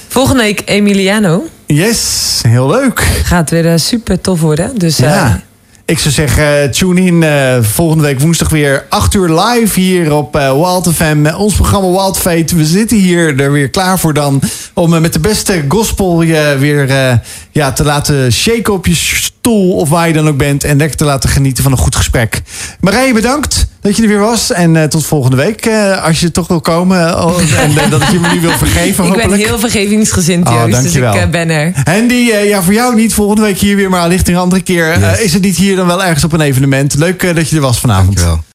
[0.08, 1.44] Volgende week Emiliano.
[1.66, 3.00] Yes, heel leuk.
[3.24, 4.78] Gaat weer uh, super tof worden.
[4.78, 5.42] Dus uh, Ja.
[5.90, 10.36] Ik zou zeggen, tune in eh, volgende week woensdag weer 8 uur live hier op
[10.36, 11.26] eh Wild FM.
[11.36, 12.56] Ons programma Wild Fate.
[12.56, 14.42] We zitten hier er weer klaar voor dan.
[14.74, 19.72] Om eh, met de beste gospel je weer ja, te laten shaken op je stoel.
[19.72, 20.64] Of waar je dan ook bent.
[20.64, 22.42] En lekker te laten genieten van een goed gesprek.
[22.80, 24.52] Marije, bedankt dat je er weer was.
[24.52, 25.66] En eh, tot volgende week.
[25.66, 27.24] eh, als je toch wil komen.
[27.24, 29.28] Oh, en eh, dat je me nu wil vergeven ik hopelijk.
[29.28, 30.82] ben heel vergevingsgezind, Oh, Joost.
[30.82, 31.72] Dus ik eh, ben er.
[31.84, 34.90] Andy, eh, ja, voor jou niet volgende week hier weer, maar allicht een andere keer.
[34.92, 35.20] Eh, Yes.
[35.20, 36.94] is het niet hier dan wel ergens op een evenement?
[36.94, 38.06] Leuk eh, dat je er was vanavond.
[38.16, 38.42] Dankjewel.